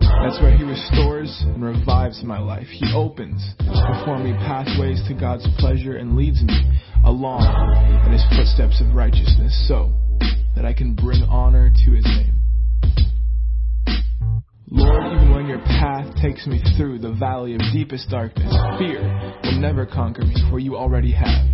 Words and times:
That's 0.00 0.40
where 0.40 0.56
He 0.56 0.64
restores 0.64 1.42
and 1.46 1.64
revives 1.64 2.22
my 2.24 2.38
life. 2.38 2.66
He 2.66 2.92
opens 2.94 3.42
before 3.58 4.18
me 4.18 4.32
pathways 4.32 5.02
to 5.08 5.14
God's 5.14 5.46
pleasure 5.58 5.96
and 5.96 6.16
leads 6.16 6.42
me 6.42 6.80
along 7.04 7.44
in 8.06 8.12
His 8.12 8.24
footsteps 8.36 8.80
of 8.80 8.94
righteousness 8.94 9.66
so 9.68 9.92
that 10.56 10.64
I 10.64 10.72
can 10.72 10.94
bring 10.94 11.22
honor 11.24 11.70
to 11.84 11.90
His 11.92 12.04
name. 12.04 12.38
Lord, 14.74 15.12
even 15.12 15.34
when 15.34 15.46
your 15.46 15.60
path 15.60 16.14
takes 16.22 16.46
me 16.46 16.60
through 16.76 17.00
the 17.00 17.12
valley 17.12 17.54
of 17.54 17.60
deepest 17.72 18.08
darkness, 18.08 18.54
fear 18.78 19.02
will 19.44 19.60
never 19.60 19.84
conquer 19.84 20.24
me, 20.24 20.34
for 20.50 20.58
you 20.58 20.76
already 20.76 21.12
have. 21.12 21.48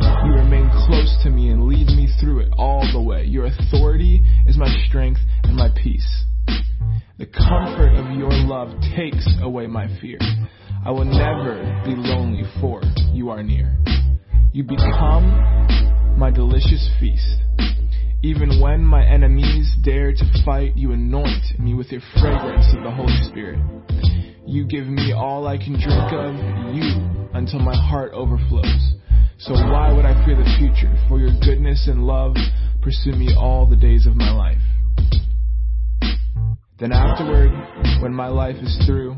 You 0.00 0.32
remain 0.32 0.70
close 0.86 1.16
to 1.22 1.30
me 1.30 1.50
and 1.50 1.64
lead 1.64 1.88
me 1.88 2.08
through 2.20 2.40
it 2.40 2.52
all 2.56 2.86
the 2.92 3.00
way. 3.00 3.24
Your 3.24 3.46
authority 3.46 4.24
is 4.46 4.56
my 4.56 4.74
strength 4.88 5.20
and 5.44 5.54
my 5.54 5.68
peace. 5.82 6.24
The 7.18 7.24
comfort 7.24 7.96
of 7.96 8.14
your 8.18 8.28
love 8.44 8.68
takes 8.94 9.26
away 9.40 9.66
my 9.66 9.88
fear. 10.02 10.18
I 10.84 10.90
will 10.90 11.06
never 11.06 11.56
be 11.86 11.96
lonely, 11.96 12.42
for 12.60 12.82
you 13.14 13.30
are 13.30 13.42
near. 13.42 13.74
You 14.52 14.64
become 14.64 16.18
my 16.18 16.30
delicious 16.30 16.90
feast. 17.00 17.40
Even 18.22 18.60
when 18.60 18.84
my 18.84 19.02
enemies 19.02 19.72
dare 19.82 20.12
to 20.12 20.24
fight, 20.44 20.76
you 20.76 20.92
anoint 20.92 21.58
me 21.58 21.72
with 21.72 21.90
your 21.90 22.02
fragrance 22.20 22.66
of 22.76 22.84
the 22.84 22.90
Holy 22.90 23.16
Spirit. 23.30 23.60
You 24.46 24.66
give 24.66 24.86
me 24.86 25.14
all 25.16 25.46
I 25.46 25.56
can 25.56 25.80
drink 25.80 26.12
of, 26.12 26.34
you, 26.76 27.30
until 27.32 27.60
my 27.60 27.74
heart 27.74 28.12
overflows. 28.12 28.92
So 29.38 29.54
why 29.54 29.90
would 29.90 30.04
I 30.04 30.22
fear 30.26 30.36
the 30.36 30.56
future? 30.58 30.94
For 31.08 31.18
your 31.18 31.32
goodness 31.40 31.88
and 31.88 32.06
love 32.06 32.36
pursue 32.82 33.12
me 33.12 33.34
all 33.34 33.64
the 33.64 33.76
days 33.76 34.06
of 34.06 34.16
my 34.16 34.30
life. 34.32 34.60
Then 36.78 36.92
afterward, 36.92 37.52
when 38.02 38.12
my 38.12 38.28
life 38.28 38.56
is 38.56 38.78
through, 38.84 39.16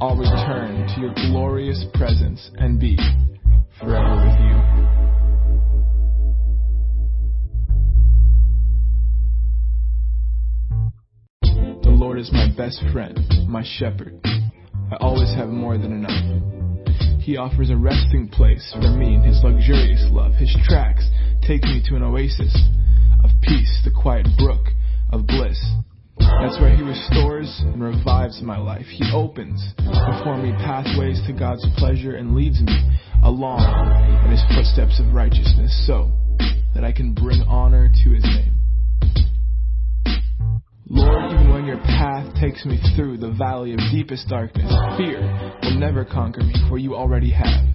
I'll 0.00 0.16
return 0.16 0.88
to 0.88 1.00
your 1.00 1.14
glorious 1.30 1.84
presence 1.94 2.50
and 2.56 2.80
be 2.80 2.98
forever 3.78 4.16
with 4.16 4.40
you. 4.40 4.56
The 11.84 11.90
Lord 11.90 12.18
is 12.18 12.32
my 12.32 12.48
best 12.56 12.82
friend, 12.92 13.16
my 13.46 13.62
shepherd. 13.78 14.18
I 14.24 14.96
always 14.98 15.32
have 15.36 15.50
more 15.50 15.78
than 15.78 15.92
enough. 15.92 17.20
He 17.20 17.36
offers 17.36 17.70
a 17.70 17.76
resting 17.76 18.28
place 18.28 18.74
for 18.74 18.90
me 18.90 19.14
in 19.14 19.22
His 19.22 19.40
luxurious 19.44 20.04
love. 20.10 20.32
His 20.34 20.52
tracks 20.64 21.08
take 21.46 21.62
me 21.62 21.80
to 21.88 21.94
an 21.94 22.02
oasis 22.02 22.52
of 23.22 23.30
peace, 23.40 23.82
the 23.84 23.92
quiet 23.92 24.26
brook 24.36 24.66
of 25.12 25.28
bliss. 25.28 25.60
That's 26.18 26.60
where 26.60 26.74
He 26.76 26.82
restores 26.82 27.62
and 27.64 27.82
revives 27.82 28.40
my 28.42 28.58
life. 28.58 28.86
He 28.86 29.04
opens 29.12 29.62
before 29.76 30.36
me 30.36 30.52
pathways 30.58 31.20
to 31.26 31.32
God's 31.32 31.66
pleasure 31.76 32.16
and 32.16 32.34
leads 32.34 32.60
me 32.60 32.76
along 33.22 33.64
in 34.24 34.30
His 34.30 34.42
footsteps 34.54 35.00
of 35.00 35.14
righteousness 35.14 35.86
so 35.86 36.12
that 36.74 36.84
I 36.84 36.92
can 36.92 37.14
bring 37.14 37.42
honor 37.42 37.88
to 38.04 38.10
His 38.10 38.24
name. 38.24 38.54
Lord, 40.86 41.32
even 41.32 41.52
when 41.52 41.64
your 41.64 41.78
path 41.78 42.34
takes 42.38 42.64
me 42.66 42.78
through 42.94 43.16
the 43.16 43.32
valley 43.32 43.72
of 43.72 43.80
deepest 43.90 44.28
darkness, 44.28 44.70
fear 44.98 45.20
will 45.62 45.78
never 45.78 46.04
conquer 46.04 46.42
me, 46.42 46.54
for 46.68 46.78
you 46.78 46.94
already 46.94 47.30
have. 47.30 47.74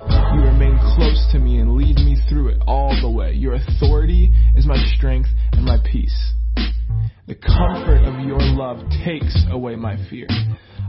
You 0.00 0.40
remain 0.42 0.78
close 0.96 1.28
to 1.32 1.38
me 1.38 1.60
and 1.60 1.76
lead 1.76 1.96
me 1.96 2.16
through 2.28 2.48
it 2.48 2.62
all 2.66 2.96
the 3.00 3.10
way. 3.10 3.32
Your 3.32 3.54
authority 3.54 4.32
is 4.54 4.66
my 4.66 4.76
strength 4.96 5.28
and 5.52 5.64
my 5.64 5.78
peace. 5.90 6.32
The 7.26 7.34
comfort 7.34 8.04
of 8.04 8.26
your 8.26 8.40
love 8.40 8.78
takes 9.04 9.36
away 9.50 9.76
my 9.76 9.96
fear. 10.08 10.26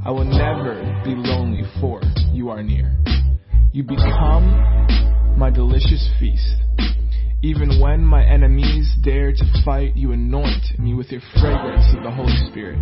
I 0.06 0.12
will 0.12 0.24
never 0.24 0.76
be 1.04 1.14
lonely, 1.16 1.64
for 1.82 2.02
you 2.32 2.50
are 2.50 2.64
near. 2.64 2.96
You 3.74 3.84
become 3.84 5.36
my 5.38 5.50
delicious 5.50 6.10
feast. 6.20 6.56
Even 7.42 7.80
when 7.82 8.04
my 8.04 8.26
enemies 8.26 8.92
dare 9.04 9.32
to 9.32 9.64
fight, 9.64 9.96
you 9.96 10.12
anoint 10.12 10.80
me 10.80 10.94
with 10.94 11.12
your 11.12 11.22
fragrance 11.40 11.86
of 11.96 12.04
the 12.04 12.12
Holy 12.12 12.36
Spirit. 12.50 12.80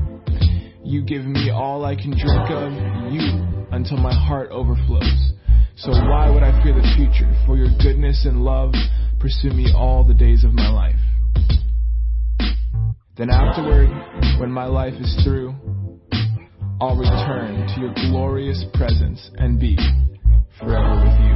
You 0.84 1.04
give 1.04 1.26
me 1.26 1.52
all 1.52 1.86
I 1.86 1.96
can 1.96 2.12
drink 2.12 2.50
of, 2.50 2.72
you, 3.12 3.68
until 3.72 3.98
my 3.98 4.14
heart 4.14 4.50
overflows. 4.52 5.34
So 5.76 5.92
why 5.92 6.30
would 6.30 6.44
I 6.44 6.64
fear 6.64 6.74
the 6.74 6.88
future? 6.96 7.32
For 7.46 7.58
your 7.58 7.70
goodness 7.82 8.26
and 8.26 8.44
love 8.44 8.74
pursue 9.20 9.50
me 9.50 9.72
all 9.76 10.04
the 10.04 10.14
days 10.14 10.44
of 10.44 10.54
my 10.54 10.70
life. 10.70 11.07
Then 13.18 13.32
afterward, 13.32 13.90
when 14.40 14.52
my 14.52 14.66
life 14.66 14.94
is 14.94 15.20
through, 15.24 15.56
I'll 16.80 16.96
return 16.96 17.66
to 17.74 17.82
your 17.82 17.92
glorious 18.12 18.64
presence 18.76 19.32
and 19.40 19.60
be 19.60 19.76
forever 20.60 21.02
with 21.04 21.18
you. 21.26 21.34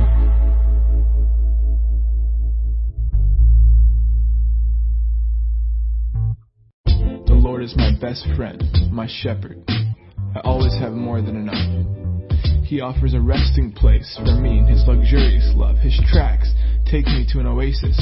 The 7.26 7.34
Lord 7.34 7.64
is 7.64 7.76
my 7.76 7.98
best 8.00 8.28
friend, 8.36 8.62
my 8.92 9.08
shepherd. 9.10 9.64
I 9.68 10.42
always 10.44 10.78
have 10.80 10.94
more 10.94 11.24
than 11.24 11.36
enough. 11.36 12.64
He 12.64 12.82
offers 12.82 13.16
a 13.16 13.20
resting 13.20 13.72
place 13.72 14.20
for 14.24 14.36
me 14.36 14.60
in 14.60 14.68
His 14.68 14.84
luxurious 14.86 15.52
love. 15.56 15.78
His 15.78 16.00
tracks 16.14 16.54
take 16.86 17.08
me 17.08 17.26
to 17.34 17.40
an 17.40 17.48
oasis 17.48 18.00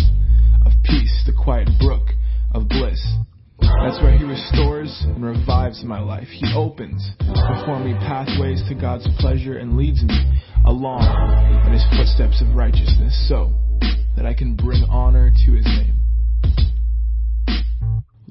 of 0.65 0.73
peace, 0.83 1.23
the 1.25 1.31
quiet 1.31 1.69
brook 1.79 2.09
of 2.53 2.67
bliss. 2.67 2.99
That's 3.83 4.01
where 4.01 4.17
He 4.17 4.23
restores 4.23 4.91
and 5.05 5.23
revives 5.23 5.83
my 5.83 5.99
life. 5.99 6.27
He 6.27 6.53
opens 6.55 7.09
before 7.19 7.79
me 7.79 7.93
pathways 7.93 8.61
to 8.69 8.75
God's 8.75 9.07
pleasure 9.19 9.57
and 9.57 9.77
leads 9.77 10.03
me 10.03 10.41
along 10.65 11.05
in 11.65 11.73
His 11.73 11.85
footsteps 11.95 12.41
of 12.41 12.55
righteousness 12.55 13.15
so 13.29 13.53
that 14.15 14.25
I 14.25 14.33
can 14.33 14.55
bring 14.55 14.83
honor 14.89 15.31
to 15.45 15.51
His 15.53 15.65
name. 15.65 15.95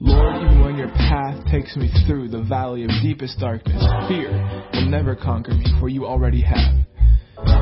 Lord, 0.01 0.37
even 0.43 0.61
when 0.61 0.77
your 0.77 0.89
path 0.89 1.45
takes 1.51 1.77
me 1.77 1.91
through 2.07 2.29
the 2.29 2.43
valley 2.43 2.85
of 2.85 2.91
deepest 3.03 3.41
darkness, 3.41 3.83
fear 4.07 4.31
will 4.73 4.89
never 4.89 5.17
conquer 5.17 5.53
me, 5.53 5.65
for 5.81 5.89
you 5.89 6.07
already 6.07 6.41
have. 6.43 6.87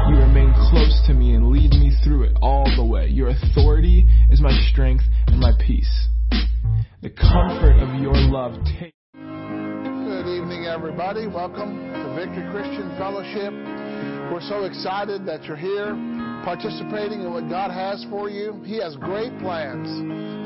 You 0.09 0.16
remain 0.16 0.53
close 0.70 1.00
to 1.06 1.15
me 1.15 1.34
and 1.34 1.50
lead 1.50 1.70
me 1.70 1.97
through 2.04 2.25
it 2.25 2.36
all 2.42 2.66
the 2.76 2.84
way. 2.84 3.09
Your 3.09 3.28
authority 3.28 4.06
is 4.31 4.41
my 4.41 4.53
strength 4.70 5.04
and 5.28 5.41
my 5.41 5.53
peace. 5.66 6.09
The 7.06 7.15
comfort 7.22 7.78
of 7.78 8.03
your 8.03 8.19
love 8.19 8.59
takes. 8.67 8.99
Good 9.15 10.27
evening, 10.27 10.67
everybody. 10.67 11.31
Welcome 11.31 11.94
to 11.94 12.06
Victory 12.19 12.43
Christian 12.50 12.91
Fellowship. 12.99 13.55
We're 14.34 14.43
so 14.50 14.67
excited 14.67 15.22
that 15.22 15.47
you're 15.47 15.55
here 15.55 15.95
participating 16.43 17.22
in 17.22 17.31
what 17.31 17.47
God 17.47 17.71
has 17.71 18.03
for 18.11 18.27
you. 18.27 18.59
He 18.66 18.83
has 18.83 18.99
great 18.99 19.31
plans 19.39 19.87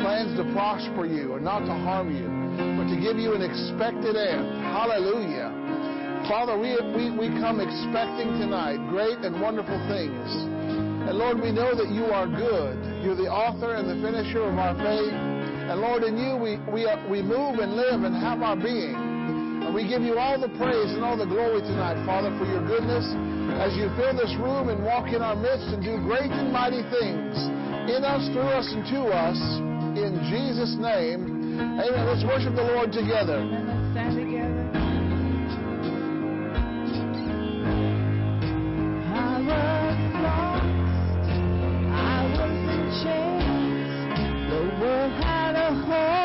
plans 0.04 0.36
to 0.36 0.44
prosper 0.52 1.08
you 1.08 1.40
and 1.40 1.44
not 1.48 1.64
to 1.64 1.72
harm 1.72 2.12
you, 2.12 2.28
but 2.76 2.92
to 2.92 3.00
give 3.00 3.16
you 3.16 3.32
an 3.32 3.40
expected 3.40 4.20
end. 4.20 4.60
Hallelujah. 4.60 5.48
Father, 6.28 6.60
we, 6.60 6.76
we, 6.92 7.08
we 7.08 7.32
come 7.40 7.64
expecting 7.64 8.36
tonight 8.36 8.76
great 8.92 9.16
and 9.24 9.40
wonderful 9.40 9.80
things. 9.88 10.28
And 11.08 11.16
Lord, 11.16 11.40
we 11.40 11.56
know 11.56 11.72
that 11.72 11.88
you 11.88 12.12
are 12.12 12.28
good. 12.28 12.76
You're 13.00 13.16
the 13.16 13.32
author 13.32 13.80
and 13.80 13.88
the 13.88 13.96
finisher 14.04 14.44
of 14.44 14.60
our 14.60 14.76
faith. 14.76 15.39
And 15.70 15.80
Lord, 15.80 16.02
in 16.02 16.18
you 16.18 16.34
we, 16.34 16.58
we, 16.66 16.82
uh, 16.82 16.98
we 17.06 17.22
move 17.22 17.62
and 17.62 17.78
live 17.78 18.02
and 18.02 18.10
have 18.18 18.42
our 18.42 18.56
being. 18.56 18.90
And 19.62 19.70
we 19.72 19.86
give 19.86 20.02
you 20.02 20.18
all 20.18 20.34
the 20.34 20.50
praise 20.58 20.90
and 20.90 21.04
all 21.06 21.16
the 21.16 21.30
glory 21.30 21.62
tonight, 21.62 21.94
Father, 22.04 22.34
for 22.42 22.44
your 22.44 22.66
goodness 22.66 23.06
as 23.62 23.78
you 23.78 23.86
fill 23.94 24.10
this 24.18 24.34
room 24.42 24.66
and 24.66 24.82
walk 24.82 25.14
in 25.14 25.22
our 25.22 25.36
midst 25.36 25.70
and 25.70 25.78
do 25.78 25.94
great 26.02 26.26
and 26.26 26.50
mighty 26.50 26.82
things 26.90 27.38
in 27.86 28.02
us, 28.02 28.26
through 28.34 28.50
us, 28.50 28.66
and 28.66 28.82
to 28.90 29.14
us. 29.14 29.38
In 29.94 30.18
Jesus' 30.26 30.74
name, 30.74 31.54
amen. 31.62 32.02
Let's 32.02 32.26
worship 32.26 32.58
the 32.58 32.66
Lord 32.66 32.90
together. 32.90 33.46
Had 45.74 46.19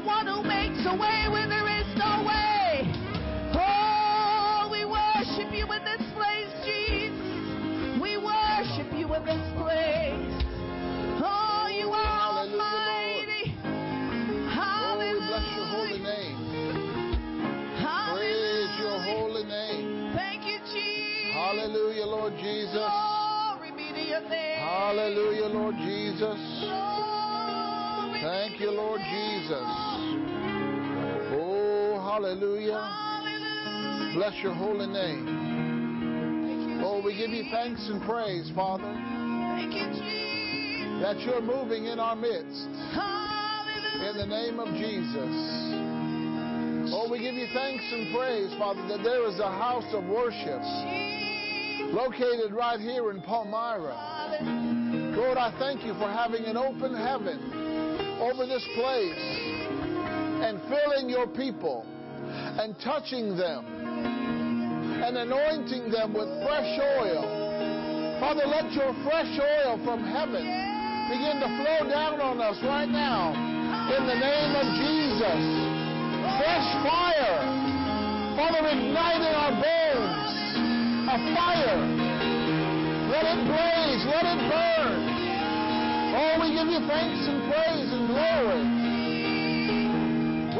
the 0.00 0.06
one 0.06 0.26
who 0.26 0.42
makes 0.42 0.80
a 0.86 0.96
way 0.96 1.26
where 1.28 1.48
there 1.48 1.68
is 1.68 1.86
no 1.96 2.24
way. 2.24 2.88
Oh, 3.52 4.68
we 4.72 4.84
worship 4.84 5.52
you 5.52 5.66
in 5.72 5.84
this 5.84 6.00
place, 6.16 6.48
Jesus. 6.64 8.00
We 8.00 8.16
worship 8.16 8.88
you 8.96 9.12
in 9.12 9.24
this 9.24 9.44
place. 9.60 10.32
Oh, 11.20 11.68
you 11.68 11.90
are 11.90 12.48
Hallelujah, 12.48 12.62
almighty. 12.62 13.44
Oh, 14.56 14.96
we 14.98 15.12
bless 15.28 15.46
your 15.56 15.68
holy 15.68 16.00
name. 16.00 16.36
Praise 18.14 18.72
your 18.80 18.96
Hallelujah. 18.96 19.20
holy 19.20 19.44
name. 19.44 20.12
Thank 20.16 20.46
you, 20.46 20.58
Jesus. 20.72 21.34
Hallelujah, 21.34 22.06
Lord 22.06 22.32
Jesus. 22.40 22.72
Glory 22.72 23.72
be 23.76 23.92
to 23.92 24.00
your 24.08 24.20
name. 24.22 24.60
Hallelujah, 24.60 25.46
Lord 25.46 25.74
Jesus. 25.76 26.40
Glory 26.64 27.00
Thank 28.22 28.60
you, 28.60 28.70
Lord 28.70 29.00
Jesus. 29.00 29.89
Hallelujah. 32.20 32.76
Hallelujah. 32.76 34.12
Bless 34.14 34.34
your 34.42 34.52
holy 34.52 34.86
name. 34.86 35.24
You, 36.68 36.84
Oh, 36.84 37.00
we 37.02 37.16
give 37.16 37.30
you 37.30 37.44
thanks 37.50 37.80
and 37.88 38.02
praise, 38.02 38.50
Father, 38.54 38.84
Thank 38.84 39.72
you, 39.72 39.88
Jesus. 39.88 41.00
that 41.00 41.18
you're 41.24 41.40
moving 41.40 41.86
in 41.86 41.98
our 41.98 42.14
midst. 42.14 42.68
Hallelujah. 42.92 44.10
In 44.10 44.18
the 44.18 44.26
name 44.26 44.60
of 44.60 44.68
Jesus. 44.76 45.32
Oh, 46.92 47.08
we 47.10 47.20
give 47.20 47.36
you 47.36 47.46
thanks 47.54 47.84
and 47.90 48.14
praise, 48.14 48.52
Father, 48.58 48.86
that 48.88 49.02
there 49.02 49.26
is 49.26 49.38
a 49.40 49.48
house 49.48 49.88
of 49.94 50.04
worship 50.04 50.60
Jesus. 50.60 51.94
located 51.94 52.52
right 52.52 52.80
here 52.80 53.10
in 53.12 53.22
Palmyra. 53.22 53.96
Hallelujah. 53.96 55.16
Lord, 55.16 55.38
I 55.38 55.52
thank 55.58 55.84
you 55.86 55.94
for 55.94 56.10
having 56.12 56.44
an 56.44 56.58
open 56.58 56.94
heaven 56.94 57.40
over 58.20 58.44
this 58.44 58.66
place 58.76 59.24
and 60.44 60.60
filling 60.68 61.08
your 61.08 61.26
people 61.26 61.86
and 62.60 62.74
touching 62.84 63.36
them 63.36 63.64
and 65.02 65.16
anointing 65.16 65.90
them 65.90 66.12
with 66.12 66.28
fresh 66.44 66.72
oil. 67.00 67.24
Father, 68.20 68.44
let 68.46 68.70
your 68.72 68.92
fresh 69.02 69.32
oil 69.40 69.80
from 69.84 70.04
heaven 70.04 70.44
begin 71.08 71.40
to 71.40 71.48
flow 71.58 71.88
down 71.88 72.20
on 72.20 72.40
us 72.40 72.60
right 72.62 72.88
now 72.88 73.32
in 73.96 74.06
the 74.06 74.14
name 74.14 74.52
of 74.54 74.66
Jesus. 74.78 75.40
Fresh 76.38 76.68
fire. 76.84 77.36
Father, 78.36 78.62
ignite 78.68 79.22
in 79.24 79.34
our 79.34 79.54
bones 79.56 80.30
a 81.10 81.16
fire. 81.34 81.80
Let 83.10 83.24
it 83.24 83.40
blaze. 83.48 84.02
Let 84.06 84.24
it 84.30 84.40
burn. 84.46 85.00
Oh, 86.14 86.38
we 86.40 86.54
give 86.54 86.68
you 86.68 86.86
thanks 86.86 87.26
and 87.26 87.40
praise 87.50 87.90
and 87.90 88.06
glory. 88.06 88.79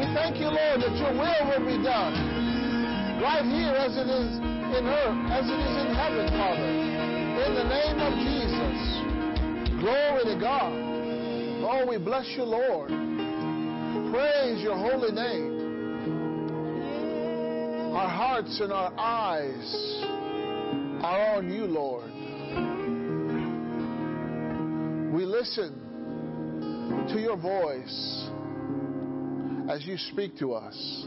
We 0.00 0.06
thank 0.14 0.38
you, 0.38 0.46
Lord, 0.46 0.80
that 0.80 0.96
your 0.96 1.12
will 1.12 1.44
will 1.44 1.66
be 1.66 1.76
done 1.84 3.20
right 3.20 3.44
here 3.44 3.76
as 3.76 3.98
it 3.98 4.08
is 4.08 4.38
in 4.38 4.86
earth, 4.88 5.30
as 5.30 5.44
it 5.44 5.60
is 5.60 5.76
in 5.76 5.94
heaven, 5.94 6.26
Father. 6.40 6.70
In 7.44 7.54
the 7.54 7.64
name 7.68 8.00
of 8.00 8.14
Jesus. 8.24 8.80
Glory 9.78 10.24
to 10.24 10.40
God. 10.40 10.72
Oh, 11.68 11.84
we 11.86 11.98
bless 11.98 12.26
you, 12.34 12.44
Lord. 12.44 12.88
Praise 14.10 14.62
your 14.62 14.78
holy 14.78 15.12
name. 15.12 15.60
Our 17.94 18.08
hearts 18.08 18.58
and 18.58 18.72
our 18.72 18.94
eyes 18.98 20.00
are 21.04 21.36
on 21.36 21.52
you, 21.52 21.66
Lord. 21.66 22.10
We 25.12 25.26
listen 25.26 25.74
to 27.12 27.20
your 27.20 27.36
voice 27.36 28.30
as 29.68 29.86
you 29.86 29.96
speak 29.96 30.36
to 30.38 30.54
us. 30.54 31.06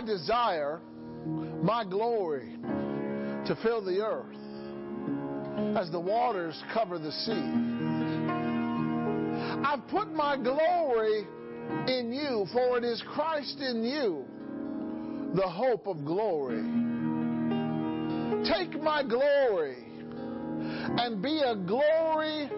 I 0.00 0.02
desire 0.02 0.80
my 1.62 1.84
glory 1.84 2.56
to 2.62 3.58
fill 3.62 3.84
the 3.84 4.00
earth 4.00 4.34
as 5.76 5.90
the 5.90 6.00
waters 6.00 6.58
cover 6.72 6.98
the 6.98 7.12
sea. 7.12 7.52
I've 9.62 9.86
put 9.88 10.10
my 10.10 10.38
glory 10.38 11.26
in 11.86 12.14
you, 12.14 12.46
for 12.50 12.78
it 12.78 12.84
is 12.84 13.02
Christ 13.12 13.58
in 13.60 13.84
you, 13.84 14.24
the 15.34 15.46
hope 15.46 15.86
of 15.86 16.02
glory. 16.06 16.62
Take 18.48 18.82
my 18.82 19.02
glory 19.02 19.84
and 20.96 21.22
be 21.22 21.42
a 21.44 21.56
glory 21.56 22.48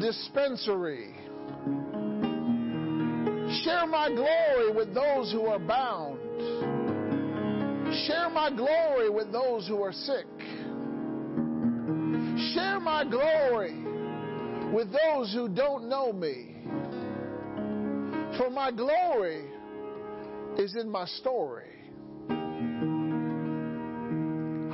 dispensary. 0.00 1.14
Share 3.64 3.86
my 3.86 4.08
glory 4.08 4.72
with 4.72 4.94
those 4.94 5.30
who 5.30 5.44
are 5.44 5.58
bound. 5.58 6.07
Share 8.08 8.30
my 8.30 8.50
glory 8.50 9.10
with 9.10 9.30
those 9.32 9.68
who 9.68 9.82
are 9.82 9.92
sick. 9.92 10.24
Share 12.54 12.80
my 12.80 13.04
glory 13.04 13.84
with 14.72 14.90
those 14.90 15.30
who 15.34 15.46
don't 15.46 15.90
know 15.90 16.10
me. 16.10 16.56
For 18.38 18.48
my 18.48 18.70
glory 18.70 19.44
is 20.56 20.74
in 20.74 20.88
my 20.88 21.04
story. 21.04 21.68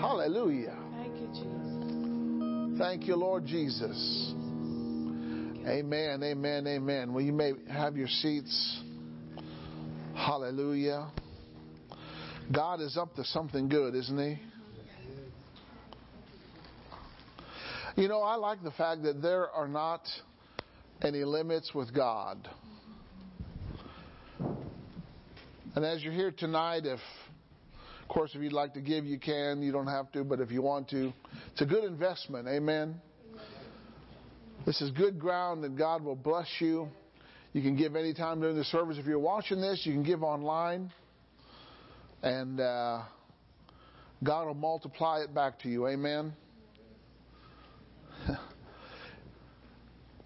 Hallelujah. 0.01 0.79
Thank 0.93 1.17
you, 1.17 1.27
Jesus. 1.27 2.79
Thank 2.79 3.09
you, 3.09 3.17
Lord 3.17 3.47
Jesus. 3.47 4.33
Amen, 5.67 6.23
amen, 6.23 6.69
amen. 6.69 7.13
Well, 7.13 7.25
you 7.25 7.33
may 7.33 7.55
have 7.69 7.97
your 7.97 8.07
seats. 8.07 8.81
Hallelujah. 10.15 11.11
God 12.53 12.81
is 12.81 12.97
up 12.97 13.15
to 13.17 13.25
something 13.25 13.69
good, 13.69 13.95
isn't 13.95 14.19
He? 14.19 14.41
You 18.03 18.09
know, 18.09 18.23
I 18.23 18.35
like 18.35 18.63
the 18.63 18.73
fact 18.73 19.05
that 19.05 19.23
there 19.23 19.49
are 19.51 19.69
not 19.69 20.03
any 21.01 21.25
limits 21.25 21.73
with 21.75 21.95
God. 21.95 22.49
And 25.77 25.85
as 25.85 26.03
you're 26.03 26.13
here 26.13 26.33
tonight, 26.37 26.87
if, 26.87 27.01
of 28.03 28.09
course, 28.09 28.33
if 28.35 28.43
you'd 28.43 28.53
like 28.53 28.75
to 28.75 28.81
give, 28.81 29.05
you 29.05 29.19
can. 29.19 29.63
You 29.63 29.73
don't 29.73 29.87
have 29.87 30.11
to, 30.13 30.25
but 30.25 30.41
if 30.41 30.51
you 30.51 30.63
want 30.63 30.89
to, 30.91 31.13
it's 31.53 31.61
a 31.63 31.67
good 31.67 31.85
investment. 31.85 32.49
Amen. 32.49 33.01
This 34.67 34.81
is 34.81 34.91
good 34.91 35.19
ground 35.19 35.63
that 35.65 35.77
God 35.77 36.03
will 36.03 36.17
bless 36.17 36.49
you. 36.59 36.89
You 37.53 37.63
can 37.63 37.77
give 37.77 37.97
anytime 37.97 38.41
during 38.41 38.57
the 38.57 38.65
service. 38.65 38.99
If 38.99 39.07
you're 39.07 39.19
watching 39.19 39.61
this, 39.61 39.83
you 39.85 39.93
can 39.93 40.03
give 40.03 40.23
online. 40.23 40.91
And 42.25 42.59
uh, 42.59 43.03
God 44.23 44.47
will 44.47 44.55
multiply 44.55 45.21
it 45.21 45.35
back 45.35 45.59
to 45.61 45.69
you. 45.69 45.87
Amen. 45.87 46.33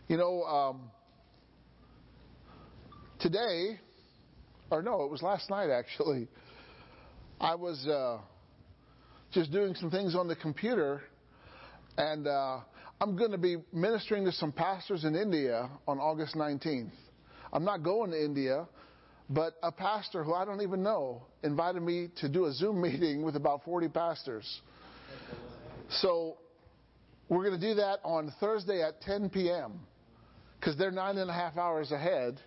you 0.06 0.16
know, 0.16 0.44
um, 0.44 0.92
today, 3.18 3.80
or 4.70 4.80
no, 4.80 5.02
it 5.02 5.10
was 5.10 5.22
last 5.22 5.50
night 5.50 5.70
actually, 5.70 6.28
I 7.40 7.56
was 7.56 7.84
uh, 7.88 8.18
just 9.32 9.50
doing 9.50 9.74
some 9.74 9.90
things 9.90 10.14
on 10.14 10.28
the 10.28 10.36
computer, 10.36 11.02
and 11.96 12.28
uh, 12.28 12.60
I'm 13.00 13.16
going 13.16 13.32
to 13.32 13.38
be 13.38 13.56
ministering 13.72 14.24
to 14.26 14.30
some 14.30 14.52
pastors 14.52 15.02
in 15.02 15.16
India 15.16 15.68
on 15.88 15.98
August 15.98 16.36
19th. 16.36 16.92
I'm 17.52 17.64
not 17.64 17.82
going 17.82 18.12
to 18.12 18.24
India, 18.24 18.68
but 19.30 19.54
a 19.62 19.70
pastor 19.70 20.24
who 20.24 20.34
I 20.34 20.44
don't 20.44 20.62
even 20.62 20.82
know 20.82 21.22
invited 21.42 21.82
me 21.82 22.08
to 22.20 22.28
do 22.28 22.46
a 22.46 22.52
Zoom 22.52 22.80
meeting 22.82 23.22
with 23.22 23.36
about 23.36 23.64
40 23.64 23.88
pastors. 23.88 24.60
So 25.90 26.38
we're 27.28 27.44
going 27.44 27.60
to 27.60 27.66
do 27.66 27.74
that 27.74 27.98
on 28.04 28.32
Thursday 28.40 28.82
at 28.82 29.00
10 29.02 29.30
p.m. 29.30 29.80
because 30.58 30.76
they're 30.76 30.90
nine 30.90 31.18
and 31.18 31.30
a 31.30 31.32
half 31.32 31.56
hours 31.56 31.92
ahead. 31.92 32.40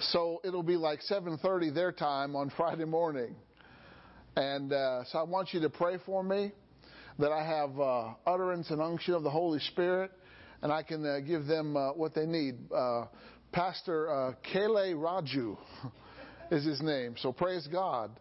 So 0.00 0.40
it'll 0.44 0.62
be 0.62 0.76
like 0.76 1.00
7:30 1.10 1.74
their 1.74 1.92
time 1.92 2.36
on 2.36 2.50
Friday 2.56 2.84
morning. 2.84 3.34
And 4.36 4.72
uh, 4.72 5.04
so 5.04 5.18
I 5.18 5.22
want 5.22 5.52
you 5.52 5.60
to 5.60 5.70
pray 5.70 5.96
for 6.04 6.22
me 6.22 6.52
that 7.18 7.32
I 7.32 7.44
have 7.44 7.78
uh, 7.78 8.14
utterance 8.26 8.70
and 8.70 8.80
unction 8.80 9.14
of 9.14 9.22
the 9.22 9.30
Holy 9.30 9.58
Spirit, 9.58 10.10
and 10.62 10.72
I 10.72 10.82
can 10.82 11.04
uh, 11.04 11.20
give 11.20 11.46
them 11.46 11.76
uh, 11.76 11.92
what 11.92 12.14
they 12.14 12.26
need. 12.26 12.56
Pastor 13.52 14.08
uh, 14.08 14.32
Kele 14.52 14.94
Raju 14.94 15.58
is 16.52 16.64
his 16.64 16.80
name. 16.80 17.16
So 17.18 17.32
praise 17.32 17.66
God. 17.66 18.12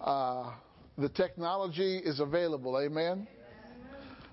Uh, 0.00 0.52
the 0.98 1.08
technology 1.08 1.98
is 1.98 2.20
available. 2.20 2.78
Amen. 2.78 3.26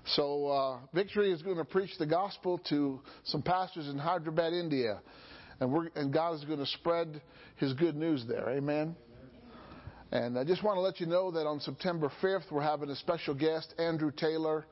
So 0.06 0.48
uh, 0.48 0.78
Victory 0.92 1.32
is 1.32 1.40
going 1.40 1.56
to 1.56 1.64
preach 1.64 1.90
the 1.98 2.06
gospel 2.06 2.60
to 2.68 3.00
some 3.24 3.40
pastors 3.40 3.88
in 3.88 3.96
Hyderabad, 3.96 4.52
India, 4.52 5.00
and, 5.60 5.72
we're, 5.72 5.88
and 5.94 6.12
God 6.12 6.34
is 6.34 6.44
going 6.44 6.58
to 6.58 6.66
spread 6.66 7.22
His 7.56 7.72
good 7.72 7.96
news 7.96 8.24
there. 8.28 8.50
Amen. 8.50 8.94
And 10.12 10.38
I 10.38 10.44
just 10.44 10.62
want 10.62 10.76
to 10.76 10.80
let 10.80 11.00
you 11.00 11.06
know 11.06 11.30
that 11.30 11.46
on 11.46 11.58
September 11.58 12.12
5th, 12.22 12.52
we're 12.52 12.62
having 12.62 12.90
a 12.90 12.96
special 12.96 13.34
guest, 13.34 13.74
Andrew 13.78 14.12
Taylor. 14.14 14.66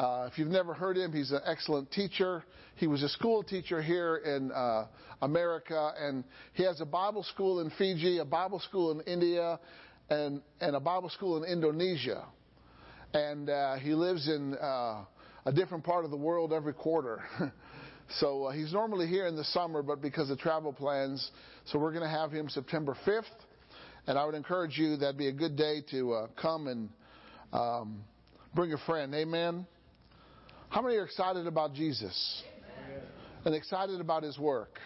Uh, 0.00 0.26
if 0.32 0.38
you've 0.38 0.48
never 0.48 0.72
heard 0.72 0.96
him, 0.96 1.12
he's 1.12 1.30
an 1.30 1.42
excellent 1.44 1.92
teacher. 1.92 2.42
He 2.76 2.86
was 2.86 3.02
a 3.02 3.08
school 3.10 3.42
teacher 3.42 3.82
here 3.82 4.16
in 4.16 4.50
uh, 4.50 4.86
America, 5.20 5.92
and 6.00 6.24
he 6.54 6.62
has 6.62 6.80
a 6.80 6.86
Bible 6.86 7.22
school 7.22 7.60
in 7.60 7.70
Fiji, 7.76 8.16
a 8.16 8.24
Bible 8.24 8.60
school 8.60 8.92
in 8.92 9.02
India, 9.02 9.60
and, 10.08 10.40
and 10.62 10.74
a 10.74 10.80
Bible 10.80 11.10
school 11.10 11.44
in 11.44 11.52
Indonesia. 11.52 12.24
And 13.12 13.50
uh, 13.50 13.74
he 13.74 13.92
lives 13.92 14.26
in 14.26 14.54
uh, 14.54 15.04
a 15.44 15.52
different 15.54 15.84
part 15.84 16.06
of 16.06 16.10
the 16.10 16.16
world 16.16 16.54
every 16.54 16.72
quarter. 16.72 17.22
so 18.20 18.44
uh, 18.44 18.52
he's 18.52 18.72
normally 18.72 19.06
here 19.06 19.26
in 19.26 19.36
the 19.36 19.44
summer, 19.44 19.82
but 19.82 20.00
because 20.00 20.30
of 20.30 20.38
travel 20.38 20.72
plans, 20.72 21.30
so 21.66 21.78
we're 21.78 21.92
going 21.92 22.04
to 22.04 22.08
have 22.08 22.32
him 22.32 22.48
September 22.48 22.96
5th. 23.06 23.24
And 24.06 24.18
I 24.18 24.24
would 24.24 24.34
encourage 24.34 24.78
you 24.78 24.96
that'd 24.96 25.18
be 25.18 25.28
a 25.28 25.32
good 25.32 25.56
day 25.56 25.82
to 25.90 26.12
uh, 26.14 26.26
come 26.40 26.68
and 26.68 26.88
um, 27.52 28.02
bring 28.54 28.72
a 28.72 28.78
friend. 28.86 29.14
Amen. 29.14 29.66
How 30.70 30.80
many 30.82 30.94
are 30.98 31.04
excited 31.04 31.48
about 31.48 31.74
Jesus 31.74 32.44
and 33.44 33.56
excited 33.56 34.00
about 34.00 34.22
His 34.22 34.38
work? 34.38 34.78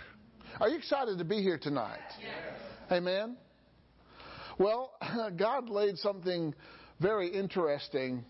Are 0.58 0.70
you 0.70 0.78
excited 0.78 1.18
to 1.18 1.24
be 1.24 1.42
here 1.42 1.58
tonight? 1.58 2.00
Amen. 2.90 3.36
Well, 4.58 4.92
God 5.36 5.68
laid 5.68 5.98
something 5.98 6.54
very 7.00 7.28
interesting 7.28 8.24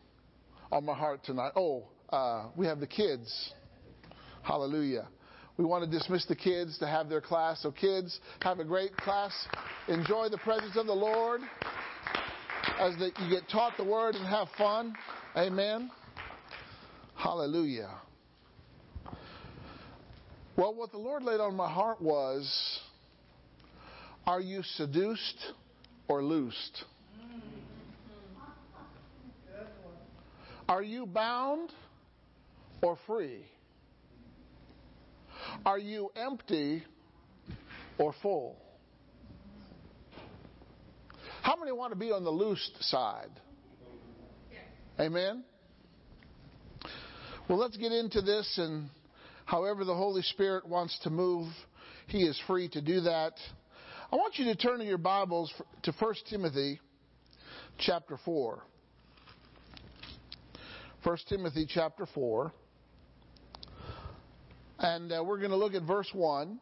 on 0.73 0.85
my 0.85 0.95
heart 0.95 1.23
tonight. 1.23 1.53
Oh, 1.55 1.85
uh, 2.11 2.47
we 2.57 2.67
have 2.67 2.81
the 2.81 2.89
kids. 2.89 3.53
Hallelujah. 4.43 5.07
We 5.57 5.65
want 5.65 5.89
to 5.89 5.91
dismiss 5.97 6.27
the 6.27 6.35
kids 6.35 6.77
to 6.81 6.89
have 6.89 7.09
their 7.09 7.21
class. 7.21 7.63
So, 7.63 7.71
kids, 7.71 8.19
have 8.41 8.59
a 8.59 8.65
great 8.65 8.97
class. 8.97 9.33
Enjoy 9.87 10.29
the 10.29 10.39
presence 10.39 10.77
of 10.77 10.87
the 10.87 10.93
Lord 10.93 11.41
as 12.81 12.97
the, 12.97 13.13
you 13.23 13.31
get 13.31 13.49
taught 13.49 13.77
the 13.77 13.85
word 13.85 14.17
and 14.17 14.27
have 14.27 14.49
fun. 14.59 14.93
Amen. 15.37 15.93
Hallelujah. 17.15 17.91
Well, 20.57 20.75
what 20.75 20.93
the 20.93 20.99
Lord 20.99 21.23
laid 21.23 21.41
on 21.41 21.57
my 21.57 21.71
heart 21.71 22.01
was 22.01 22.81
are 24.27 24.41
you 24.41 24.63
seduced 24.63 25.53
or 26.09 26.23
loosed? 26.23 26.85
Are 30.69 30.83
you 30.83 31.07
bound 31.07 31.71
or 32.83 32.97
free? 33.07 33.45
Are 35.67 35.79
you 35.79 36.11
empty 36.17 36.85
or 37.99 38.15
full? 38.23 38.57
How 41.43 41.57
many 41.57 41.73
want 41.73 41.93
to 41.93 41.99
be 41.99 42.11
on 42.11 42.25
the 42.25 42.31
loosed 42.31 42.83
side? 42.85 43.31
Amen? 44.99 45.45
Well, 47.47 47.59
let's 47.59 47.77
get 47.77 47.93
into 47.93 48.23
this, 48.23 48.55
and 48.57 48.89
however 49.45 49.85
the 49.85 49.95
Holy 49.95 50.23
Spirit 50.23 50.67
wants 50.67 50.99
to 51.03 51.11
move, 51.11 51.47
He 52.07 52.23
is 52.23 52.41
free 52.47 52.71
to 52.71 52.81
do 52.81 53.03
that. 53.03 53.35
I 54.11 54.17
want 54.17 54.39
you 54.39 54.47
to 54.47 54.57
turn 54.57 54.81
in 54.81 54.87
your 54.87 54.97
Bibles 54.97 55.53
to 55.83 55.93
1 55.93 56.15
Timothy 56.31 56.81
chapter 57.77 58.19
4. 58.25 58.63
1 61.03 61.19
Timothy 61.29 61.67
chapter 61.69 62.07
4. 62.15 62.51
And 64.79 65.13
uh, 65.13 65.23
we're 65.23 65.39
going 65.39 65.51
to 65.51 65.59
look 65.59 65.75
at 65.75 65.83
verse 65.83 66.09
1. 66.15 66.59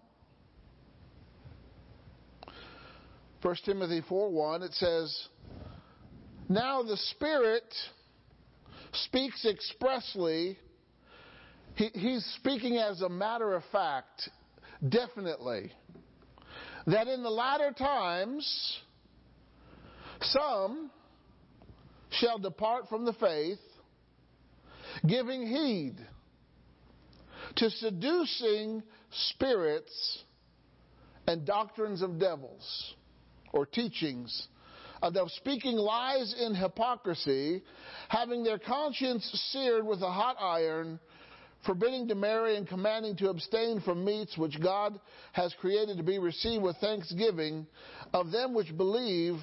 1 3.40 3.57
Timothy 3.64 4.03
4 4.09 4.31
1, 4.31 4.62
it 4.64 4.75
says, 4.75 5.29
Now 6.49 6.83
the 6.83 6.97
Spirit 6.97 7.73
speaks 8.92 9.47
expressly. 9.47 10.59
He, 11.74 11.90
he's 11.94 12.24
speaking 12.37 12.76
as 12.76 13.00
a 13.00 13.08
matter 13.08 13.54
of 13.54 13.62
fact, 13.72 14.28
definitely, 14.87 15.72
that 16.87 17.08
in 17.08 17.22
the 17.22 17.30
latter 17.30 17.72
times 17.72 18.78
some 20.20 20.90
shall 22.11 22.38
depart 22.38 22.88
from 22.88 23.04
the 23.04 23.12
faith 23.14 23.58
giving 25.06 25.46
heed 25.46 25.94
to 27.56 27.70
seducing 27.70 28.82
spirits 29.30 30.18
and 31.26 31.46
doctrines 31.46 32.02
of 32.02 32.18
devils 32.18 32.94
or 33.52 33.66
teachings 33.66 34.48
of 35.02 35.30
speaking 35.32 35.76
lies 35.76 36.35
in 36.38 36.54
hypocrisy, 36.54 37.62
having 38.08 38.44
their 38.44 38.58
conscience 38.58 39.28
seared 39.52 39.85
with 39.85 40.00
a 40.00 40.11
hot 40.11 40.37
iron, 40.38 41.00
forbidding 41.64 42.09
to 42.09 42.14
marry 42.14 42.57
and 42.57 42.66
commanding 42.66 43.16
to 43.16 43.29
abstain 43.29 43.81
from 43.81 44.05
meats 44.05 44.37
which 44.37 44.61
God 44.61 44.98
has 45.33 45.55
created 45.61 45.96
to 45.96 46.03
be 46.03 46.18
received 46.18 46.62
with 46.62 46.77
thanksgiving 46.79 47.66
of 48.12 48.31
them 48.31 48.55
which 48.55 48.77
believe 48.77 49.37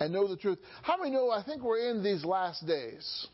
and 0.00 0.12
know 0.12 0.28
the 0.28 0.36
truth. 0.36 0.58
How 0.82 0.96
many 0.96 1.10
know 1.10 1.30
I 1.30 1.42
think 1.42 1.62
we're 1.62 1.90
in 1.90 2.02
these 2.02 2.24
last 2.24 2.66
days? 2.66 3.26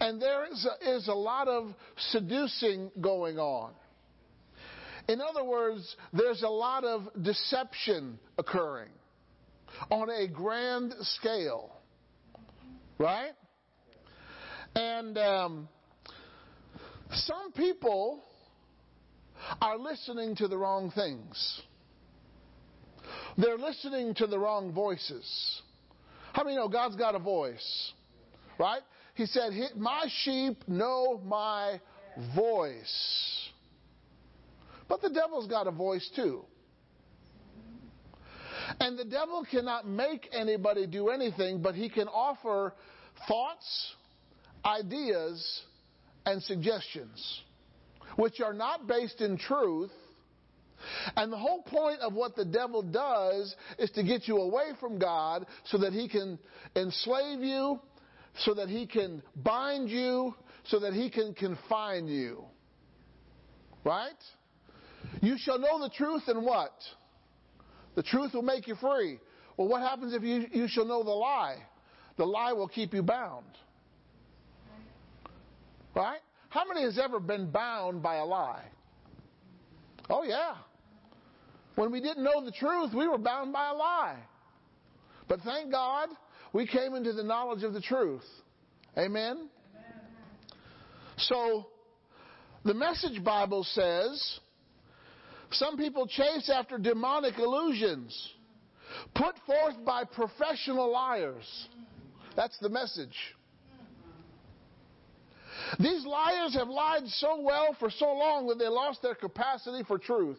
And 0.00 0.20
there 0.22 0.46
is 0.50 0.66
a, 0.66 0.96
is 0.96 1.08
a 1.08 1.14
lot 1.14 1.48
of 1.48 1.74
seducing 2.10 2.90
going 3.00 3.38
on. 3.38 3.72
In 5.08 5.20
other 5.20 5.44
words, 5.44 5.96
there's 6.12 6.42
a 6.42 6.48
lot 6.48 6.84
of 6.84 7.08
deception 7.20 8.18
occurring 8.38 8.90
on 9.90 10.08
a 10.08 10.28
grand 10.28 10.94
scale. 11.00 11.72
Right? 12.98 13.32
And 14.74 15.18
um, 15.18 15.68
some 17.14 17.52
people 17.52 18.22
are 19.60 19.78
listening 19.78 20.36
to 20.36 20.48
the 20.48 20.56
wrong 20.56 20.90
things. 20.94 21.62
They're 23.36 23.58
listening 23.58 24.14
to 24.14 24.26
the 24.26 24.38
wrong 24.38 24.72
voices. 24.72 25.62
How 26.32 26.44
many 26.44 26.56
know 26.56 26.68
God's 26.68 26.96
got 26.96 27.14
a 27.14 27.18
voice? 27.18 27.92
Right? 28.58 28.82
He 29.14 29.26
said, 29.26 29.52
My 29.76 30.06
sheep 30.22 30.56
know 30.66 31.20
my 31.24 31.80
voice. 32.34 33.48
But 34.88 35.02
the 35.02 35.10
devil's 35.10 35.46
got 35.46 35.66
a 35.66 35.70
voice 35.70 36.08
too. 36.14 36.44
And 38.80 38.98
the 38.98 39.04
devil 39.04 39.44
cannot 39.48 39.86
make 39.86 40.28
anybody 40.32 40.86
do 40.86 41.08
anything, 41.08 41.62
but 41.62 41.74
he 41.74 41.88
can 41.88 42.08
offer 42.08 42.74
thoughts, 43.28 43.94
ideas, 44.64 45.62
and 46.26 46.42
suggestions, 46.42 47.42
which 48.16 48.40
are 48.40 48.54
not 48.54 48.86
based 48.86 49.20
in 49.20 49.38
truth. 49.38 49.92
And 51.16 51.32
the 51.32 51.38
whole 51.38 51.62
point 51.62 52.00
of 52.00 52.12
what 52.12 52.36
the 52.36 52.44
devil 52.44 52.82
does 52.82 53.54
is 53.78 53.90
to 53.92 54.02
get 54.02 54.28
you 54.28 54.38
away 54.38 54.72
from 54.80 54.98
God 54.98 55.46
so 55.64 55.78
that 55.78 55.92
he 55.92 56.08
can 56.08 56.38
enslave 56.76 57.40
you 57.40 57.80
so 58.38 58.54
that 58.54 58.68
he 58.68 58.86
can 58.86 59.22
bind 59.36 59.88
you, 59.88 60.34
so 60.64 60.80
that 60.80 60.92
he 60.92 61.10
can 61.10 61.34
confine 61.34 62.08
you. 62.08 62.44
Right? 63.84 64.10
You 65.20 65.36
shall 65.38 65.58
know 65.58 65.80
the 65.80 65.90
truth 65.90 66.22
and 66.26 66.44
what? 66.44 66.72
The 67.94 68.02
truth 68.02 68.34
will 68.34 68.42
make 68.42 68.66
you 68.66 68.74
free. 68.76 69.18
Well, 69.56 69.68
what 69.68 69.82
happens 69.82 70.14
if 70.14 70.22
you, 70.22 70.46
you 70.50 70.66
shall 70.68 70.86
know 70.86 71.04
the 71.04 71.10
lie? 71.10 71.58
The 72.16 72.24
lie 72.24 72.52
will 72.52 72.68
keep 72.68 72.92
you 72.92 73.02
bound. 73.02 73.46
Right? 75.94 76.20
How 76.48 76.64
many 76.66 76.82
has 76.82 76.98
ever 76.98 77.20
been 77.20 77.50
bound 77.50 78.02
by 78.02 78.16
a 78.16 78.24
lie? 78.24 78.64
Oh, 80.10 80.22
yeah. 80.22 80.54
When 81.76 81.90
we 81.90 82.00
didn't 82.00 82.22
know 82.22 82.44
the 82.44 82.52
truth, 82.52 82.92
we 82.94 83.08
were 83.08 83.18
bound 83.18 83.52
by 83.52 83.70
a 83.70 83.74
lie. 83.74 84.18
But 85.28 85.40
thank 85.40 85.70
God, 85.70 86.08
we 86.52 86.66
came 86.66 86.94
into 86.94 87.12
the 87.12 87.24
knowledge 87.24 87.62
of 87.62 87.72
the 87.72 87.80
truth. 87.80 88.24
Amen? 88.96 89.48
So, 91.16 91.66
the 92.64 92.74
Message 92.74 93.22
Bible 93.24 93.64
says, 93.64 94.40
some 95.50 95.76
people 95.76 96.06
chase 96.06 96.50
after 96.52 96.78
demonic 96.78 97.38
illusions 97.38 98.32
put 99.14 99.34
forth 99.46 99.84
by 99.84 100.04
professional 100.04 100.92
liars. 100.92 101.44
That's 102.36 102.58
the 102.60 102.68
message. 102.68 103.14
These 105.78 106.04
liars 106.06 106.54
have 106.54 106.68
lied 106.68 107.06
so 107.06 107.40
well 107.40 107.74
for 107.78 107.90
so 107.90 108.12
long 108.12 108.46
that 108.48 108.58
they 108.58 108.68
lost 108.68 109.02
their 109.02 109.14
capacity 109.14 109.82
for 109.84 109.98
truth. 109.98 110.38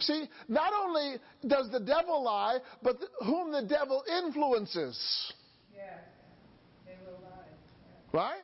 See, 0.00 0.28
not 0.48 0.72
only 0.72 1.16
does 1.46 1.70
the 1.70 1.80
devil 1.80 2.22
lie, 2.22 2.58
but 2.82 2.96
whom 3.24 3.50
the 3.52 3.62
devil 3.62 4.04
influences. 4.24 5.32
They 6.86 6.94
will 7.04 7.18
lie. 7.22 7.46
Right? 8.12 8.42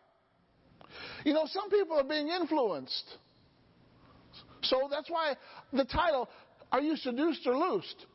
You 1.25 1.33
know, 1.33 1.45
some 1.47 1.71
people 1.71 1.97
are 1.97 2.05
being 2.05 2.29
influenced. 2.29 3.17
So 4.63 4.89
that's 4.91 5.11
why 5.11 5.35
the 5.73 5.85
title, 5.85 6.29
Are 6.73 6.81
You 6.81 6.97
Seduced 6.97 7.47
or 7.47 7.57
Loosed? 7.57 8.07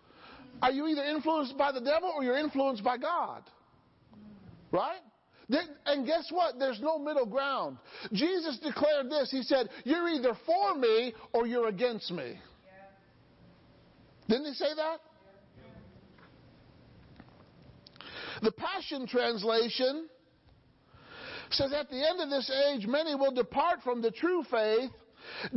Are 0.62 0.72
you 0.72 0.88
either 0.88 1.04
influenced 1.04 1.58
by 1.58 1.72
the 1.72 1.80
devil 1.80 2.12
or 2.14 2.24
you're 2.24 2.38
influenced 2.38 2.84
by 2.84 2.98
God? 2.98 3.44
Right? 4.72 5.00
And 5.86 6.06
guess 6.06 6.28
what? 6.32 6.60
There's 6.60 6.80
no 6.80 7.00
middle 7.00 7.26
ground. 7.26 7.78
Jesus 8.14 8.60
declared 8.60 9.10
this. 9.10 9.32
He 9.32 9.42
said, 9.42 9.70
You're 9.84 10.08
either 10.10 10.38
for 10.46 10.76
me 10.76 11.14
or 11.34 11.48
you're 11.48 11.68
against 11.68 12.12
me. 12.12 12.40
Didn't 14.28 14.46
he 14.46 14.54
say 14.54 14.74
that? 14.76 15.00
The 18.42 18.52
Passion 18.52 19.08
Translation 19.08 20.08
says, 21.50 21.74
At 21.74 21.90
the 21.90 22.08
end 22.08 22.22
of 22.22 22.30
this 22.30 22.52
age, 22.68 22.86
many 22.86 23.16
will 23.16 23.34
depart 23.34 23.82
from 23.84 24.04
the 24.04 24.12
true 24.12 24.44
faith, 24.52 24.92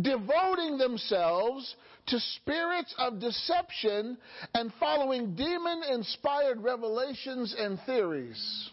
devoting 0.00 0.78
themselves 0.78 1.76
to 2.07 2.18
spirits 2.18 2.94
of 2.98 3.20
deception 3.20 4.16
and 4.55 4.72
following 4.81 5.35
demon 5.37 5.83
inspired 5.90 6.62
revelations 6.62 7.55
and 7.57 7.78
theories. 7.87 8.70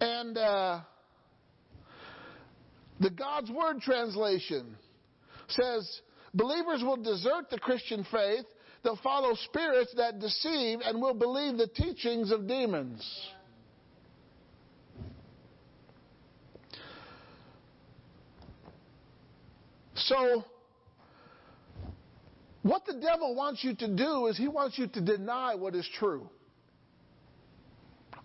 And 0.00 0.38
uh, 0.38 0.80
the 3.00 3.10
God's 3.10 3.50
Word 3.50 3.80
translation 3.80 4.76
says 5.48 6.00
believers 6.34 6.82
will 6.82 6.96
desert 6.96 7.50
the 7.50 7.58
Christian 7.58 8.06
faith, 8.10 8.46
they'll 8.82 8.98
follow 9.02 9.34
spirits 9.34 9.92
that 9.96 10.20
deceive, 10.20 10.78
and 10.84 11.00
will 11.00 11.14
believe 11.14 11.58
the 11.58 11.66
teachings 11.66 12.30
of 12.30 12.46
demons. 12.46 13.06
So, 19.94 20.44
what 22.62 22.84
the 22.86 22.94
devil 22.94 23.34
wants 23.34 23.62
you 23.62 23.74
to 23.76 23.96
do 23.96 24.26
is 24.26 24.36
he 24.36 24.48
wants 24.48 24.78
you 24.78 24.86
to 24.88 25.00
deny 25.00 25.54
what 25.54 25.74
is 25.74 25.88
true. 25.98 26.28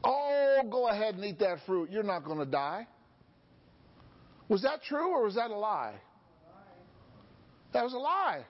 Oh, 0.05 0.61
go 0.69 0.87
ahead 0.87 1.15
and 1.15 1.25
eat 1.25 1.39
that 1.39 1.57
fruit. 1.65 1.89
You're 1.89 2.03
not 2.03 2.23
going 2.23 2.37
to 2.37 2.45
die. 2.45 2.87
Was 4.47 4.61
that 4.61 4.83
true 4.83 5.09
or 5.09 5.23
was 5.23 5.35
that 5.35 5.49
a 5.49 5.57
lie? 5.57 5.95
That 7.73 7.83
was 7.83 7.93
a 7.93 7.97
lie. 7.97 8.45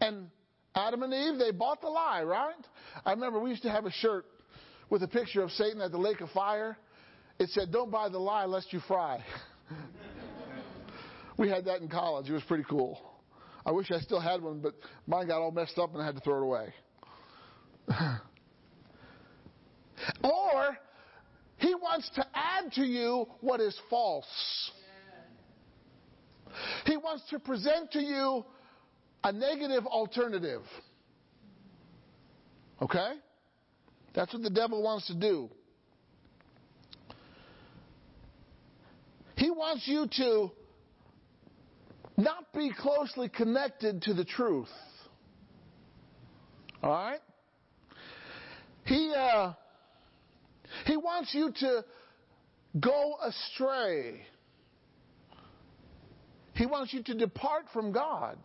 And 0.00 0.30
Adam 0.74 1.02
and 1.02 1.12
Eve, 1.12 1.38
they 1.38 1.50
bought 1.50 1.82
the 1.82 1.88
lie, 1.88 2.22
right? 2.22 2.54
I 3.04 3.10
remember 3.12 3.38
we 3.38 3.50
used 3.50 3.62
to 3.62 3.70
have 3.70 3.84
a 3.84 3.90
shirt 3.90 4.24
with 4.88 5.02
a 5.02 5.08
picture 5.08 5.42
of 5.42 5.50
Satan 5.50 5.82
at 5.82 5.90
the 5.90 5.98
lake 5.98 6.22
of 6.22 6.30
fire. 6.30 6.78
It 7.38 7.50
said, 7.50 7.70
Don't 7.70 7.90
buy 7.90 8.08
the 8.08 8.18
lie 8.18 8.46
lest 8.46 8.72
you 8.72 8.80
fry. 8.88 9.22
we 11.36 11.50
had 11.50 11.66
that 11.66 11.82
in 11.82 11.88
college. 11.88 12.30
It 12.30 12.32
was 12.32 12.42
pretty 12.44 12.64
cool. 12.68 12.98
I 13.66 13.72
wish 13.72 13.90
I 13.90 14.00
still 14.00 14.20
had 14.20 14.40
one, 14.40 14.60
but 14.60 14.74
mine 15.06 15.28
got 15.28 15.42
all 15.42 15.50
messed 15.50 15.78
up 15.78 15.92
and 15.92 16.02
I 16.02 16.06
had 16.06 16.14
to 16.14 16.20
throw 16.22 16.38
it 16.38 16.42
away. 16.42 16.74
Or 20.22 20.78
he 21.58 21.74
wants 21.74 22.10
to 22.14 22.26
add 22.34 22.72
to 22.72 22.82
you 22.82 23.26
what 23.40 23.60
is 23.60 23.78
false. 23.88 24.70
He 26.84 26.96
wants 26.96 27.24
to 27.30 27.38
present 27.38 27.92
to 27.92 28.00
you 28.00 28.44
a 29.22 29.32
negative 29.32 29.86
alternative. 29.86 30.62
Okay? 32.82 33.12
That's 34.14 34.32
what 34.32 34.42
the 34.42 34.50
devil 34.50 34.82
wants 34.82 35.06
to 35.08 35.14
do. 35.14 35.50
He 39.36 39.50
wants 39.50 39.86
you 39.86 40.06
to 40.16 40.50
not 42.16 42.52
be 42.52 42.70
closely 42.78 43.28
connected 43.28 44.02
to 44.02 44.14
the 44.14 44.24
truth. 44.24 44.68
All 46.82 46.90
right? 46.90 47.20
He, 48.84 49.12
uh, 49.16 49.52
he 50.86 50.96
wants 50.96 51.34
you 51.34 51.52
to 51.60 51.84
go 52.78 53.14
astray. 53.22 54.22
He 56.54 56.66
wants 56.66 56.92
you 56.92 57.02
to 57.04 57.14
depart 57.14 57.64
from 57.72 57.92
God. 57.92 58.36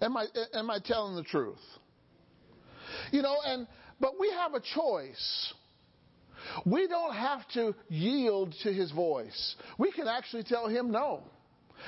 Am 0.00 0.16
I, 0.16 0.26
am 0.54 0.70
I 0.70 0.78
telling 0.84 1.16
the 1.16 1.22
truth? 1.22 1.58
You 3.10 3.22
know, 3.22 3.36
and, 3.44 3.66
but 4.00 4.18
we 4.18 4.30
have 4.30 4.54
a 4.54 4.60
choice. 4.60 5.54
We 6.64 6.86
don't 6.86 7.14
have 7.14 7.40
to 7.54 7.74
yield 7.88 8.54
to 8.62 8.72
his 8.72 8.90
voice. 8.92 9.56
We 9.78 9.90
can 9.92 10.06
actually 10.06 10.44
tell 10.44 10.68
him 10.68 10.90
no 10.90 11.24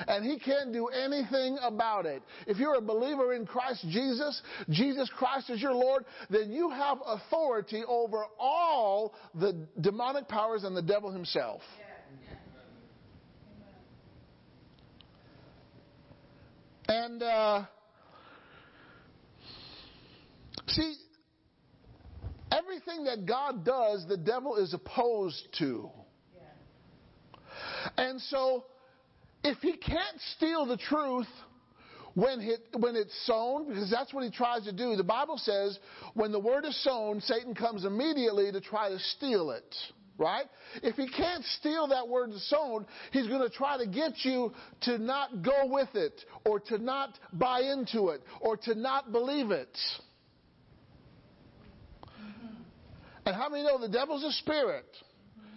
and 0.07 0.25
he 0.25 0.39
can't 0.39 0.71
do 0.71 0.87
anything 0.87 1.57
about 1.61 2.05
it. 2.05 2.21
If 2.47 2.57
you're 2.57 2.75
a 2.75 2.81
believer 2.81 3.33
in 3.33 3.45
Christ 3.45 3.85
Jesus, 3.89 4.41
Jesus 4.69 5.09
Christ 5.17 5.49
is 5.49 5.61
your 5.61 5.73
Lord, 5.73 6.05
then 6.29 6.51
you 6.51 6.69
have 6.69 6.99
authority 7.05 7.83
over 7.87 8.25
all 8.39 9.13
the 9.35 9.67
demonic 9.81 10.27
powers 10.27 10.63
and 10.63 10.75
the 10.75 10.81
devil 10.81 11.11
himself. 11.11 11.61
And 16.87 17.21
uh, 17.21 17.65
see, 20.67 20.95
everything 22.51 23.03
that 23.03 23.27
God 23.27 23.63
does, 23.63 24.05
the 24.07 24.17
devil 24.17 24.55
is 24.55 24.73
opposed 24.73 25.47
to. 25.59 25.89
And 27.97 28.19
so 28.21 28.65
if 29.43 29.57
he 29.59 29.77
can't 29.77 30.19
steal 30.35 30.65
the 30.65 30.77
truth 30.77 31.27
when, 32.13 32.41
it, 32.41 32.61
when 32.77 32.95
it's 32.95 33.13
sown, 33.25 33.67
because 33.67 33.89
that's 33.89 34.13
what 34.13 34.23
he 34.23 34.31
tries 34.31 34.63
to 34.65 34.71
do, 34.73 34.95
the 34.95 35.03
Bible 35.03 35.37
says 35.37 35.79
when 36.13 36.31
the 36.31 36.39
word 36.39 36.65
is 36.65 36.81
sown, 36.83 37.21
Satan 37.21 37.55
comes 37.55 37.85
immediately 37.85 38.51
to 38.51 38.59
try 38.59 38.89
to 38.89 38.99
steal 38.99 39.51
it. 39.51 39.75
Right? 40.17 40.43
If 40.83 40.95
he 40.97 41.07
can't 41.07 41.45
steal 41.59 41.87
that 41.87 42.05
word 42.05 42.33
sown, 42.33 42.85
he's 43.11 43.27
going 43.27 43.41
to 43.41 43.49
try 43.49 43.77
to 43.77 43.87
get 43.87 44.11
you 44.23 44.51
to 44.81 44.97
not 44.97 45.43
go 45.43 45.67
with 45.67 45.95
it, 45.95 46.25
or 46.45 46.59
to 46.59 46.77
not 46.77 47.17
buy 47.31 47.61
into 47.61 48.09
it, 48.09 48.21
or 48.41 48.57
to 48.57 48.75
not 48.75 49.13
believe 49.13 49.51
it. 49.51 49.77
Mm-hmm. 52.03 52.47
And 53.27 53.33
how 53.33 53.47
many 53.47 53.63
know 53.63 53.79
the 53.79 53.87
devil's 53.87 54.25
a 54.25 54.33
spirit? 54.33 54.87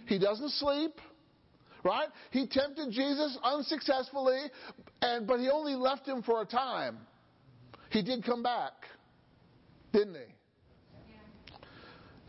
He 0.05 0.17
doesn't 0.17 0.51
sleep. 0.51 0.93
Right? 1.83 2.07
He 2.31 2.47
tempted 2.47 2.91
Jesus 2.91 3.37
unsuccessfully, 3.43 4.39
and, 5.01 5.27
but 5.27 5.39
he 5.39 5.49
only 5.49 5.75
left 5.75 6.07
him 6.07 6.23
for 6.23 6.41
a 6.41 6.45
time. 6.45 6.97
He 7.89 8.01
did 8.01 8.23
come 8.23 8.41
back, 8.41 8.71
didn't 9.91 10.15
he? 10.15 11.53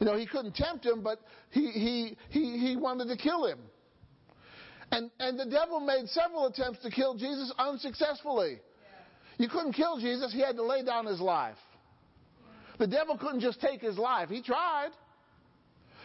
You 0.01 0.07
know, 0.07 0.17
he 0.19 0.27
couldn't 0.27 0.57
tempt 0.57 0.85
him, 0.85 1.03
but 1.03 1.21
he, 1.51 1.71
he, 1.71 2.17
he, 2.31 2.59
he 2.59 2.77
wanted 2.77 3.07
to 3.09 3.17
kill 3.17 3.47
him. 3.47 3.59
And, 4.91 5.11
and 5.21 5.39
the 5.39 5.47
devil 5.47 5.81
made 5.81 6.09
several 6.09 6.47
attempts 6.47 6.81
to 6.83 6.91
kill 6.91 7.15
Jesus 7.15 7.53
unsuccessfully. 7.57 8.61
You 9.39 9.49
couldn't 9.49 9.73
kill 9.73 9.99
Jesus, 9.99 10.33
he 10.33 10.41
had 10.41 10.57
to 10.57 10.65
lay 10.65 10.85
down 10.85 11.07
his 11.07 11.21
life. 11.21 11.57
The 12.79 12.87
devil 12.87 13.17
couldn't 13.17 13.41
just 13.41 13.61
take 13.61 13.81
his 13.81 13.99
life. 13.99 14.29
He 14.29 14.43
tried. 14.43 14.91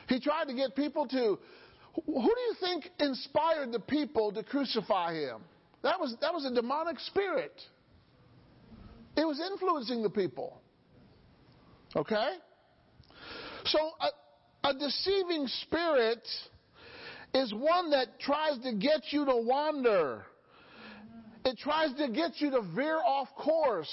He 0.07 0.19
tried 0.19 0.45
to 0.45 0.53
get 0.53 0.75
people 0.75 1.07
to 1.07 1.39
Who 1.95 2.04
do 2.04 2.41
you 2.41 2.56
think 2.60 2.89
inspired 2.99 3.71
the 3.71 3.80
people 3.80 4.32
to 4.34 4.43
crucify 4.43 5.15
him? 5.15 5.41
That 5.84 5.99
was, 5.99 6.15
that 6.21 6.34
was 6.34 6.45
a 6.45 6.54
demonic 6.54 6.99
spirit. 6.99 7.54
It 9.15 9.25
was 9.25 9.39
influencing 9.39 10.04
the 10.04 10.10
people. 10.10 10.62
Okay? 11.95 12.36
So, 13.65 13.80
a, 14.02 14.69
a 14.69 14.73
deceiving 14.73 15.47
spirit 15.62 16.28
is 17.34 17.54
one 17.54 17.91
that 17.91 18.19
tries 18.19 18.60
to 18.63 18.73
get 18.73 19.02
you 19.12 19.25
to 19.25 19.36
wander. 19.36 20.25
It 21.45 21.58
tries 21.58 21.93
to 21.95 22.10
get 22.10 22.39
you 22.39 22.52
to 22.52 22.62
veer 22.75 22.97
off 22.97 23.30
course. 23.36 23.89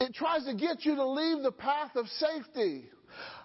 It 0.00 0.14
tries 0.14 0.44
to 0.46 0.54
get 0.54 0.84
you 0.84 0.96
to 0.96 1.06
leave 1.06 1.42
the 1.42 1.52
path 1.52 1.94
of 1.94 2.06
safety. 2.08 2.84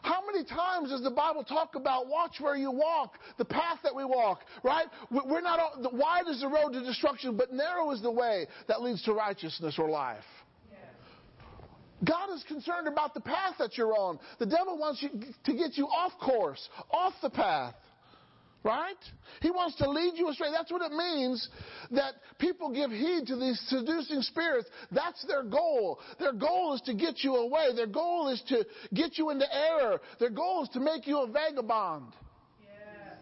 How 0.05 0.21
many 0.23 0.45
times 0.45 0.91
does 0.91 1.01
the 1.01 1.09
Bible 1.09 1.43
talk 1.43 1.73
about 1.73 2.07
watch 2.07 2.35
where 2.39 2.55
you 2.55 2.69
walk, 2.69 3.17
the 3.39 3.45
path 3.45 3.79
that 3.81 3.95
we 3.95 4.05
walk, 4.05 4.41
right? 4.63 4.85
We're 5.09 5.41
not, 5.41 5.59
all, 5.59 5.89
wide 5.93 6.27
is 6.29 6.41
the 6.41 6.47
road 6.47 6.73
to 6.73 6.83
destruction, 6.83 7.35
but 7.35 7.51
narrow 7.51 7.89
is 7.89 8.03
the 8.03 8.11
way 8.11 8.45
that 8.67 8.83
leads 8.83 9.01
to 9.05 9.13
righteousness 9.13 9.79
or 9.79 9.89
life. 9.89 10.23
God 12.03 12.35
is 12.35 12.43
concerned 12.43 12.87
about 12.87 13.15
the 13.15 13.21
path 13.21 13.55
that 13.57 13.79
you're 13.79 13.97
on. 13.97 14.19
The 14.37 14.45
devil 14.45 14.77
wants 14.77 15.01
you 15.01 15.09
to 15.09 15.53
get 15.53 15.75
you 15.75 15.87
off 15.87 16.11
course, 16.21 16.69
off 16.91 17.13
the 17.23 17.31
path. 17.31 17.73
Right? 18.65 18.97
He 19.41 19.51
wants 19.51 19.75
to 19.75 19.87
lead 19.87 20.13
you 20.15 20.27
astray. 20.29 20.47
That's 20.51 20.71
what 20.71 20.81
it 20.81 20.91
means 20.91 21.47
that 21.91 22.15
people 22.39 22.73
give 22.73 22.89
heed 22.89 23.27
to 23.27 23.35
these 23.35 23.61
seducing 23.67 24.23
spirits. 24.23 24.67
That's 24.91 25.23
their 25.27 25.43
goal. 25.43 25.99
Their 26.17 26.33
goal 26.33 26.73
is 26.73 26.81
to 26.87 26.95
get 26.95 27.23
you 27.23 27.35
away. 27.35 27.75
Their 27.75 27.85
goal 27.85 28.29
is 28.29 28.41
to 28.47 28.65
get 28.91 29.19
you 29.19 29.29
into 29.29 29.45
error. 29.55 30.01
Their 30.19 30.31
goal 30.31 30.63
is 30.63 30.69
to 30.69 30.79
make 30.79 31.05
you 31.05 31.19
a 31.19 31.27
vagabond. 31.27 32.13
Yeah. 32.59 33.13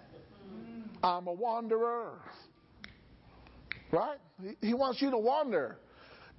I'm 1.03 1.27
a 1.27 1.33
wanderer. 1.33 2.13
Right? 3.91 4.19
He 4.61 4.73
wants 4.73 5.01
you 5.01 5.11
to 5.11 5.17
wander. 5.17 5.77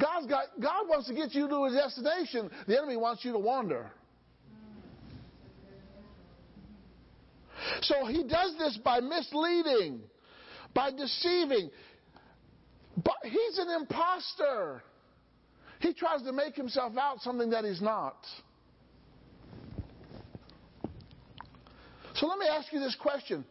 God's 0.00 0.26
got, 0.28 0.46
God 0.58 0.88
wants 0.88 1.08
to 1.08 1.14
get 1.14 1.34
you 1.34 1.46
to 1.46 1.64
a 1.64 1.70
destination. 1.70 2.50
The 2.66 2.78
enemy 2.78 2.96
wants 2.96 3.22
you 3.22 3.32
to 3.32 3.38
wander. 3.38 3.90
So 7.82 8.06
he 8.06 8.22
does 8.24 8.54
this 8.58 8.78
by 8.84 9.00
misleading, 9.00 10.00
by 10.74 10.90
deceiving. 10.90 11.70
But 12.96 13.16
he's 13.24 13.58
an 13.58 13.68
impostor. 13.80 14.82
He 15.80 15.92
tries 15.92 16.22
to 16.22 16.32
make 16.32 16.54
himself 16.54 16.96
out 16.96 17.20
something 17.20 17.50
that 17.50 17.64
he's 17.64 17.82
not. 17.82 18.16
So 22.14 22.26
let 22.26 22.38
me 22.38 22.46
ask 22.46 22.72
you 22.72 22.80
this 22.80 22.96
question 23.00 23.44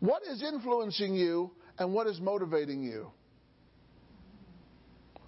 What 0.00 0.22
is 0.30 0.42
influencing 0.42 1.14
you 1.14 1.50
and 1.78 1.92
what 1.92 2.06
is 2.06 2.20
motivating 2.20 2.82
you? 2.82 3.10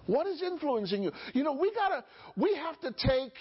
What 0.05 0.25
is 0.25 0.41
influencing 0.41 1.03
you? 1.03 1.11
You 1.33 1.43
know, 1.43 1.53
we 1.53 1.71
gotta, 1.73 2.03
we 2.37 2.55
have 2.55 2.79
to 2.79 2.91
take. 2.91 3.33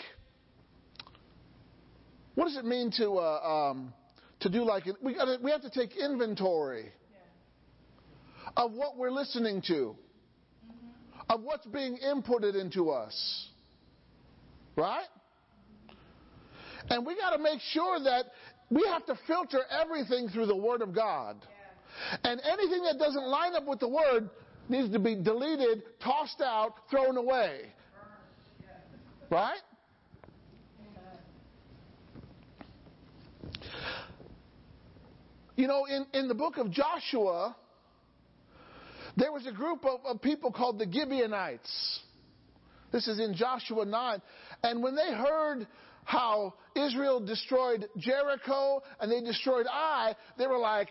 What 2.34 2.46
does 2.46 2.56
it 2.56 2.64
mean 2.64 2.90
to 2.98 3.18
uh, 3.18 3.70
um, 3.70 3.94
to 4.40 4.48
do 4.48 4.64
like 4.64 4.86
it. 4.86 4.96
we 5.02 5.14
gotta, 5.14 5.38
we 5.42 5.50
have 5.50 5.62
to 5.62 5.70
take 5.70 5.96
inventory 5.96 6.92
yeah. 7.10 8.62
of 8.62 8.72
what 8.72 8.96
we're 8.96 9.10
listening 9.10 9.62
to, 9.62 9.96
mm-hmm. 10.64 11.30
of 11.30 11.42
what's 11.42 11.66
being 11.66 11.98
inputted 12.04 12.60
into 12.60 12.90
us, 12.90 13.48
right? 14.76 15.06
And 16.88 17.06
we 17.06 17.16
got 17.16 17.30
to 17.30 17.42
make 17.42 17.60
sure 17.72 17.98
that 18.00 18.26
we 18.70 18.84
have 18.86 19.06
to 19.06 19.18
filter 19.26 19.60
everything 19.70 20.28
through 20.28 20.46
the 20.46 20.56
Word 20.56 20.82
of 20.82 20.94
God. 20.94 21.36
Yeah. 21.42 22.16
And 22.30 22.40
anything 22.40 22.82
that 22.84 22.98
doesn't 22.98 23.26
line 23.26 23.54
up 23.54 23.66
with 23.66 23.80
the 23.80 23.88
Word 23.88 24.30
needs 24.68 24.92
to 24.92 24.98
be 24.98 25.14
deleted, 25.14 25.82
tossed 26.02 26.40
out, 26.40 26.74
thrown 26.90 27.16
away. 27.16 27.72
Right? 29.30 29.58
You 35.56 35.66
know, 35.66 35.86
in, 35.86 36.06
in 36.12 36.28
the 36.28 36.34
book 36.34 36.58
of 36.58 36.70
Joshua, 36.70 37.56
there 39.16 39.32
was 39.32 39.46
a 39.46 39.52
group 39.52 39.84
of, 39.86 40.00
of 40.04 40.20
people 40.20 40.52
called 40.52 40.78
the 40.78 40.84
Gibeonites. 40.90 42.00
This 42.92 43.08
is 43.08 43.18
in 43.18 43.34
Joshua 43.34 43.86
9. 43.86 44.22
And 44.62 44.82
when 44.82 44.94
they 44.94 45.12
heard 45.12 45.66
how 46.04 46.54
Israel 46.76 47.20
destroyed 47.20 47.88
Jericho 47.96 48.82
and 49.00 49.10
they 49.10 49.20
destroyed 49.22 49.66
Ai, 49.66 50.14
they 50.38 50.46
were 50.46 50.58
like, 50.58 50.88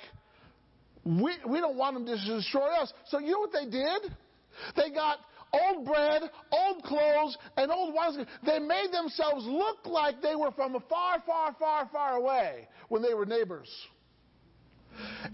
we, 1.06 1.36
we 1.47 1.60
don't 1.60 1.78
want 1.78 1.93
them 1.93 2.06
to 2.08 2.36
destroy 2.36 2.73
us. 2.75 2.91
So 3.08 3.19
you 3.19 3.32
know 3.32 3.39
what 3.39 3.51
they 3.54 3.69
did? 3.69 4.15
They 4.75 4.89
got 4.89 5.19
old 5.54 5.86
bread, 5.86 6.23
old 6.51 6.84
clothes, 6.84 7.38
and 7.56 7.71
old 7.71 7.93
wines. 7.93 8.17
They 8.43 8.58
made 8.58 8.88
themselves 8.91 9.45
look 9.45 9.86
like 9.86 10.21
they 10.23 10.36
were 10.36 10.51
from 10.51 10.75
a 10.75 10.80
far, 10.82 11.21
far, 11.25 11.56
far, 11.60 11.88
far 11.91 12.15
away 12.15 12.67
when 12.89 13.04
they 13.04 13.13
were 13.13 13.28
neighbors. 13.28 13.69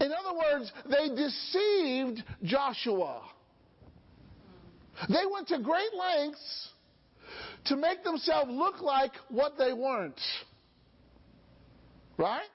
In 0.00 0.12
other 0.12 0.36
words, 0.36 0.72
they 0.88 1.14
deceived 1.14 2.22
Joshua. 2.42 3.22
They 5.08 5.24
went 5.32 5.48
to 5.48 5.58
great 5.58 5.94
lengths 5.94 6.68
to 7.66 7.76
make 7.76 8.04
themselves 8.04 8.50
look 8.50 8.80
like 8.80 9.12
what 9.28 9.52
they 9.58 9.72
weren't. 9.72 10.20
Right? 12.18 12.48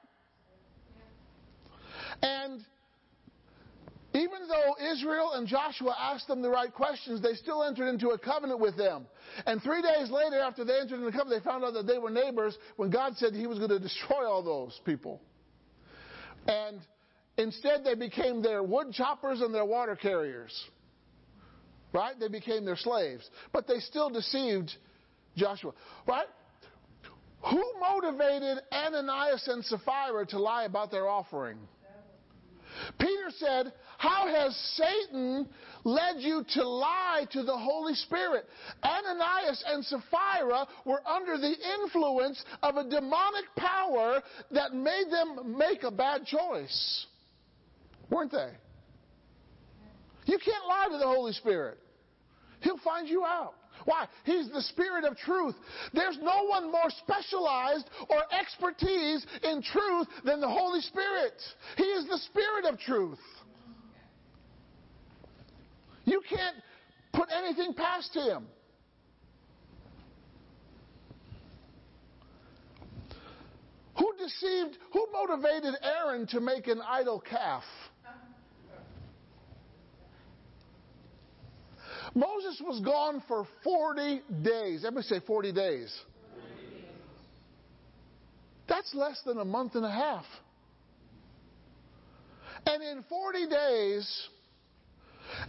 And 2.22 2.64
even 4.14 4.48
though 4.48 4.76
Israel 4.92 5.34
and 5.34 5.48
Joshua 5.48 5.96
asked 6.00 6.28
them 6.28 6.42
the 6.42 6.50
right 6.50 6.74
questions, 6.74 7.22
they 7.22 7.34
still 7.34 7.64
entered 7.64 7.88
into 7.88 8.10
a 8.10 8.18
covenant 8.18 8.60
with 8.60 8.76
them. 8.78 9.06
And 9.46 9.62
three 9.62 9.82
days 9.82 10.10
later, 10.10 10.40
after 10.40 10.64
they 10.64 10.80
entered 10.80 10.96
into 10.96 11.06
the 11.06 11.12
covenant, 11.12 11.44
they 11.44 11.50
found 11.50 11.64
out 11.64 11.74
that 11.74 11.86
they 11.86 11.98
were 11.98 12.10
neighbors 12.10 12.58
when 12.78 12.90
God 12.90 13.18
said 13.18 13.34
He 13.34 13.46
was 13.46 13.60
going 13.60 13.70
to 13.70 13.80
destroy 13.80 14.26
all 14.26 14.42
those 14.42 14.80
people. 14.86 15.22
And 16.48 16.80
instead, 17.38 17.84
they 17.84 17.96
became 17.96 18.42
their 18.42 18.64
wood 18.64 18.92
choppers 18.92 19.42
and 19.42 19.54
their 19.54 19.66
water 19.66 19.96
carriers. 19.96 20.54
Right? 21.94 22.20
They 22.20 22.28
became 22.28 22.66
their 22.66 22.76
slaves. 22.76 23.30
But 23.54 23.68
they 23.68 23.80
still 23.80 24.10
deceived 24.10 24.72
Joshua. 25.36 25.74
Right? 26.08 26.28
Who 27.50 27.64
motivated 27.80 28.60
Ananias 28.72 29.48
and 29.48 29.64
Sapphira 29.64 30.26
to 30.28 30.40
lie 30.40 30.64
about 30.64 30.92
their 30.92 31.08
offering? 31.08 31.58
Peter 33.00 33.32
said, 33.38 33.74
How 33.98 34.28
has 34.28 34.56
Satan 34.76 35.48
led 35.84 36.18
you 36.20 36.44
to 36.54 36.68
lie 36.68 37.26
to 37.32 37.44
the 37.44 37.58
Holy 37.58 37.94
Spirit? 37.96 38.46
Ananias 38.84 39.64
and 39.68 39.86
Sapphira 39.86 40.68
were 40.86 41.02
under 41.08 41.38
the 41.38 41.56
influence 41.82 42.44
of 42.62 42.76
a 42.76 42.84
demonic 42.84 43.46
power 43.56 44.22
that 44.52 44.74
made 44.74 45.06
them 45.10 45.58
make 45.58 45.84
a 45.84 45.92
bad 45.92 46.26
choice. 46.26 47.06
Weren't 48.10 48.32
they? 48.32 48.52
You 50.26 50.38
can't 50.38 50.66
lie 50.68 50.88
to 50.92 50.98
the 50.98 51.08
Holy 51.08 51.34
Spirit, 51.34 51.78
He'll 52.62 52.80
find 52.80 53.08
you 53.08 53.24
out. 53.24 53.54
Why? 53.86 54.08
He's 54.26 54.50
the 54.50 54.62
Spirit 54.62 55.06
of 55.06 55.16
truth. 55.18 55.56
There's 55.94 56.18
no 56.22 56.46
one 56.46 56.72
more 56.72 56.90
specialized 56.90 57.90
or 58.10 58.24
expertise 58.38 59.26
in 59.44 59.62
truth 59.62 60.08
than 60.26 60.42
the 60.42 60.50
Holy 60.50 60.82
Spirit. 60.82 61.42
He 61.78 61.84
is 61.84 62.08
the 62.08 62.18
Spirit 62.18 62.66
of 62.66 62.80
truth. 62.80 63.20
You 66.06 66.22
can't 66.28 66.56
put 67.14 67.30
anything 67.32 67.74
past 67.74 68.14
Him. 68.14 68.48
Who 73.98 74.14
deceived, 74.18 74.78
who 74.94 75.08
motivated 75.12 75.76
Aaron 75.82 76.28
to 76.28 76.40
make 76.40 76.68
an 76.68 76.82
idol 76.88 77.20
calf? 77.20 77.64
Moses 82.16 82.62
was 82.66 82.80
gone 82.82 83.22
for 83.28 83.48
40 83.64 84.22
days. 84.42 84.86
Everybody 84.86 85.08
say 85.08 85.20
40 85.26 85.52
days. 85.52 85.96
That's 88.68 88.94
less 88.94 89.22
than 89.26 89.38
a 89.38 89.46
month 89.46 89.76
and 89.76 89.86
a 89.86 89.92
half. 89.92 90.26
And 92.66 92.84
in 92.84 93.04
40 93.08 93.48
days, 93.48 94.28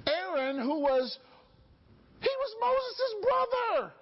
Aaron, 0.06 0.59
who 0.61 0.80
was, 0.80 1.18
he 2.20 2.28
was 2.28 2.56
Moses' 2.61 3.14
brother. 3.22 3.92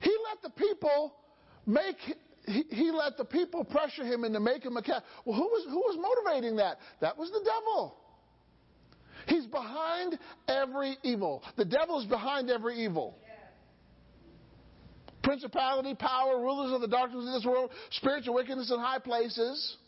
He 0.00 0.16
let 0.30 0.42
the 0.42 0.50
people 0.50 1.14
make 1.66 1.96
he, 2.46 2.64
he, 2.68 2.90
let 2.90 3.16
the 3.16 3.24
people 3.24 3.64
pressure 3.64 4.04
him 4.04 4.24
into 4.24 4.40
making 4.40 4.70
him 4.70 4.76
a 4.76 4.82
cat. 4.82 5.02
Well, 5.24 5.36
who 5.36 5.44
was, 5.44 5.66
who 5.68 5.78
was 5.78 5.98
motivating 5.98 6.56
that? 6.56 6.78
That 7.00 7.16
was 7.16 7.30
the 7.30 7.40
devil. 7.40 7.96
He's 9.26 9.46
behind 9.46 10.18
every 10.46 10.98
evil. 11.02 11.42
The 11.56 11.64
devil 11.64 12.00
is 12.00 12.06
behind 12.06 12.50
every 12.50 12.84
evil. 12.84 13.16
Principality, 15.22 15.94
power, 15.94 16.38
rulers 16.38 16.72
of 16.74 16.82
the 16.82 16.88
darkness 16.88 17.24
of 17.26 17.32
this 17.32 17.46
world, 17.46 17.70
spiritual 17.92 18.34
wickedness 18.34 18.70
in 18.70 18.78
high 18.78 18.98
places. 18.98 19.78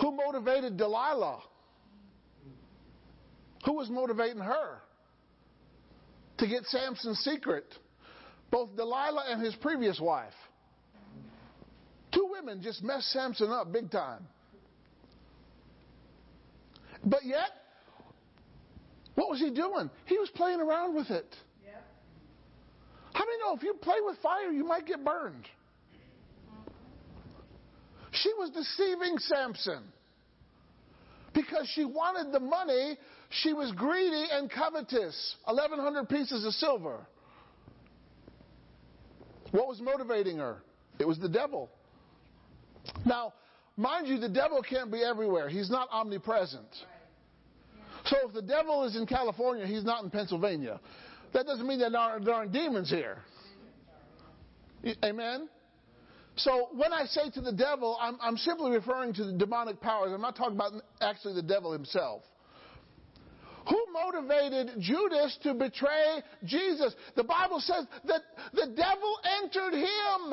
Who 0.00 0.10
motivated 0.10 0.76
Delilah? 0.76 1.42
Who 3.64 3.74
was 3.74 3.88
motivating 3.88 4.38
her 4.38 4.80
to 6.38 6.46
get 6.46 6.64
Samson's 6.66 7.18
secret? 7.20 7.64
Both 8.50 8.76
Delilah 8.76 9.24
and 9.30 9.42
his 9.42 9.54
previous 9.56 10.00
wife. 10.00 10.34
Two 12.12 12.28
women 12.30 12.62
just 12.62 12.82
messed 12.82 13.10
Samson 13.12 13.50
up 13.50 13.72
big 13.72 13.90
time. 13.90 14.26
But 17.04 17.24
yet, 17.24 17.50
what 19.14 19.28
was 19.28 19.38
he 19.38 19.50
doing? 19.50 19.90
He 20.06 20.18
was 20.18 20.30
playing 20.34 20.60
around 20.60 20.94
with 20.94 21.10
it. 21.10 21.36
How 23.16 23.24
many 23.24 23.38
know 23.38 23.56
if 23.56 23.62
you 23.62 23.72
play 23.80 23.96
with 24.04 24.18
fire, 24.18 24.50
you 24.52 24.62
might 24.62 24.86
get 24.86 25.02
burned? 25.02 25.46
She 28.10 28.30
was 28.34 28.50
deceiving 28.50 29.16
Samson 29.18 29.84
because 31.32 31.66
she 31.74 31.86
wanted 31.86 32.30
the 32.32 32.40
money. 32.40 32.98
She 33.30 33.52
was 33.52 33.72
greedy 33.72 34.26
and 34.30 34.50
covetous. 34.50 35.36
1,100 35.44 36.08
pieces 36.08 36.44
of 36.44 36.52
silver. 36.54 37.06
What 39.50 39.68
was 39.68 39.80
motivating 39.80 40.38
her? 40.38 40.58
It 40.98 41.06
was 41.06 41.18
the 41.18 41.28
devil. 41.28 41.70
Now, 43.04 43.34
mind 43.76 44.06
you, 44.06 44.18
the 44.18 44.28
devil 44.28 44.62
can't 44.62 44.90
be 44.90 45.02
everywhere. 45.02 45.48
He's 45.48 45.70
not 45.70 45.88
omnipresent. 45.90 46.68
So 48.06 48.16
if 48.28 48.34
the 48.34 48.42
devil 48.42 48.84
is 48.84 48.96
in 48.96 49.06
California, 49.06 49.66
he's 49.66 49.84
not 49.84 50.04
in 50.04 50.10
Pennsylvania. 50.10 50.80
That 51.32 51.46
doesn't 51.46 51.66
mean 51.66 51.80
that 51.80 51.92
there 51.92 52.00
aren't, 52.00 52.24
there 52.24 52.34
aren't 52.34 52.52
demons 52.52 52.88
here. 52.88 53.18
Amen? 55.04 55.48
So 56.36 56.68
when 56.72 56.92
I 56.92 57.06
say 57.06 57.30
to 57.30 57.40
the 57.40 57.52
devil, 57.52 57.98
I'm, 58.00 58.18
I'm 58.20 58.36
simply 58.36 58.70
referring 58.70 59.14
to 59.14 59.24
the 59.24 59.32
demonic 59.32 59.80
powers. 59.80 60.12
I'm 60.14 60.20
not 60.20 60.36
talking 60.36 60.54
about 60.54 60.72
actually 61.00 61.34
the 61.34 61.42
devil 61.42 61.72
himself. 61.72 62.22
Who 63.68 63.84
motivated 63.92 64.80
Judas 64.80 65.36
to 65.42 65.54
betray 65.54 66.22
Jesus? 66.44 66.94
The 67.16 67.24
Bible 67.24 67.60
says 67.60 67.86
that 68.04 68.22
the 68.52 68.66
devil 68.76 69.18
entered 69.42 69.74
him. 69.74 70.32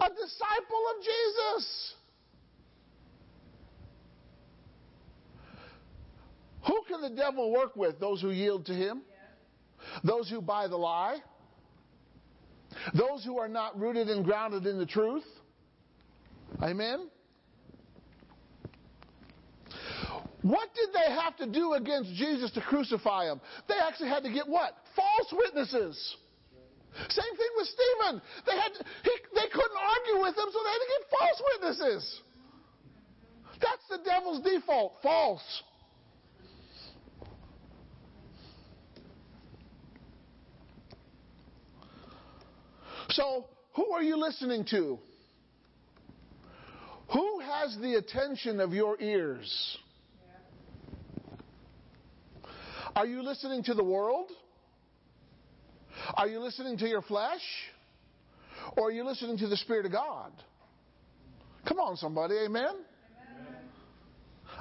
A 0.00 0.08
disciple 0.08 0.84
of 0.96 1.04
Jesus. 1.04 1.94
Who 6.66 6.82
can 6.88 7.02
the 7.02 7.10
devil 7.14 7.52
work 7.52 7.76
with? 7.76 8.00
Those 8.00 8.22
who 8.22 8.30
yield 8.30 8.64
to 8.66 8.72
him? 8.72 9.02
Those 10.02 10.30
who 10.30 10.40
buy 10.40 10.66
the 10.68 10.76
lie? 10.76 11.18
Those 12.94 13.22
who 13.24 13.38
are 13.38 13.48
not 13.48 13.78
rooted 13.78 14.08
and 14.08 14.24
grounded 14.24 14.66
in 14.66 14.78
the 14.78 14.86
truth. 14.86 15.24
Amen? 16.62 17.08
What 20.44 20.68
did 20.74 20.90
they 20.92 21.10
have 21.10 21.34
to 21.38 21.46
do 21.46 21.72
against 21.72 22.12
Jesus 22.16 22.50
to 22.50 22.60
crucify 22.60 23.24
him? 23.24 23.40
They 23.66 23.76
actually 23.82 24.10
had 24.10 24.24
to 24.24 24.30
get 24.30 24.46
what? 24.46 24.74
False 24.94 25.32
witnesses. 25.32 26.16
Same 27.08 27.36
thing 27.36 27.48
with 27.56 27.66
Stephen. 27.66 28.20
They 28.44 28.52
had 28.52 28.72
he, 29.04 29.10
they 29.34 29.48
couldn't 29.50 29.78
argue 29.78 30.20
with 30.20 30.36
him, 30.36 30.44
so 30.52 30.58
they 30.62 30.70
had 30.70 30.78
to 30.78 30.90
get 30.92 31.18
false 31.18 31.42
witnesses. 31.54 32.20
That's 33.52 33.88
the 33.88 33.98
devil's 34.04 34.42
default, 34.44 34.92
false. 35.02 35.62
So, 43.08 43.46
who 43.76 43.92
are 43.92 44.02
you 44.02 44.18
listening 44.18 44.66
to? 44.72 44.98
Who 47.14 47.40
has 47.40 47.78
the 47.80 47.94
attention 47.94 48.60
of 48.60 48.74
your 48.74 49.00
ears? 49.00 49.78
Are 52.96 53.06
you 53.06 53.22
listening 53.22 53.64
to 53.64 53.74
the 53.74 53.84
world? 53.84 54.30
Are 56.14 56.28
you 56.28 56.38
listening 56.38 56.78
to 56.78 56.88
your 56.88 57.02
flesh? 57.02 57.42
Or 58.76 58.88
are 58.88 58.92
you 58.92 59.04
listening 59.04 59.38
to 59.38 59.48
the 59.48 59.56
Spirit 59.56 59.86
of 59.86 59.92
God? 59.92 60.32
Come 61.66 61.78
on, 61.78 61.96
somebody, 61.96 62.34
amen? 62.44 62.64
amen. 62.64 62.76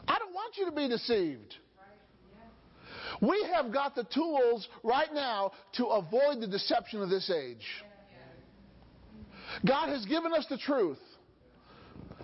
I 0.07 0.17
don't 0.19 0.33
want 0.33 0.57
you 0.57 0.65
to 0.65 0.71
be 0.71 0.87
deceived. 0.87 1.55
We 3.21 3.47
have 3.53 3.71
got 3.71 3.95
the 3.95 4.05
tools 4.05 4.67
right 4.83 5.13
now 5.13 5.51
to 5.73 5.85
avoid 5.85 6.41
the 6.41 6.47
deception 6.47 7.01
of 7.01 7.09
this 7.09 7.29
age. 7.29 7.65
God 9.65 9.89
has 9.89 10.05
given 10.05 10.33
us 10.33 10.45
the 10.49 10.57
truth. 10.57 10.99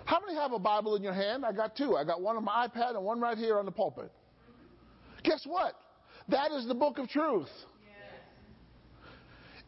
How 0.04 0.18
many 0.20 0.34
have 0.34 0.52
a 0.52 0.58
Bible 0.58 0.96
in 0.96 1.02
your 1.02 1.12
hand? 1.12 1.44
I 1.44 1.52
got 1.52 1.76
two. 1.76 1.96
I 1.96 2.04
got 2.04 2.20
one 2.20 2.36
on 2.36 2.44
my 2.44 2.66
iPad 2.66 2.96
and 2.96 3.04
one 3.04 3.20
right 3.20 3.38
here 3.38 3.58
on 3.58 3.64
the 3.64 3.70
pulpit. 3.70 4.10
Guess 5.22 5.42
what? 5.46 5.74
That 6.30 6.52
is 6.52 6.66
the 6.66 6.74
book 6.74 6.98
of 6.98 7.08
truth. 7.08 7.48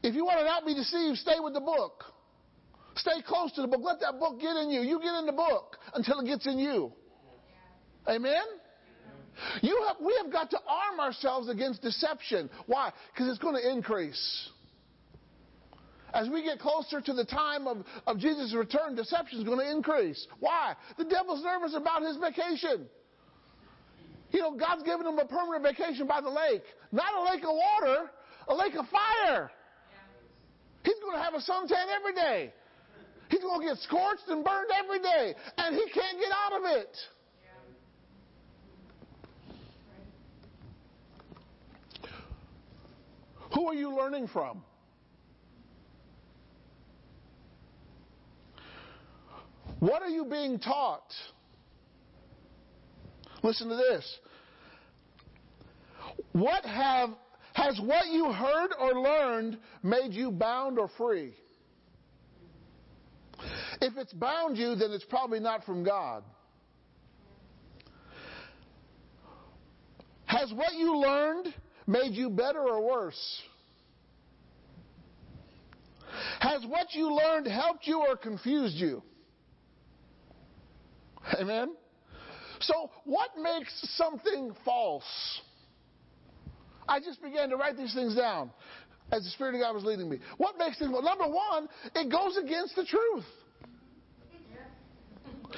If 0.02 0.14
you 0.14 0.24
want 0.24 0.40
to 0.40 0.44
not 0.44 0.66
be 0.66 0.74
deceived, 0.74 1.18
stay 1.18 1.38
with 1.38 1.54
the 1.54 1.60
book. 1.60 2.04
Stay 2.96 3.22
close 3.26 3.52
to 3.52 3.62
the 3.62 3.68
book. 3.68 3.80
Let 3.82 4.00
that 4.00 4.18
book 4.18 4.40
get 4.40 4.56
in 4.56 4.70
you. 4.70 4.82
You 4.82 4.98
get 4.98 5.14
in 5.14 5.26
the 5.26 5.32
book 5.32 5.78
until 5.94 6.20
it 6.20 6.26
gets 6.26 6.46
in 6.46 6.58
you. 6.58 6.92
Amen? 8.08 8.42
You 9.62 9.82
have, 9.86 9.96
we 10.04 10.14
have 10.22 10.32
got 10.32 10.50
to 10.50 10.58
arm 10.66 11.00
ourselves 11.00 11.48
against 11.48 11.82
deception. 11.82 12.50
Why? 12.66 12.92
Because 13.12 13.30
it's 13.30 13.38
going 13.38 13.54
to 13.54 13.70
increase. 13.70 14.50
As 16.12 16.28
we 16.28 16.42
get 16.42 16.58
closer 16.58 17.00
to 17.00 17.12
the 17.14 17.24
time 17.24 17.66
of, 17.66 17.78
of 18.06 18.18
Jesus' 18.18 18.54
return, 18.54 18.94
deception 18.94 19.38
is 19.38 19.44
going 19.44 19.58
to 19.58 19.70
increase. 19.70 20.26
Why? 20.40 20.74
The 20.98 21.04
devil's 21.04 21.42
nervous 21.42 21.74
about 21.74 22.02
his 22.02 22.18
vacation. 22.18 22.88
You 24.32 24.40
know, 24.40 24.56
God's 24.56 24.82
given 24.82 25.06
him 25.06 25.18
a 25.18 25.26
permanent 25.26 25.62
vacation 25.62 26.06
by 26.06 26.20
the 26.20 26.30
lake. 26.30 26.62
Not 26.90 27.14
a 27.14 27.22
lake 27.32 27.44
of 27.44 27.54
water, 27.54 28.10
a 28.48 28.54
lake 28.54 28.74
of 28.74 28.86
fire. 28.88 29.50
He's 30.84 30.98
going 31.00 31.16
to 31.16 31.22
have 31.22 31.34
a 31.34 31.38
suntan 31.38 31.86
every 31.94 32.14
day. 32.14 32.52
He's 33.28 33.40
going 33.40 33.60
to 33.60 33.66
get 33.66 33.78
scorched 33.78 34.28
and 34.28 34.44
burned 34.44 34.70
every 34.82 34.98
day, 34.98 35.34
and 35.58 35.74
he 35.76 35.84
can't 35.90 36.18
get 36.18 36.32
out 36.32 36.58
of 36.58 36.64
it. 36.64 36.96
Who 43.54 43.68
are 43.68 43.74
you 43.74 43.94
learning 43.94 44.28
from? 44.28 44.62
What 49.78 50.02
are 50.02 50.08
you 50.08 50.24
being 50.24 50.58
taught? 50.58 51.12
Listen 53.42 53.68
to 53.68 53.76
this. 53.76 54.18
What 56.32 56.64
have 56.64 57.10
has 57.54 57.78
what 57.80 58.06
you 58.06 58.32
heard 58.32 58.70
or 58.78 59.00
learned 59.00 59.58
made 59.82 60.12
you 60.12 60.30
bound 60.30 60.78
or 60.78 60.88
free? 60.96 61.34
If 63.80 63.96
it's 63.96 64.12
bound 64.12 64.56
you, 64.56 64.74
then 64.74 64.92
it's 64.92 65.04
probably 65.04 65.40
not 65.40 65.64
from 65.64 65.84
God. 65.84 66.22
Has 70.26 70.52
what 70.54 70.74
you 70.74 70.96
learned 70.96 71.52
made 71.86 72.12
you 72.12 72.30
better 72.30 72.60
or 72.60 72.80
worse? 72.80 73.42
Has 76.40 76.64
what 76.66 76.94
you 76.94 77.14
learned 77.14 77.46
helped 77.46 77.86
you 77.86 77.98
or 78.00 78.16
confused 78.16 78.76
you? 78.76 79.02
Amen? 81.38 81.74
So, 82.62 82.90
what 83.04 83.30
makes 83.40 83.72
something 83.96 84.54
false? 84.64 85.40
I 86.88 87.00
just 87.00 87.22
began 87.22 87.48
to 87.50 87.56
write 87.56 87.76
these 87.76 87.94
things 87.94 88.14
down 88.14 88.50
as 89.10 89.24
the 89.24 89.30
Spirit 89.30 89.54
of 89.54 89.60
God 89.60 89.74
was 89.74 89.84
leading 89.84 90.08
me. 90.08 90.18
What 90.38 90.58
makes 90.58 90.78
things 90.78 90.90
false? 90.90 91.04
Number 91.04 91.28
one, 91.28 91.68
it 91.94 92.10
goes 92.10 92.36
against 92.36 92.76
the 92.76 92.84
truth. 92.84 93.24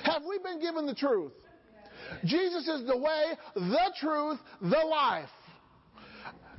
Have 0.02 0.22
we 0.28 0.38
been 0.38 0.60
given 0.60 0.86
the 0.86 0.94
truth? 0.94 1.32
Jesus 2.24 2.68
is 2.68 2.86
the 2.86 2.96
way, 2.96 3.32
the 3.54 3.92
truth, 4.00 4.38
the 4.60 4.86
life. 4.86 5.28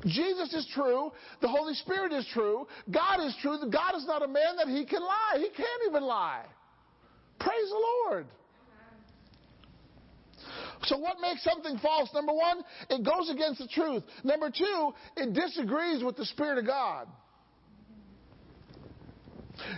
Jesus 0.05 0.53
is 0.53 0.67
true. 0.73 1.11
The 1.41 1.47
Holy 1.47 1.73
Spirit 1.73 2.13
is 2.13 2.27
true. 2.33 2.67
God 2.91 3.25
is 3.25 3.35
true. 3.41 3.57
God 3.71 3.95
is 3.95 4.05
not 4.05 4.23
a 4.23 4.27
man 4.27 4.57
that 4.57 4.67
he 4.67 4.85
can 4.85 5.01
lie. 5.01 5.35
He 5.37 5.49
can't 5.55 5.81
even 5.89 6.03
lie. 6.03 6.45
Praise 7.39 7.69
the 7.69 7.81
Lord. 8.09 8.27
So 10.83 10.97
what 10.97 11.17
makes 11.21 11.43
something 11.43 11.77
false? 11.79 12.09
Number 12.13 12.33
one, 12.33 12.61
it 12.89 13.03
goes 13.03 13.29
against 13.29 13.59
the 13.59 13.67
truth. 13.67 14.03
Number 14.23 14.49
two, 14.49 14.91
it 15.17 15.33
disagrees 15.33 16.03
with 16.03 16.17
the 16.17 16.25
Spirit 16.25 16.59
of 16.59 16.67
God. 16.67 17.07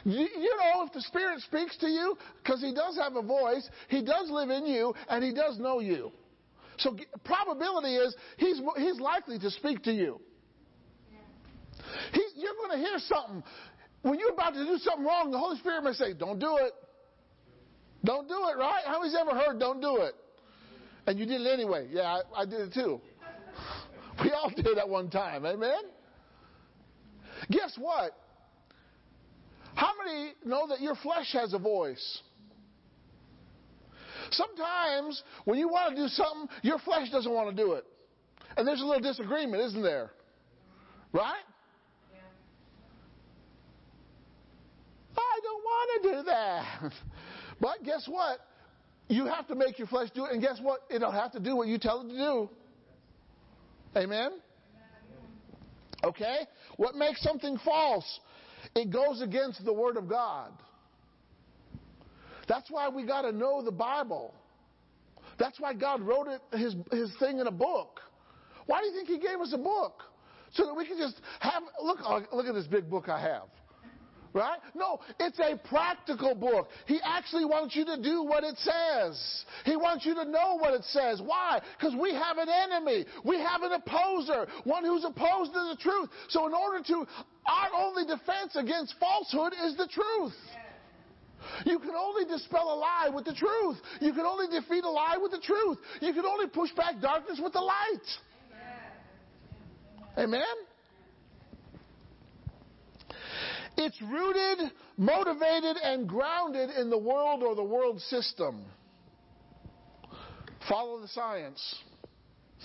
You, 0.03 0.27
know, 0.57 0.85
if 0.85 0.93
the 0.93 1.01
Spirit 1.01 1.39
speaks 1.41 1.77
to 1.77 1.87
you, 1.87 2.17
because 2.43 2.61
He 2.61 2.73
does 2.73 2.97
have 2.97 3.15
a 3.15 3.21
voice, 3.21 3.67
He 3.89 4.01
does 4.01 4.29
live 4.29 4.49
in 4.49 4.65
you, 4.65 4.93
and 5.09 5.23
He 5.23 5.33
does 5.33 5.59
know 5.59 5.79
you. 5.79 6.11
So 6.79 6.95
probability 7.23 7.95
is 7.95 8.15
he's, 8.37 8.61
he's 8.77 8.99
likely 8.99 9.39
to 9.39 9.49
speak 9.49 9.83
to 9.83 9.91
you. 9.91 10.21
He's, 12.13 12.31
you're 12.35 12.53
going 12.53 12.71
to 12.71 12.77
hear 12.77 12.99
something. 12.99 13.43
When 14.03 14.19
you're 14.19 14.33
about 14.33 14.53
to 14.53 14.63
do 14.63 14.77
something 14.77 15.05
wrong, 15.05 15.31
the 15.31 15.39
Holy 15.39 15.57
Spirit 15.57 15.83
may 15.83 15.93
say, 15.93 16.13
don't 16.13 16.39
do 16.39 16.57
it. 16.57 16.71
Don't 18.03 18.27
do 18.27 18.35
it, 18.35 18.57
right? 18.57 18.83
How 18.85 18.99
many's 18.99 19.17
ever 19.19 19.31
heard, 19.31 19.59
don't 19.59 19.81
do 19.81 19.97
it? 19.97 20.13
And 21.07 21.17
you 21.17 21.25
did 21.25 21.41
it 21.41 21.47
anyway. 21.47 21.87
Yeah, 21.89 22.19
I, 22.35 22.41
I 22.41 22.45
did 22.45 22.59
it 22.59 22.73
too. 22.73 23.01
We 24.23 24.31
all 24.31 24.49
did 24.49 24.79
at 24.79 24.89
one 24.89 25.11
time. 25.11 25.45
Amen? 25.45 25.83
Guess 27.51 27.77
what? 27.77 28.13
How 29.75 29.91
many 30.03 30.33
know 30.43 30.67
that 30.69 30.81
your 30.81 30.95
flesh 30.95 31.33
has 31.33 31.53
a 31.53 31.59
voice? 31.59 32.21
Sometimes 34.31 35.21
when 35.45 35.59
you 35.59 35.67
want 35.67 35.95
to 35.95 36.01
do 36.01 36.07
something, 36.07 36.49
your 36.63 36.79
flesh 36.79 37.11
doesn't 37.11 37.31
want 37.31 37.55
to 37.55 37.63
do 37.63 37.73
it. 37.73 37.85
And 38.57 38.67
there's 38.67 38.81
a 38.81 38.85
little 38.85 39.03
disagreement, 39.03 39.61
isn't 39.65 39.83
there? 39.83 40.09
Right? 41.13 41.45
I 45.15 45.39
don't 45.43 45.63
want 45.63 46.03
to 46.03 46.09
do 46.09 46.23
that. 46.23 46.91
But 47.59 47.83
guess 47.83 48.07
what? 48.07 48.39
You 49.09 49.25
have 49.25 49.47
to 49.47 49.55
make 49.55 49.79
your 49.79 49.87
flesh 49.87 50.09
do 50.13 50.25
it, 50.25 50.31
and 50.33 50.41
guess 50.41 50.59
what? 50.61 50.81
It'll 50.89 51.11
have 51.11 51.31
to 51.31 51.39
do 51.39 51.55
what 51.55 51.67
you 51.67 51.77
tell 51.77 52.01
it 52.01 52.09
to 52.09 52.17
do. 52.17 52.49
Amen? 53.95 54.31
Okay? 56.03 56.41
What 56.75 56.95
makes 56.95 57.21
something 57.23 57.57
false? 57.63 58.19
It 58.75 58.91
goes 58.91 59.21
against 59.21 59.63
the 59.63 59.73
Word 59.73 59.97
of 59.97 60.07
God. 60.07 60.51
That's 62.47 62.69
why 62.69 62.89
we 62.89 63.05
got 63.05 63.23
to 63.23 63.31
know 63.31 63.61
the 63.61 63.71
Bible. 63.71 64.33
That's 65.39 65.59
why 65.59 65.73
God 65.73 66.01
wrote 66.01 66.27
it, 66.27 66.41
his, 66.57 66.75
his 66.91 67.11
thing 67.19 67.39
in 67.39 67.47
a 67.47 67.51
book. 67.51 68.01
Why 68.65 68.81
do 68.81 68.87
you 68.87 68.93
think 68.93 69.07
He 69.07 69.19
gave 69.19 69.39
us 69.39 69.51
a 69.53 69.57
book? 69.57 70.03
So 70.53 70.65
that 70.65 70.73
we 70.73 70.87
can 70.87 70.97
just 70.97 71.19
have, 71.39 71.63
look, 71.81 71.99
look 72.33 72.45
at 72.45 72.53
this 72.53 72.67
big 72.67 72.89
book 72.89 73.09
I 73.09 73.21
have. 73.21 73.49
Right? 74.33 74.59
No, 74.75 74.99
it's 75.19 75.39
a 75.39 75.57
practical 75.67 76.35
book. 76.35 76.69
He 76.85 76.99
actually 77.03 77.45
wants 77.45 77.75
you 77.75 77.85
to 77.85 78.01
do 78.01 78.23
what 78.23 78.43
it 78.43 78.57
says. 78.57 79.45
He 79.65 79.75
wants 79.75 80.05
you 80.05 80.13
to 80.15 80.25
know 80.25 80.57
what 80.57 80.73
it 80.73 80.83
says. 80.85 81.21
Why? 81.23 81.61
Because 81.77 81.95
we 81.99 82.13
have 82.13 82.37
an 82.37 82.49
enemy. 82.49 83.05
We 83.23 83.37
have 83.37 83.63
an 83.63 83.73
opposer, 83.73 84.47
one 84.63 84.83
who's 84.83 85.05
opposed 85.05 85.53
to 85.53 85.59
the 85.59 85.77
truth. 85.79 86.09
So 86.29 86.47
in 86.47 86.53
order 86.53 86.83
to, 86.83 87.07
our 87.47 87.69
only 87.75 88.05
defense 88.05 88.55
against 88.55 88.95
falsehood 88.99 89.53
is 89.65 89.75
the 89.77 89.87
truth. 89.87 90.35
You 91.65 91.79
can 91.79 91.91
only 91.97 92.25
dispel 92.25 92.73
a 92.73 92.77
lie 92.77 93.09
with 93.13 93.25
the 93.25 93.33
truth. 93.33 93.77
You 94.01 94.13
can 94.13 94.25
only 94.25 94.47
defeat 94.47 94.83
a 94.83 94.89
lie 94.89 95.17
with 95.21 95.31
the 95.31 95.39
truth. 95.39 95.77
You 96.01 96.13
can 96.13 96.25
only 96.25 96.47
push 96.47 96.71
back 96.73 96.99
darkness 97.01 97.39
with 97.41 97.53
the 97.53 97.61
light. 97.61 98.07
Amen? 100.17 100.41
It's 103.77 104.01
rooted, 104.01 104.71
motivated, 104.97 105.77
and 105.77 106.09
grounded 106.09 106.71
in 106.71 106.89
the 106.89 106.97
world 106.97 107.43
or 107.43 107.55
the 107.55 107.63
world 107.63 108.01
system. 108.01 108.65
Follow 110.67 110.99
the 110.99 111.07
science. 111.07 111.75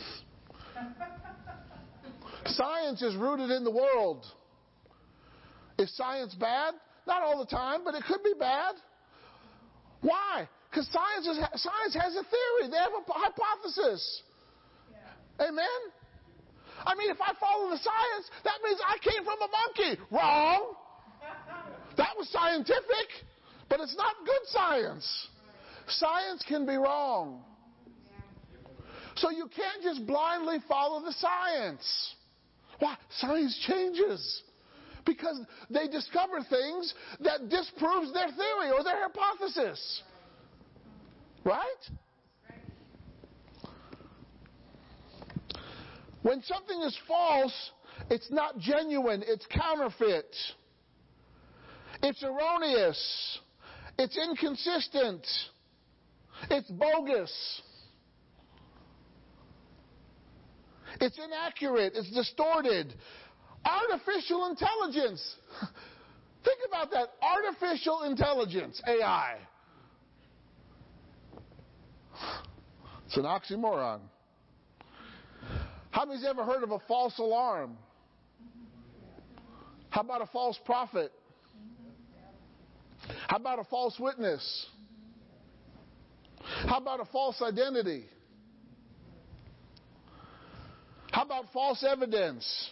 Science 2.46 3.02
is 3.02 3.14
rooted 3.14 3.50
in 3.50 3.62
the 3.62 3.70
world. 3.70 4.24
Is 5.78 5.94
science 5.96 6.34
bad? 6.34 6.74
Not 7.06 7.22
all 7.22 7.38
the 7.38 7.46
time, 7.46 7.84
but 7.84 7.94
it 7.94 8.02
could 8.04 8.22
be 8.22 8.34
bad. 8.38 8.74
Why? 10.00 10.48
Because 10.70 10.88
science, 10.88 11.26
is, 11.26 11.38
science 11.62 11.94
has 11.94 12.16
a 12.16 12.24
theory. 12.24 12.70
They 12.70 12.76
have 12.76 12.92
a 12.92 13.02
hypothesis. 13.06 14.22
Amen? 15.40 15.66
I 16.84 16.94
mean, 16.96 17.10
if 17.10 17.20
I 17.20 17.32
follow 17.38 17.70
the 17.70 17.78
science, 17.78 18.28
that 18.44 18.58
means 18.64 18.80
I 18.84 18.98
came 18.98 19.24
from 19.24 19.38
a 19.40 19.48
monkey. 19.48 20.00
Wrong. 20.10 20.74
That 21.96 22.10
was 22.16 22.28
scientific, 22.30 23.08
but 23.68 23.80
it's 23.80 23.96
not 23.96 24.14
good 24.24 24.46
science. 24.46 25.28
Science 25.88 26.44
can 26.48 26.66
be 26.66 26.76
wrong. 26.76 27.42
So 29.16 29.30
you 29.30 29.48
can't 29.54 29.82
just 29.82 30.06
blindly 30.06 30.58
follow 30.68 31.04
the 31.04 31.12
science. 31.12 32.14
Why? 32.78 32.96
Science 33.18 33.58
changes. 33.66 34.42
Because 35.04 35.40
they 35.68 35.88
discover 35.88 36.40
things 36.48 36.94
that 37.20 37.48
disproves 37.48 38.12
their 38.12 38.28
theory 38.28 38.70
or 38.72 38.82
their 38.84 39.02
hypothesis. 39.02 40.02
Right? 41.44 41.62
When 46.22 46.40
something 46.42 46.80
is 46.82 46.96
false, 47.08 47.70
it's 48.08 48.30
not 48.30 48.58
genuine, 48.58 49.24
it's 49.26 49.44
counterfeit. 49.46 50.34
It's 52.02 52.22
erroneous. 52.22 53.38
It's 53.98 54.18
inconsistent. 54.18 55.26
It's 56.50 56.70
bogus. 56.70 57.62
It's 61.00 61.18
inaccurate. 61.18 61.92
It's 61.94 62.10
distorted. 62.10 62.94
Artificial 63.64 64.46
intelligence. 64.46 65.36
Think 66.44 66.58
about 66.66 66.90
that. 66.90 67.08
Artificial 67.22 68.02
intelligence, 68.02 68.82
AI. 68.86 69.36
It's 73.06 73.16
an 73.16 73.24
oxymoron. 73.24 74.00
How 75.90 76.04
many's 76.04 76.24
ever 76.24 76.44
heard 76.44 76.62
of 76.62 76.72
a 76.72 76.78
false 76.88 77.18
alarm? 77.18 77.76
How 79.90 80.00
about 80.00 80.22
a 80.22 80.26
false 80.26 80.58
prophet? 80.64 81.12
How 83.28 83.36
about 83.36 83.58
a 83.58 83.64
false 83.64 83.98
witness? 83.98 84.66
How 86.66 86.78
about 86.78 87.00
a 87.00 87.04
false 87.06 87.40
identity? 87.40 88.04
How 91.10 91.22
about 91.22 91.46
false 91.52 91.84
evidence? 91.88 92.70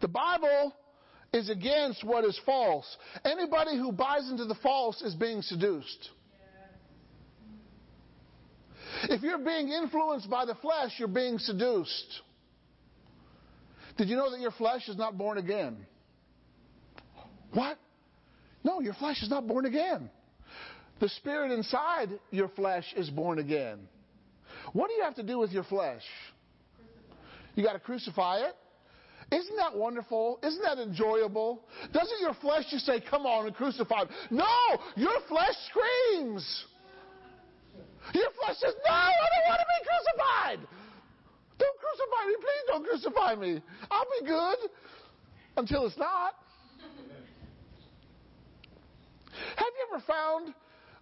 The 0.00 0.08
Bible 0.08 0.74
is 1.32 1.50
against 1.50 2.04
what 2.04 2.24
is 2.24 2.38
false. 2.44 2.86
Anybody 3.24 3.76
who 3.76 3.92
buys 3.92 4.28
into 4.30 4.44
the 4.44 4.54
false 4.56 5.02
is 5.02 5.14
being 5.14 5.42
seduced. 5.42 6.10
If 9.04 9.22
you're 9.22 9.38
being 9.38 9.68
influenced 9.68 10.28
by 10.28 10.44
the 10.44 10.54
flesh, 10.56 10.92
you're 10.98 11.08
being 11.08 11.38
seduced. 11.38 12.20
Did 13.96 14.08
you 14.08 14.16
know 14.16 14.30
that 14.30 14.40
your 14.40 14.50
flesh 14.52 14.88
is 14.88 14.96
not 14.96 15.16
born 15.16 15.38
again? 15.38 15.76
What? 17.58 17.76
No, 18.62 18.80
your 18.80 18.94
flesh 18.94 19.20
is 19.20 19.30
not 19.30 19.48
born 19.48 19.66
again. 19.66 20.08
The 21.00 21.08
spirit 21.08 21.50
inside 21.50 22.10
your 22.30 22.48
flesh 22.50 22.84
is 22.96 23.10
born 23.10 23.40
again. 23.40 23.80
What 24.72 24.86
do 24.86 24.94
you 24.94 25.02
have 25.02 25.16
to 25.16 25.24
do 25.24 25.40
with 25.40 25.50
your 25.50 25.64
flesh? 25.64 26.02
You 27.56 27.64
got 27.64 27.72
to 27.72 27.80
crucify 27.80 28.46
it. 28.46 28.54
Isn't 29.34 29.56
that 29.56 29.76
wonderful? 29.76 30.38
Isn't 30.44 30.62
that 30.62 30.78
enjoyable? 30.78 31.64
Doesn't 31.92 32.20
your 32.20 32.34
flesh 32.34 32.62
just 32.70 32.86
say, 32.86 33.02
come 33.10 33.26
on 33.26 33.46
and 33.46 33.54
crucify 33.56 34.04
me? 34.04 34.10
No! 34.30 34.78
Your 34.94 35.18
flesh 35.26 35.56
screams. 35.68 36.64
Your 38.14 38.30
flesh 38.40 38.56
says, 38.60 38.74
no, 38.86 38.94
I 38.94 39.10
don't 39.34 39.48
want 39.48 39.60
to 39.60 39.66
be 39.66 39.80
crucified. 39.90 40.68
Don't 41.58 41.78
crucify 41.82 42.22
me. 42.28 42.34
Please 42.38 42.64
don't 42.68 42.84
crucify 42.84 43.34
me. 43.34 43.62
I'll 43.90 44.06
be 44.20 44.26
good 44.28 44.70
until 45.56 45.86
it's 45.86 45.98
not. 45.98 46.34
Have 49.56 49.66
you 49.66 49.86
ever 49.94 50.04
found 50.06 50.54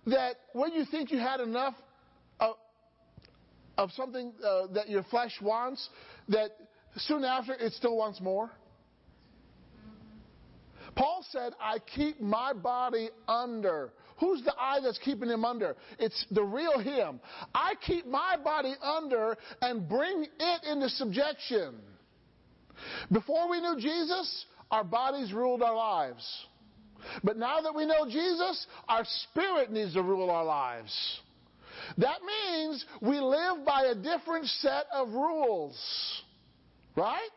that 0.07 0.37
when 0.53 0.73
you 0.73 0.85
think 0.85 1.11
you 1.11 1.19
had 1.19 1.41
enough 1.41 1.75
of, 2.41 2.55
of 3.77 3.91
something 3.93 4.33
uh, 4.45 4.69
that 4.75 4.89
your 4.89 5.03
flesh 5.05 5.33
wants, 5.43 5.89
that 6.29 6.51
soon 6.97 7.25
after 7.25 7.55
it 7.55 7.73
still 7.73 7.97
wants 7.97 8.21
more? 8.21 8.51
Paul 10.97 11.25
said, 11.31 11.53
I 11.61 11.79
keep 11.95 12.21
my 12.21 12.55
body 12.55 13.11
under. 13.29 13.93
Who's 14.19 14.43
the 14.43 14.55
I 14.59 14.81
that's 14.81 14.99
keeping 14.99 15.29
him 15.29 15.45
under? 15.45 15.77
It's 15.99 16.25
the 16.31 16.43
real 16.43 16.79
him. 16.79 17.21
I 17.55 17.75
keep 17.87 18.07
my 18.07 18.37
body 18.43 18.75
under 18.83 19.37
and 19.61 19.87
bring 19.87 20.27
it 20.39 20.65
into 20.65 20.89
subjection. 20.89 21.75
Before 23.13 23.51
we 23.51 23.61
knew 23.61 23.77
Jesus, 23.79 24.47
our 24.71 24.85
bodies 24.85 25.33
ruled 25.33 25.63
our 25.63 25.77
lives. 25.77 26.47
But 27.23 27.37
now 27.37 27.61
that 27.61 27.75
we 27.75 27.87
know 27.87 28.07
Jesus, 28.09 28.67
our 28.89 29.05
spirit 29.25 29.71
needs 29.71 29.95
to 29.95 30.03
rule 30.03 30.31
our 30.31 30.45
lives. 30.45 31.21
That 31.99 32.19
means 32.23 32.85
we 33.01 33.21
live 33.21 33.65
by 33.65 33.93
a 33.93 33.95
different 33.95 34.47
set 34.47 34.87
of 34.93 35.09
rules. 35.11 35.77
Right? 36.97 37.31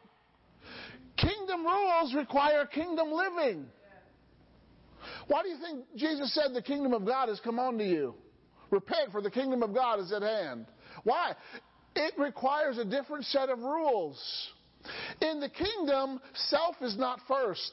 Kingdom 1.17 1.65
rules 1.65 2.13
require 2.15 2.65
kingdom 2.65 3.11
living. 3.11 3.65
Why 5.27 5.43
do 5.43 5.49
you 5.49 5.57
think 5.57 5.85
Jesus 5.95 6.33
said 6.33 6.53
the 6.53 6.61
kingdom 6.61 6.93
of 6.93 7.05
God 7.05 7.29
has 7.29 7.39
come 7.39 7.59
on 7.59 7.77
to 7.77 7.83
you? 7.83 8.15
Repent, 8.71 9.11
for 9.11 9.21
the 9.21 9.31
kingdom 9.31 9.63
of 9.63 9.73
God 9.73 9.99
is 9.99 10.11
at 10.11 10.21
hand. 10.21 10.65
Why? 11.03 11.33
It 11.95 12.13
requires 12.17 12.77
a 12.77 12.85
different 12.85 13.25
set 13.25 13.49
of 13.49 13.59
rules. 13.59 14.19
In 15.21 15.39
the 15.39 15.49
kingdom, 15.49 16.21
self 16.33 16.75
is 16.81 16.97
not 16.97 17.19
first. 17.27 17.71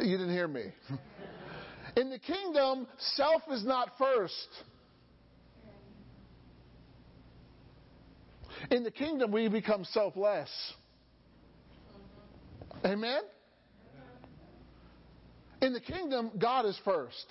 You 0.00 0.16
didn't 0.16 0.32
hear 0.32 0.48
me. 0.48 0.72
In 1.96 2.08
the 2.08 2.18
kingdom, 2.18 2.86
self 3.16 3.42
is 3.50 3.64
not 3.64 3.90
first. 3.98 4.48
In 8.70 8.84
the 8.84 8.90
kingdom, 8.90 9.32
we 9.32 9.48
become 9.48 9.84
selfless. 9.84 10.50
Amen? 12.84 13.22
In 15.60 15.72
the 15.72 15.80
kingdom, 15.80 16.30
God 16.38 16.66
is 16.66 16.78
first. 16.84 17.26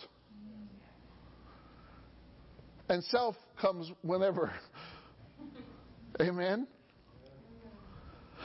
And 2.90 3.04
self 3.06 3.36
comes 3.60 3.92
whenever. 4.02 4.52
Amen? 6.22 6.68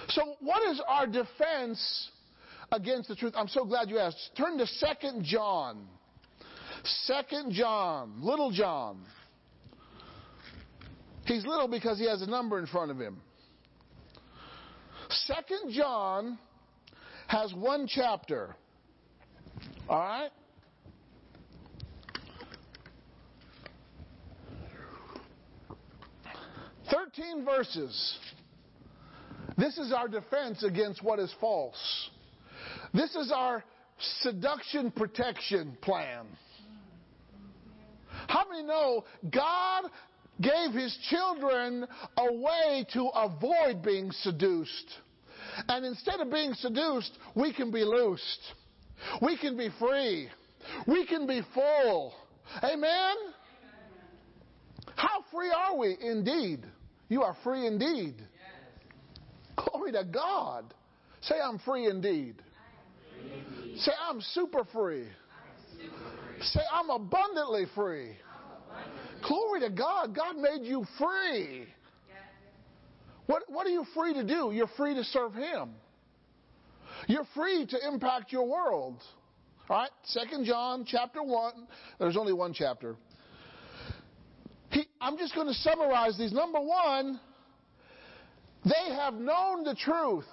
So, 0.09 0.37
what 0.41 0.62
is 0.71 0.81
our 0.89 1.07
defense 1.07 2.11
against 2.73 3.09
the 3.09 3.17
truth? 3.17 3.35
I'm 3.37 3.49
so 3.49 3.64
glad 3.64 3.91
you 3.91 3.99
asked. 3.99 4.31
Turn 4.37 4.59
to 4.59 4.67
Second 4.67 5.25
John. 5.25 5.87
Second 7.05 7.53
John, 7.53 8.14
little 8.21 8.51
John. 8.51 8.99
He's 11.25 11.45
little 11.45 11.69
because 11.69 11.99
he 11.99 12.09
has 12.09 12.23
a 12.23 12.27
number 12.27 12.59
in 12.59 12.67
front 12.67 12.91
of 12.91 12.99
him. 13.01 13.21
Second 15.09 15.73
John 15.73 16.39
has 17.27 17.53
one 17.55 17.89
chapter. 17.89 18.55
All 19.89 19.99
right? 19.99 20.31
Thirteen 26.91 27.45
verses. 27.45 28.19
This 29.59 29.79
is 29.79 29.93
our 29.93 30.07
defense 30.07 30.62
against 30.62 31.03
what 31.03 31.19
is 31.19 31.35
false. 31.41 32.11
This 32.97 33.14
is 33.14 33.30
our 33.30 33.62
seduction 34.22 34.90
protection 34.90 35.76
plan. 35.82 36.24
How 38.26 38.47
many 38.49 38.62
know 38.62 39.05
God 39.30 39.90
gave 40.40 40.72
his 40.72 40.97
children 41.11 41.86
a 42.16 42.32
way 42.32 42.86
to 42.94 43.09
avoid 43.09 43.82
being 43.84 44.11
seduced? 44.12 44.94
And 45.68 45.84
instead 45.84 46.20
of 46.20 46.32
being 46.32 46.55
seduced, 46.55 47.12
we 47.34 47.53
can 47.53 47.70
be 47.70 47.84
loosed. 47.84 48.40
We 49.20 49.36
can 49.36 49.59
be 49.59 49.68
free. 49.78 50.30
We 50.86 51.07
can 51.07 51.26
be 51.26 51.42
full. 51.53 52.14
Amen? 52.64 53.16
How 54.94 55.22
free 55.30 55.53
are 55.55 55.76
we? 55.76 55.99
Indeed. 56.01 56.64
You 57.11 57.24
are 57.24 57.36
free 57.44 57.66
indeed. 57.66 58.14
Glory 59.55 59.92
to 59.92 60.05
God. 60.05 60.72
Say, 61.20 61.34
I'm 61.42 61.59
free 61.59 61.90
indeed. 61.90 62.42
Say, 63.77 63.93
I'm 64.09 64.21
super 64.21 64.64
free. 64.73 65.05
Say, 66.41 66.61
I'm 66.73 66.91
abundantly 66.91 67.64
free. 67.75 68.17
Glory 69.27 69.61
to 69.61 69.71
God. 69.71 70.14
God 70.14 70.37
made 70.37 70.67
you 70.67 70.85
free. 70.99 71.67
What, 73.27 73.43
what 73.49 73.67
are 73.67 73.71
you 73.71 73.85
free 73.95 74.14
to 74.14 74.25
do? 74.25 74.51
You're 74.53 74.71
free 74.77 74.95
to 74.95 75.05
serve 75.05 75.35
Him. 75.35 75.71
You're 77.09 77.27
free 77.35 77.67
to 77.67 77.89
impact 77.89 78.33
your 78.33 78.47
world. 78.47 79.03
All 79.69 79.79
right, 79.79 79.91
Second 80.05 80.45
John 80.45 80.85
chapter 80.87 81.23
one. 81.23 81.67
There's 81.99 82.17
only 82.17 82.33
one 82.33 82.53
chapter. 82.55 82.97
He, 84.71 84.87
I'm 85.01 85.19
just 85.19 85.35
going 85.35 85.49
to 85.49 85.55
summarize 85.55 86.17
these. 86.17 86.33
Number 86.33 86.61
one, 86.61 87.21
they 88.64 88.95
have 88.95 89.14
known 89.14 89.64
the 89.64 89.75
truth. 89.75 90.25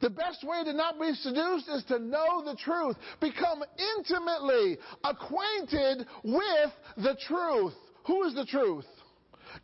The 0.00 0.10
best 0.10 0.44
way 0.44 0.62
to 0.64 0.72
not 0.72 1.00
be 1.00 1.12
seduced 1.14 1.68
is 1.68 1.84
to 1.84 1.98
know 1.98 2.42
the 2.44 2.56
truth. 2.56 2.96
Become 3.20 3.64
intimately 3.96 4.78
acquainted 5.04 6.06
with 6.22 6.70
the 6.96 7.16
truth. 7.26 7.74
Who 8.06 8.24
is 8.24 8.34
the 8.34 8.46
truth? 8.46 8.86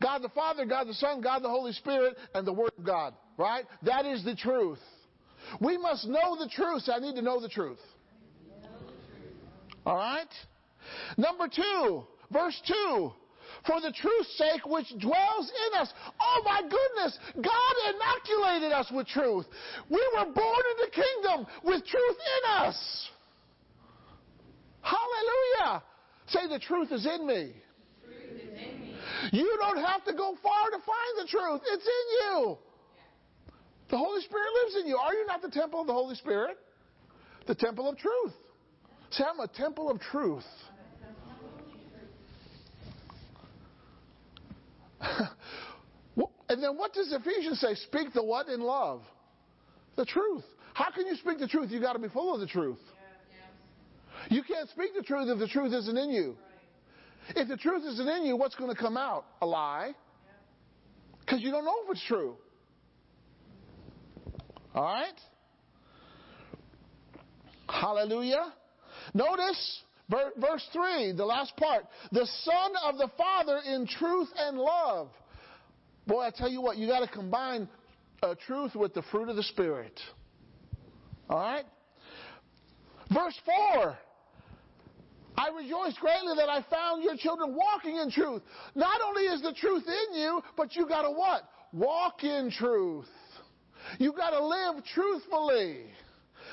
God 0.03 0.23
the 0.23 0.29
Father, 0.31 0.65
God 0.65 0.89
the 0.89 0.95
Son, 0.95 1.21
God 1.21 1.43
the 1.43 1.49
Holy 1.49 1.73
Spirit, 1.73 2.17
and 2.35 2.47
the 2.47 2.53
Word 2.53 2.73
of 2.77 2.85
God. 2.85 3.15
Right? 3.37 3.65
That 3.83 4.07
is 4.07 4.25
the 4.25 4.35
truth. 4.35 4.79
We 5.61 5.77
must 5.77 6.07
know 6.07 6.37
the 6.39 6.49
truth. 6.49 6.89
I 6.93 6.99
need 6.99 7.15
to 7.17 7.23
know 7.23 7.41
the 7.41 7.49
truth. 7.49 7.79
All 9.87 9.97
right? 9.97 10.29
Number 11.17 11.49
two, 11.49 12.05
verse 12.33 12.61
two. 12.67 13.13
For 13.67 13.81
the 13.81 13.93
truth's 13.93 14.37
sake 14.37 14.67
which 14.67 14.89
dwells 15.01 15.51
in 15.67 15.81
us. 15.81 15.93
Oh 16.21 16.43
my 16.45 16.61
goodness! 16.61 17.19
God 17.37 17.75
inoculated 17.89 18.73
us 18.73 18.91
with 18.93 19.07
truth. 19.07 19.47
We 19.89 20.07
were 20.17 20.27
born 20.33 20.63
into 20.73 20.91
kingdom 20.93 21.47
with 21.65 21.87
truth 21.87 22.17
in 22.17 22.51
us. 22.51 23.09
Hallelujah! 24.83 25.83
Say 26.27 26.47
the 26.49 26.59
truth 26.59 26.93
is 26.93 27.07
in 27.07 27.27
me. 27.27 27.53
You 29.33 29.57
don't 29.59 29.83
have 29.83 30.05
to 30.05 30.13
go 30.13 30.37
far 30.43 30.71
to 30.71 30.77
find 30.77 31.27
the 31.27 31.27
truth. 31.29 31.63
It's 31.67 31.87
in 31.87 32.07
you. 32.21 32.59
The 33.91 33.97
Holy 33.97 34.21
Spirit 34.23 34.49
lives 34.65 34.77
in 34.83 34.89
you. 34.89 34.97
Are 34.97 35.15
you 35.15 35.27
not 35.27 35.41
the 35.41 35.51
temple 35.51 35.81
of 35.81 35.87
the 35.87 35.93
Holy 35.93 36.15
Spirit? 36.17 36.59
The 37.47 37.55
temple 37.55 37.89
of 37.89 37.97
truth. 37.97 38.33
Say, 39.11 39.25
I'm 39.25 39.41
a 39.41 39.49
temple 39.49 39.91
of 39.91 40.01
truth. 40.01 40.45
and 46.49 46.63
then 46.63 46.77
what 46.77 46.93
does 46.93 47.13
Ephesians 47.13 47.61
say? 47.61 47.75
Speak 47.75 48.13
the 48.13 48.23
what 48.23 48.49
in 48.49 48.61
love? 48.61 49.03
The 49.97 50.05
truth. 50.05 50.45
How 50.75 50.91
can 50.91 51.07
you 51.07 51.17
speak 51.17 51.39
the 51.39 51.49
truth? 51.49 51.71
You've 51.71 51.83
got 51.83 51.93
to 51.93 51.99
be 51.99 52.09
full 52.09 52.35
of 52.35 52.41
the 52.41 52.47
truth. 52.47 52.79
You 54.31 54.43
can't 54.43 54.69
speak 54.71 54.91
the 54.97 55.03
truth 55.03 55.29
if 55.29 55.39
the 55.39 55.49
truth 55.49 55.73
isn't 55.73 55.97
in 55.97 56.11
you. 56.11 56.37
If 57.31 57.49
the 57.49 57.57
truth 57.57 57.85
isn't 57.85 58.09
in 58.09 58.25
you, 58.25 58.37
what's 58.37 58.55
going 58.55 58.75
to 58.75 58.81
come 58.81 58.97
out? 58.97 59.25
A 59.41 59.47
lie. 59.47 59.93
Because 61.21 61.41
you 61.41 61.51
don't 61.51 61.65
know 61.65 61.75
if 61.85 61.93
it's 61.93 62.05
true. 62.07 62.37
All 64.75 64.85
right? 64.85 65.21
Hallelujah. 67.69 68.53
Notice 69.15 69.84
verse 70.09 70.67
3, 70.73 71.13
the 71.13 71.25
last 71.25 71.57
part. 71.57 71.87
The 72.13 72.27
Son 72.43 72.73
of 72.85 72.99
the 72.99 73.09
Father 73.17 73.61
in 73.67 73.87
truth 73.87 74.29
and 74.37 74.59
love. 74.59 75.09
Boy, 76.07 76.23
I 76.23 76.31
tell 76.31 76.49
you 76.49 76.61
what, 76.61 76.77
you 76.77 76.87
got 76.87 77.01
to 77.01 77.09
combine 77.09 77.69
uh, 78.23 78.35
truth 78.47 78.75
with 78.75 78.95
the 78.95 79.03
fruit 79.11 79.29
of 79.29 79.37
the 79.37 79.43
Spirit. 79.43 79.99
All 81.29 81.39
right? 81.39 81.65
Verse 83.13 83.39
4. 83.75 83.99
I 85.37 85.49
rejoice 85.49 85.95
greatly 86.01 86.35
that 86.37 86.49
I 86.49 86.65
found 86.71 87.03
your 87.03 87.17
children 87.17 87.57
walking 87.57 87.97
in 87.97 88.11
truth. 88.11 88.43
Not 88.75 89.01
only 89.05 89.23
is 89.23 89.43
the 89.43 89.53
truth 89.53 89.85
in 89.87 90.19
you, 90.19 90.43
but 90.57 90.77
you 90.77 90.87
gotta 90.87 91.11
what? 91.11 91.43
Walk 91.73 92.23
in 92.23 92.53
truth. 92.57 93.09
You 93.99 94.13
gotta 94.13 94.45
live 94.45 94.85
truthfully. 94.95 95.87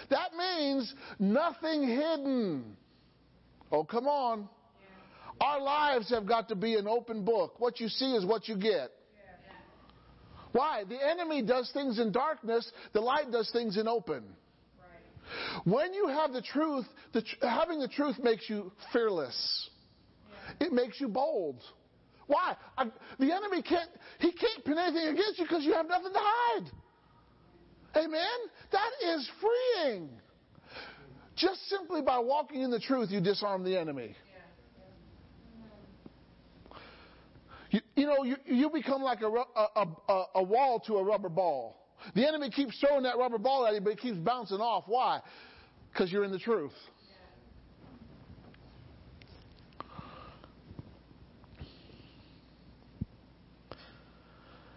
That 0.09 0.31
means 0.33 0.93
nothing 1.19 1.87
hidden. 1.87 2.75
Oh, 3.71 3.83
come 3.83 4.07
on. 4.07 4.49
Our 5.39 5.61
lives 5.61 6.09
have 6.11 6.27
got 6.27 6.49
to 6.49 6.55
be 6.55 6.75
an 6.75 6.87
open 6.87 7.25
book. 7.25 7.59
What 7.59 7.79
you 7.79 7.87
see 7.87 8.13
is 8.13 8.25
what 8.25 8.47
you 8.47 8.57
get. 8.57 8.91
Why? 10.51 10.83
The 10.87 10.97
enemy 11.03 11.41
does 11.41 11.71
things 11.73 11.97
in 11.97 12.11
darkness, 12.11 12.69
the 12.93 13.01
light 13.01 13.31
does 13.31 13.49
things 13.51 13.77
in 13.77 13.87
open. 13.87 14.23
When 15.63 15.93
you 15.93 16.07
have 16.07 16.33
the 16.33 16.41
truth, 16.41 16.85
the 17.13 17.21
tr- 17.21 17.47
having 17.47 17.79
the 17.79 17.87
truth 17.87 18.17
makes 18.21 18.49
you 18.49 18.71
fearless. 18.91 19.69
It 20.59 20.73
makes 20.73 20.99
you 20.99 21.07
bold. 21.07 21.61
Why? 22.27 22.55
I, 22.77 22.85
the 23.17 23.31
enemy 23.31 23.61
can't, 23.61 23.89
he 24.19 24.31
can't 24.33 24.65
pin 24.65 24.77
anything 24.77 25.07
against 25.07 25.39
you 25.39 25.45
because 25.45 25.63
you 25.63 25.73
have 25.73 25.87
nothing 25.87 26.11
to 26.11 26.19
hide. 26.19 26.71
Amen? 27.95 28.39
That 28.71 28.89
is 29.15 29.29
freeing. 29.39 30.09
Just 31.41 31.67
simply 31.69 32.03
by 32.03 32.19
walking 32.19 32.61
in 32.61 32.69
the 32.69 32.79
truth, 32.79 33.09
you 33.09 33.19
disarm 33.19 33.63
the 33.63 33.75
enemy. 33.75 34.15
You, 37.71 37.79
you 37.95 38.05
know, 38.05 38.23
you, 38.23 38.35
you 38.45 38.69
become 38.69 39.01
like 39.01 39.21
a, 39.21 39.27
a, 39.27 39.87
a, 40.07 40.23
a 40.35 40.43
wall 40.43 40.79
to 40.85 40.97
a 40.97 41.03
rubber 41.03 41.29
ball. 41.29 41.77
The 42.13 42.27
enemy 42.27 42.51
keeps 42.51 42.77
throwing 42.79 43.03
that 43.03 43.17
rubber 43.17 43.39
ball 43.39 43.65
at 43.65 43.73
you, 43.73 43.81
but 43.81 43.93
it 43.93 43.99
keeps 43.99 44.17
bouncing 44.17 44.59
off. 44.59 44.83
Why? 44.85 45.21
Because 45.91 46.11
you're 46.11 46.23
in 46.23 46.31
the 46.31 46.39
truth. 46.39 46.73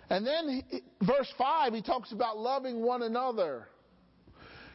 And 0.08 0.26
then, 0.26 0.62
verse 1.02 1.30
5, 1.36 1.74
he 1.74 1.82
talks 1.82 2.12
about 2.12 2.38
loving 2.38 2.80
one 2.80 3.02
another. 3.02 3.68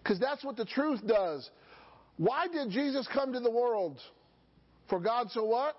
Because 0.04 0.20
that's 0.20 0.44
what 0.44 0.56
the 0.56 0.66
truth 0.66 1.06
does. 1.08 1.50
Why 2.20 2.48
did 2.50 2.70
Jesus 2.70 3.08
come 3.14 3.32
to 3.32 3.40
the 3.40 3.50
world? 3.50 3.98
For 4.90 5.00
God 5.00 5.32
so 5.32 5.46
what? 5.46 5.78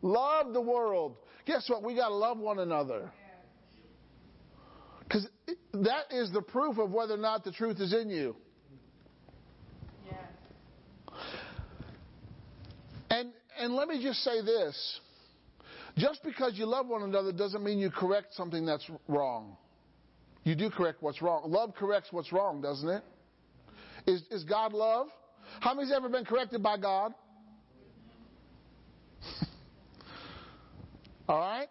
Love 0.00 0.54
the 0.54 0.60
world. 0.62 1.16
Guess 1.44 1.68
what? 1.68 1.82
We 1.82 1.94
got 1.94 2.08
to 2.08 2.14
love 2.14 2.38
one 2.38 2.58
another. 2.58 3.12
Because 5.00 5.28
that 5.74 6.04
is 6.10 6.32
the 6.32 6.40
proof 6.40 6.78
of 6.78 6.90
whether 6.90 7.14
or 7.14 7.18
not 7.18 7.44
the 7.44 7.52
truth 7.52 7.80
is 7.80 7.92
in 7.92 8.08
you. 8.08 8.34
Yes. 10.06 11.14
And 13.10 13.32
and 13.60 13.74
let 13.74 13.88
me 13.88 14.02
just 14.02 14.20
say 14.20 14.40
this. 14.40 15.00
Just 15.98 16.22
because 16.22 16.54
you 16.54 16.64
love 16.64 16.86
one 16.86 17.02
another 17.02 17.30
doesn't 17.32 17.62
mean 17.62 17.78
you 17.78 17.90
correct 17.90 18.32
something 18.32 18.64
that's 18.64 18.88
wrong. 19.06 19.56
You 20.44 20.54
do 20.54 20.70
correct 20.70 21.02
what's 21.02 21.20
wrong. 21.20 21.50
Love 21.50 21.74
corrects 21.74 22.08
what's 22.10 22.32
wrong, 22.32 22.62
doesn't 22.62 22.88
it? 22.88 23.02
Is 24.06 24.22
is 24.30 24.44
God 24.44 24.72
love? 24.72 25.08
How 25.60 25.74
many's 25.74 25.92
ever 25.92 26.08
been 26.08 26.24
corrected 26.24 26.62
by 26.62 26.76
God? 26.78 27.14
All 31.28 31.38
right? 31.38 31.68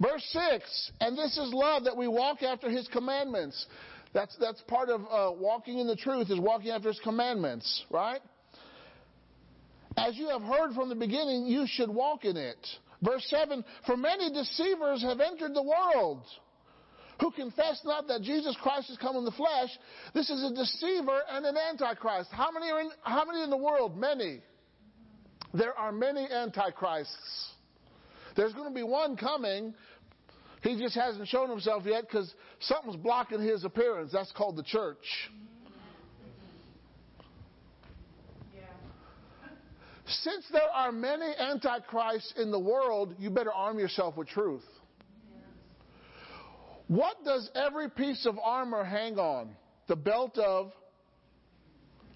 Verse 0.00 0.24
6, 0.32 0.92
and 1.00 1.16
this 1.16 1.38
is 1.38 1.52
love 1.52 1.84
that 1.84 1.96
we 1.96 2.08
walk 2.08 2.42
after 2.42 2.68
his 2.68 2.88
commandments. 2.88 3.66
That's, 4.12 4.36
that's 4.40 4.60
part 4.62 4.88
of 4.88 5.02
uh, 5.02 5.30
walking 5.38 5.78
in 5.78 5.86
the 5.86 5.94
truth, 5.94 6.28
is 6.30 6.40
walking 6.40 6.70
after 6.70 6.88
his 6.88 6.98
commandments, 7.04 7.84
right? 7.90 8.20
As 9.96 10.16
you 10.16 10.28
have 10.28 10.42
heard 10.42 10.74
from 10.74 10.88
the 10.88 10.94
beginning, 10.94 11.46
you 11.46 11.66
should 11.68 11.88
walk 11.88 12.24
in 12.24 12.36
it. 12.36 12.66
Verse 13.02 13.24
7, 13.28 13.64
for 13.86 13.96
many 13.96 14.32
deceivers 14.32 15.02
have 15.02 15.20
entered 15.20 15.54
the 15.54 15.62
world 15.62 16.24
who 17.22 17.30
confess 17.30 17.80
not 17.84 18.08
that 18.08 18.22
Jesus 18.22 18.56
Christ 18.60 18.88
has 18.88 18.98
come 18.98 19.14
in 19.16 19.24
the 19.24 19.30
flesh. 19.30 19.70
This 20.12 20.28
is 20.28 20.42
a 20.42 20.52
deceiver 20.52 21.20
and 21.30 21.46
an 21.46 21.56
antichrist. 21.56 22.30
How 22.32 22.50
many 22.50 22.70
are 22.70 22.80
in, 22.80 22.90
how 23.02 23.24
many 23.24 23.42
in 23.44 23.50
the 23.50 23.56
world? 23.56 23.96
Many. 23.96 24.40
There 25.54 25.72
are 25.78 25.92
many 25.92 26.26
antichrists. 26.28 27.50
There's 28.34 28.52
going 28.54 28.68
to 28.68 28.74
be 28.74 28.82
one 28.82 29.16
coming. 29.16 29.72
He 30.62 30.76
just 30.76 30.96
hasn't 30.96 31.28
shown 31.28 31.48
himself 31.48 31.84
yet 31.86 32.08
because 32.08 32.34
something's 32.58 32.96
blocking 32.96 33.40
his 33.40 33.62
appearance. 33.62 34.10
That's 34.12 34.32
called 34.32 34.56
the 34.56 34.64
church. 34.64 35.30
Since 40.06 40.44
there 40.50 40.70
are 40.74 40.90
many 40.90 41.32
antichrists 41.38 42.34
in 42.36 42.50
the 42.50 42.58
world, 42.58 43.14
you 43.18 43.30
better 43.30 43.52
arm 43.52 43.78
yourself 43.78 44.16
with 44.16 44.28
truth. 44.28 44.64
What 46.88 47.24
does 47.24 47.50
every 47.54 47.88
piece 47.88 48.26
of 48.26 48.38
armor 48.42 48.84
hang 48.84 49.18
on? 49.18 49.56
The 49.88 49.96
belt 49.96 50.38
of 50.38 50.72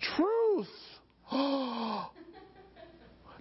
truth. 0.00 0.68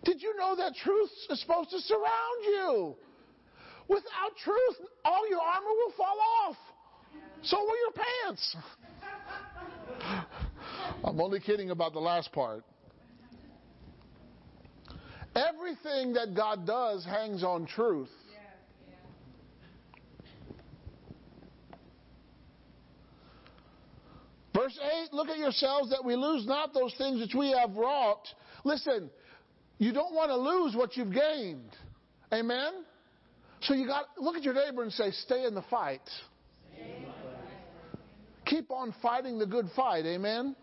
Did 0.03 0.21
you 0.21 0.35
know 0.37 0.55
that 0.55 0.75
truth 0.75 1.09
is 1.29 1.41
supposed 1.41 1.71
to 1.71 1.79
surround 1.79 2.43
you? 2.43 2.95
Without 3.87 4.35
truth, 4.43 4.77
all 5.03 5.29
your 5.29 5.41
armor 5.41 5.67
will 5.67 5.93
fall 5.97 6.17
off. 6.43 6.55
So 7.43 7.57
will 7.59 7.77
your 7.77 7.91
pants. 8.25 8.55
I'm 11.03 11.19
only 11.21 11.39
kidding 11.39 11.69
about 11.69 11.93
the 11.93 11.99
last 11.99 12.31
part. 12.31 12.63
Everything 15.35 16.13
that 16.13 16.33
God 16.35 16.65
does 16.65 17.03
hangs 17.05 17.43
on 17.43 17.65
truth. 17.67 18.09
Yes. 18.31 18.41
Yeah. 24.53 24.54
Verse 24.65 24.79
8, 25.05 25.13
look 25.13 25.27
at 25.27 25.37
yourselves 25.37 25.91
that 25.91 26.03
we 26.03 26.15
lose 26.15 26.47
not 26.47 26.73
those 26.73 26.91
things 26.97 27.21
which 27.21 27.35
we 27.35 27.51
have 27.51 27.75
wrought. 27.75 28.27
Listen, 28.63 29.11
you 29.77 29.93
don't 29.93 30.15
want 30.15 30.31
to 30.31 30.35
lose 30.35 30.75
what 30.75 30.97
you've 30.97 31.13
gained. 31.13 31.69
Amen? 32.33 32.73
So 33.61 33.75
you 33.75 33.85
got, 33.85 34.05
look 34.17 34.35
at 34.35 34.41
your 34.41 34.55
neighbor 34.55 34.81
and 34.81 34.91
say, 34.91 35.11
stay 35.11 35.45
in 35.45 35.53
the 35.53 35.61
fight. 35.69 36.01
Keep 38.47 38.71
on 38.71 38.95
fighting 39.03 39.37
the 39.37 39.45
good 39.45 39.67
fight. 39.75 40.03
Amen? 40.07 40.55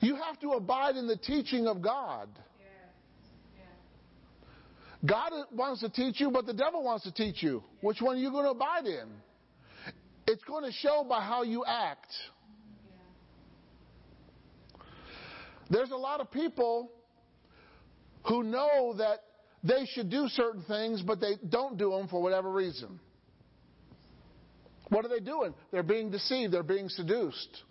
You 0.00 0.16
have 0.16 0.40
to 0.40 0.52
abide 0.52 0.96
in 0.96 1.06
the 1.06 1.18
teaching 1.18 1.66
of 1.66 1.82
God. 1.82 2.30
God 5.04 5.32
wants 5.52 5.82
to 5.82 5.90
teach 5.90 6.18
you, 6.18 6.30
but 6.30 6.46
the 6.46 6.54
devil 6.54 6.82
wants 6.82 7.04
to 7.04 7.12
teach 7.12 7.42
you. 7.42 7.62
Which 7.82 8.00
one 8.00 8.16
are 8.16 8.20
you 8.20 8.30
going 8.30 8.44
to 8.44 8.52
abide 8.52 8.86
in? 8.86 9.10
It's 10.26 10.42
going 10.44 10.64
to 10.64 10.72
show 10.72 11.04
by 11.08 11.20
how 11.22 11.42
you 11.42 11.64
act. 11.64 12.12
There's 15.70 15.90
a 15.90 15.96
lot 15.96 16.20
of 16.20 16.30
people 16.30 16.90
who 18.26 18.42
know 18.42 18.94
that 18.98 19.20
they 19.62 19.86
should 19.86 20.10
do 20.10 20.28
certain 20.28 20.62
things, 20.62 21.02
but 21.02 21.20
they 21.20 21.34
don't 21.48 21.76
do 21.76 21.90
them 21.90 22.08
for 22.08 22.22
whatever 22.22 22.50
reason. 22.50 23.00
What 24.90 25.04
are 25.04 25.08
they 25.08 25.20
doing? 25.20 25.54
They're 25.72 25.82
being 25.82 26.10
deceived, 26.10 26.52
they're 26.52 26.62
being 26.62 26.88
seduced. 26.88 27.62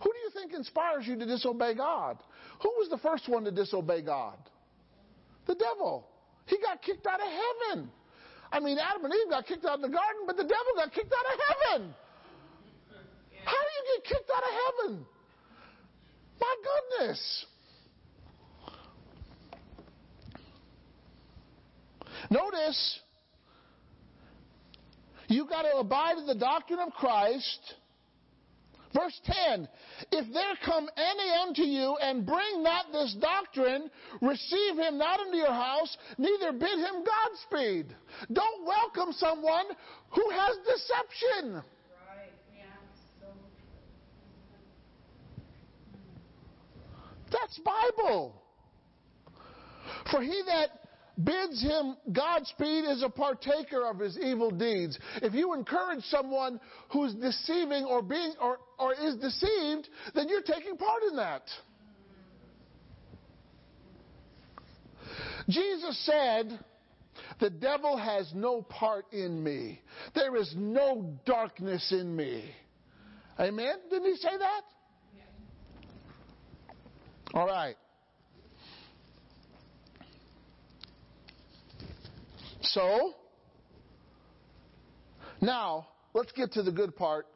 Who 0.00 0.12
do 0.12 0.18
you 0.18 0.30
think 0.34 0.52
inspires 0.52 1.06
you 1.06 1.16
to 1.16 1.24
disobey 1.24 1.74
God? 1.74 2.18
Who 2.62 2.68
was 2.78 2.88
the 2.90 2.98
first 2.98 3.28
one 3.28 3.44
to 3.44 3.50
disobey 3.50 4.02
God? 4.02 4.36
The 5.46 5.54
devil. 5.54 6.08
He 6.46 6.58
got 6.58 6.82
kicked 6.82 7.06
out 7.06 7.20
of 7.20 7.26
heaven. 7.26 7.90
I 8.54 8.60
mean, 8.60 8.78
Adam 8.78 9.04
and 9.04 9.12
Eve 9.12 9.30
got 9.30 9.46
kicked 9.48 9.64
out 9.64 9.74
of 9.74 9.80
the 9.80 9.88
garden, 9.88 10.22
but 10.28 10.36
the 10.36 10.44
devil 10.44 10.72
got 10.76 10.92
kicked 10.92 11.12
out 11.12 11.34
of 11.34 11.40
heaven. 11.48 11.94
How 13.44 13.50
do 13.50 13.70
you 13.76 13.98
get 13.98 14.16
kicked 14.16 14.30
out 14.30 14.42
of 14.44 14.50
heaven? 14.62 15.06
My 16.40 16.54
goodness. 17.00 17.46
Notice, 22.30 23.00
you 25.26 25.46
got 25.46 25.62
to 25.62 25.78
abide 25.78 26.18
in 26.18 26.26
the 26.26 26.36
doctrine 26.36 26.78
of 26.78 26.92
Christ. 26.92 27.74
Verse 28.94 29.20
10, 29.24 29.68
if 30.12 30.32
there 30.32 30.54
come 30.64 30.88
any 30.96 31.30
unto 31.42 31.62
you 31.62 31.96
and 32.00 32.24
bring 32.24 32.62
not 32.62 32.92
this 32.92 33.16
doctrine, 33.20 33.90
receive 34.22 34.76
him 34.76 34.98
not 34.98 35.18
into 35.18 35.36
your 35.36 35.52
house, 35.52 35.96
neither 36.16 36.52
bid 36.52 36.78
him 36.78 37.02
Godspeed. 37.04 37.86
Don't 38.32 38.64
welcome 38.64 39.12
someone 39.12 39.64
who 40.10 40.30
has 40.30 40.56
deception. 40.64 41.54
Right. 41.54 41.64
That's 47.32 47.58
Bible. 47.58 48.40
For 50.12 50.22
he 50.22 50.42
that 50.46 50.83
bids 51.22 51.62
him 51.62 51.96
Godspeed 52.12 52.84
is 52.84 53.02
a 53.02 53.08
partaker 53.08 53.86
of 53.86 53.98
his 53.98 54.18
evil 54.18 54.50
deeds. 54.50 54.98
If 55.22 55.34
you 55.34 55.54
encourage 55.54 56.04
someone 56.04 56.60
who's 56.90 57.14
deceiving 57.14 57.84
or 57.84 58.02
being 58.02 58.34
or, 58.40 58.58
or 58.78 58.94
is 58.94 59.16
deceived, 59.16 59.88
then 60.14 60.28
you're 60.28 60.42
taking 60.42 60.76
part 60.76 61.02
in 61.10 61.16
that. 61.16 61.42
Jesus 65.48 66.04
said, 66.06 66.58
the 67.38 67.50
devil 67.50 67.96
has 67.96 68.32
no 68.34 68.62
part 68.62 69.12
in 69.12 69.42
me. 69.42 69.80
There 70.14 70.36
is 70.36 70.52
no 70.56 71.18
darkness 71.26 71.92
in 71.92 72.14
me. 72.14 72.50
Amen? 73.38 73.74
Didn't 73.90 74.10
he 74.10 74.16
say 74.16 74.36
that? 74.38 74.62
All 77.34 77.46
right. 77.46 77.76
So, 82.64 83.12
now, 85.40 85.88
let's 86.14 86.32
get 86.32 86.52
to 86.52 86.62
the 86.62 86.72
good 86.72 86.96
part 86.96 87.26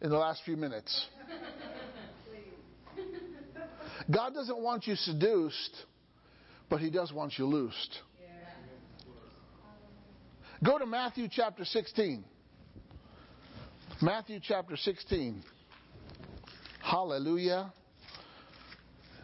in 0.00 0.10
the 0.10 0.18
last 0.18 0.42
few 0.44 0.56
minutes. 0.56 1.06
God 4.10 4.34
doesn't 4.34 4.58
want 4.58 4.86
you 4.86 4.96
seduced, 4.96 5.76
but 6.68 6.80
He 6.80 6.90
does 6.90 7.12
want 7.12 7.34
you 7.38 7.46
loosed. 7.46 8.00
Go 10.64 10.78
to 10.78 10.86
Matthew 10.86 11.28
chapter 11.30 11.64
16. 11.64 12.24
Matthew 14.00 14.40
chapter 14.42 14.76
16. 14.76 15.42
Hallelujah. 16.80 17.72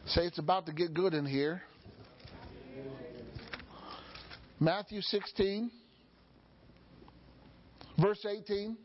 Say 0.07 0.23
it's 0.23 0.39
about 0.39 0.67
to 0.67 0.73
get 0.73 0.95
good 0.95 1.15
in 1.15 1.27
here. 1.27 1.63
Matthew 4.61 5.01
16, 5.01 5.71
verse 8.01 8.27
18. 8.29 8.77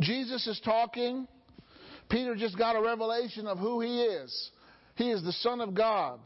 Jesus 0.00 0.46
is 0.46 0.60
talking. 0.64 1.28
Peter 2.08 2.34
just 2.34 2.58
got 2.58 2.76
a 2.76 2.82
revelation 2.82 3.46
of 3.46 3.58
who 3.58 3.80
he 3.80 4.02
is. 4.02 4.50
He 4.96 5.10
is 5.10 5.22
the 5.22 5.32
Son 5.32 5.60
of 5.60 5.74
God. 5.74 6.18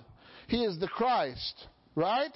He 0.49 0.64
is 0.64 0.79
the 0.79 0.89
Christ. 0.89 1.66
Right? 1.95 2.33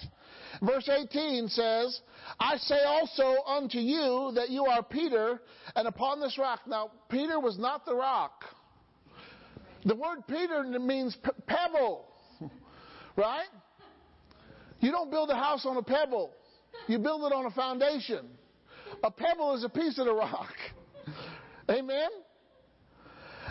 Verse 0.63 0.89
18 0.89 1.49
says, 1.49 2.01
I 2.39 2.57
say 2.59 2.81
also 2.85 3.43
unto 3.47 3.79
you 3.79 4.33
that 4.35 4.51
you 4.51 4.67
are 4.67 4.83
Peter, 4.83 5.41
and 5.75 5.89
upon 5.89 6.21
this 6.21 6.37
rock. 6.39 6.61
Now, 6.67 6.91
Peter 7.09 7.41
was 7.41 7.59
not 7.59 7.87
the 7.87 7.95
rock. 7.95 8.45
The 9.85 9.95
word 9.95 10.27
Peter 10.29 10.63
means 10.79 11.17
pebble, 11.47 12.07
right? 13.17 13.47
You 14.87 14.93
don't 14.93 15.11
build 15.11 15.31
a 15.31 15.35
house 15.35 15.67
on 15.67 15.77
a 15.79 15.83
pebble. 15.83 16.31
You 16.87 17.01
build 17.01 17.27
it 17.27 17.35
on 17.35 17.47
a 17.47 17.51
foundation. 17.51 18.29
A 19.03 19.11
pebble 19.11 19.57
is 19.57 19.65
a 19.65 19.69
piece 19.69 19.99
of 19.99 20.07
the 20.07 20.15
rock. 20.15 20.55
Amen? 21.69 22.07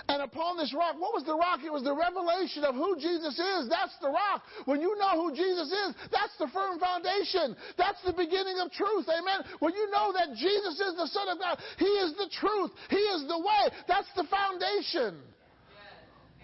And 0.08 0.22
upon 0.24 0.56
this 0.56 0.74
rock, 0.74 0.96
what 0.98 1.12
was 1.12 1.26
the 1.26 1.36
rock? 1.36 1.60
It 1.60 1.74
was 1.74 1.84
the 1.84 1.92
revelation 1.92 2.64
of 2.64 2.76
who 2.76 2.96
Jesus 2.96 3.36
is. 3.36 3.68
That's 3.68 3.92
the 4.00 4.08
rock. 4.16 4.44
When 4.64 4.80
you 4.80 4.96
know 4.96 5.28
who 5.28 5.36
Jesus 5.36 5.68
is, 5.68 5.96
that's 6.08 6.32
the 6.40 6.48
firm 6.56 6.80
foundation. 6.80 7.58
That's 7.78 8.00
the 8.08 8.14
beginning 8.14 8.56
of 8.64 8.72
truth. 8.72 9.04
Amen. 9.12 9.44
When 9.60 9.74
you 9.74 9.92
know 9.92 10.16
that 10.16 10.40
Jesus 10.40 10.80
is 10.80 10.96
the 10.96 11.08
Son 11.12 11.28
of 11.28 11.38
God, 11.38 11.60
He 11.78 11.92
is 12.00 12.16
the 12.16 12.32
truth. 12.32 12.72
He 12.90 13.04
is 13.12 13.28
the 13.28 13.40
way. 13.40 13.76
That's 13.90 14.08
the 14.16 14.24
foundation. 14.32 15.20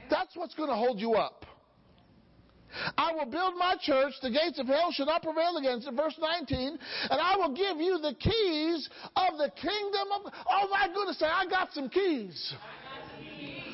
That's 0.10 0.36
what's 0.36 0.56
going 0.56 0.70
to 0.70 0.76
hold 0.76 1.00
you 1.00 1.14
up. 1.14 1.46
I 2.97 3.13
will 3.13 3.26
build 3.26 3.55
my 3.57 3.76
church, 3.82 4.13
the 4.22 4.30
gates 4.30 4.59
of 4.59 4.67
hell 4.67 4.91
shall 4.91 5.05
not 5.05 5.24
prevail 5.24 5.57
against 5.57 5.88
it, 5.88 5.93
verse 5.93 6.15
19, 6.19 6.78
and 7.09 7.22
I 7.22 7.36
will 7.38 7.53
give 7.53 7.78
you 7.78 7.97
the 7.99 8.13
keys 8.15 8.89
of 9.15 9.38
the 9.38 9.51
kingdom 9.61 10.07
of, 10.15 10.34
oh 10.49 10.67
my 10.69 10.88
goodness, 10.93 11.22
I 11.22 11.45
got 11.49 11.74
some 11.74 11.89
keys. 11.89 12.53
I 12.53 12.99
got 12.99 13.09
some 13.11 13.26
keys. 13.26 13.74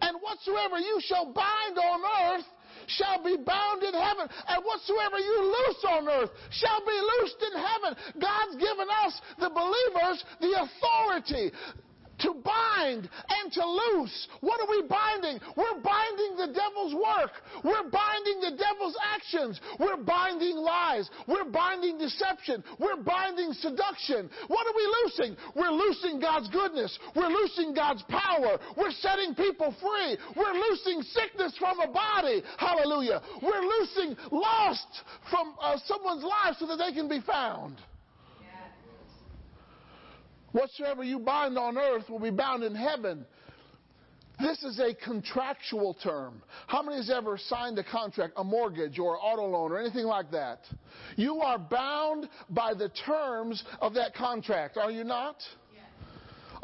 And 0.00 0.16
whatsoever 0.20 0.78
you 0.78 1.00
shall 1.00 1.32
bind 1.32 1.78
on 1.78 2.00
earth 2.34 2.44
shall 2.86 3.22
be 3.22 3.36
bound 3.36 3.82
in 3.82 3.94
heaven, 3.94 4.28
and 4.48 4.64
whatsoever 4.64 5.18
you 5.18 5.38
loose 5.42 5.84
on 5.88 6.08
earth 6.08 6.30
shall 6.50 6.80
be 6.86 6.94
loosed 6.94 7.42
in 7.42 7.54
heaven. 7.58 7.96
God's 8.20 8.56
given 8.56 8.86
us, 9.04 9.20
the 9.38 9.50
believers, 9.50 10.24
the 10.40 10.54
authority 10.62 11.50
to 12.20 12.34
bind 12.44 13.08
and 13.28 13.52
to 13.52 13.64
loose. 13.66 14.28
What 14.40 14.60
are 14.60 14.70
we 14.70 14.82
binding? 14.88 15.40
We're 15.56 15.80
binding 15.80 16.36
the 16.36 16.52
devil's 16.52 16.94
work. 16.94 17.32
We're 17.64 17.90
binding 17.90 18.40
the 18.40 18.56
devil's 18.56 18.96
actions. 19.14 19.60
We're 19.78 19.96
binding 19.96 20.56
lies. 20.56 21.10
We're 21.26 21.44
binding 21.44 21.98
deception. 21.98 22.62
We're 22.78 23.02
binding 23.02 23.52
seduction. 23.52 24.30
What 24.48 24.66
are 24.66 24.76
we 24.76 24.94
loosing? 25.02 25.36
We're 25.54 25.72
loosing 25.72 26.20
God's 26.20 26.48
goodness. 26.48 26.98
We're 27.14 27.28
loosing 27.28 27.74
God's 27.74 28.02
power. 28.08 28.58
We're 28.76 28.92
setting 28.92 29.34
people 29.34 29.74
free. 29.80 30.16
We're 30.36 30.54
loosing 30.54 31.02
sickness 31.02 31.54
from 31.58 31.80
a 31.80 31.88
body. 31.90 32.42
Hallelujah. 32.58 33.22
We're 33.42 33.62
loosing 33.62 34.16
lost 34.30 35.02
from 35.30 35.54
uh, 35.60 35.76
someone's 35.84 36.24
life 36.24 36.56
so 36.58 36.66
that 36.66 36.76
they 36.76 36.92
can 36.92 37.08
be 37.08 37.20
found. 37.20 37.76
Whatsoever 40.56 41.04
you 41.04 41.18
bind 41.18 41.58
on 41.58 41.76
earth 41.76 42.08
will 42.08 42.18
be 42.18 42.30
bound 42.30 42.64
in 42.64 42.74
heaven. 42.74 43.26
This 44.40 44.62
is 44.62 44.80
a 44.80 44.94
contractual 44.94 45.92
term. 46.02 46.42
How 46.66 46.82
many 46.82 46.96
has 46.96 47.10
ever 47.10 47.36
signed 47.36 47.78
a 47.78 47.84
contract, 47.84 48.32
a 48.38 48.44
mortgage 48.44 48.98
or 48.98 49.18
auto 49.18 49.46
loan 49.46 49.70
or 49.70 49.78
anything 49.78 50.06
like 50.06 50.30
that? 50.30 50.60
You 51.16 51.42
are 51.42 51.58
bound 51.58 52.30
by 52.48 52.72
the 52.72 52.88
terms 52.88 53.64
of 53.82 53.92
that 53.94 54.14
contract, 54.14 54.78
are 54.78 54.90
you 54.90 55.04
not? 55.04 55.36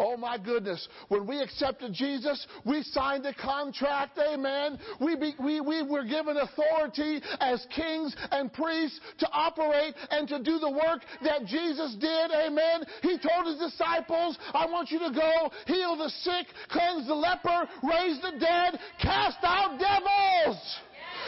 Oh 0.03 0.17
my 0.17 0.37
goodness. 0.37 0.89
When 1.09 1.29
we 1.29 1.41
accepted 1.41 1.93
Jesus, 1.93 2.45
we 2.67 2.83
signed 2.83 3.25
a 3.25 3.33
contract, 3.33 4.19
amen. 4.19 4.77
We, 5.01 5.15
be, 5.15 5.35
we, 5.39 5.61
we 5.61 5.85
were 5.85 6.03
given 6.03 6.37
authority 6.39 7.21
as 7.39 7.65
kings 7.73 8.17
and 8.33 8.53
priests 8.53 8.99
to 9.19 9.29
operate 9.31 9.95
and 10.11 10.27
to 10.27 10.43
do 10.43 10.59
the 10.59 10.71
work 10.71 11.03
that 11.23 11.47
Jesus 11.47 11.95
did, 12.01 12.33
amen. 12.33 12.83
He 13.03 13.17
told 13.17 13.47
his 13.47 13.71
disciples, 13.71 14.37
I 14.53 14.67
want 14.67 14.91
you 14.91 14.99
to 14.99 15.13
go, 15.15 15.53
heal 15.67 15.97
the 15.97 16.09
sick, 16.09 16.49
cleanse 16.69 17.07
the 17.07 17.15
leper, 17.15 17.69
raise 17.85 18.21
the 18.23 18.41
dead, 18.41 18.81
cast 19.01 19.39
out 19.45 19.79
devils. 19.79 20.79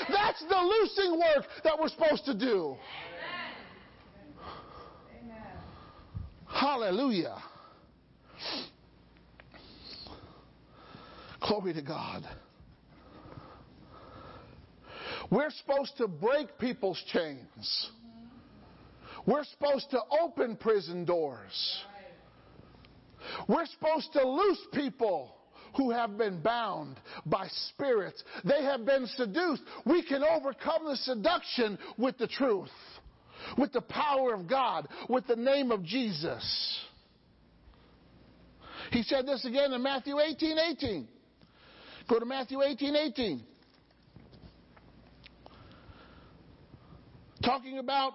That's 0.09 0.45
the 0.49 0.57
loosing 0.57 1.21
work 1.21 1.47
that 1.63 1.79
we're 1.79 1.91
supposed 1.91 2.25
to 2.25 2.35
do. 2.35 2.75
Amen. 5.23 5.39
Hallelujah. 6.49 7.37
Glory 11.47 11.75
to 11.75 11.83
God. 11.83 12.27
We're 15.31 15.51
supposed 15.51 15.97
to 15.99 16.09
break 16.09 16.59
people's 16.59 17.03
chains. 17.13 17.91
We're 19.27 19.45
supposed 19.45 19.91
to 19.91 20.01
open 20.23 20.57
prison 20.57 21.05
doors. 21.05 21.83
We're 23.49 23.67
supposed 23.67 24.13
to 24.15 24.27
loose 24.27 24.61
people 24.73 25.35
who 25.77 25.91
have 25.91 26.17
been 26.17 26.41
bound 26.41 27.01
by 27.27 27.49
spirits. 27.69 28.23
They 28.45 28.63
have 28.63 28.85
been 28.85 29.07
seduced. 29.17 29.63
We 29.85 30.03
can 30.03 30.23
overcome 30.23 30.85
the 30.85 30.97
seduction 30.97 31.79
with 31.99 32.17
the 32.19 32.29
truth, 32.29 32.69
with 33.59 33.73
the 33.73 33.81
power 33.81 34.35
of 34.35 34.47
God, 34.47 34.89
with 35.09 35.27
the 35.27 35.37
name 35.37 35.73
of 35.73 35.83
Jesus. 35.85 36.81
He 38.91 39.03
said 39.03 39.27
this 39.27 39.45
again 39.45 39.73
in 39.73 39.83
Matthew 39.83 40.21
18 40.21 40.59
18. 40.59 41.09
Go 42.09 42.19
to 42.19 42.27
Matthew 42.27 42.63
18 42.63 42.97
18. 42.97 43.43
Talking 47.43 47.79
about, 47.79 48.15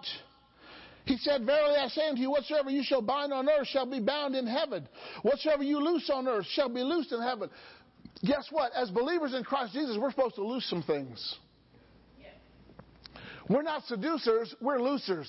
he 1.04 1.16
said, 1.18 1.44
Verily 1.44 1.76
I 1.76 1.88
say 1.88 2.08
unto 2.08 2.20
you, 2.20 2.30
whatsoever 2.30 2.70
you 2.70 2.82
shall 2.84 3.02
bind 3.02 3.32
on 3.32 3.48
earth 3.48 3.68
shall 3.68 3.86
be 3.86 4.00
bound 4.00 4.34
in 4.34 4.46
heaven. 4.46 4.88
Whatsoever 5.22 5.62
you 5.62 5.78
loose 5.80 6.10
on 6.12 6.26
earth 6.26 6.46
shall 6.52 6.68
be 6.68 6.82
loosed 6.82 7.12
in 7.12 7.22
heaven. 7.22 7.48
Guess 8.24 8.48
what? 8.50 8.72
As 8.74 8.90
believers 8.90 9.34
in 9.34 9.44
Christ 9.44 9.72
Jesus, 9.72 9.96
we're 9.98 10.10
supposed 10.10 10.34
to 10.34 10.44
loose 10.44 10.68
some 10.68 10.82
things. 10.82 11.36
We're 13.48 13.62
not 13.62 13.84
seducers, 13.86 14.54
we're 14.60 14.78
loosers. 14.78 15.28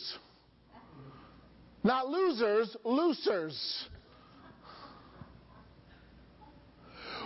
Not 1.83 2.07
losers, 2.07 2.75
loosers. 2.85 3.87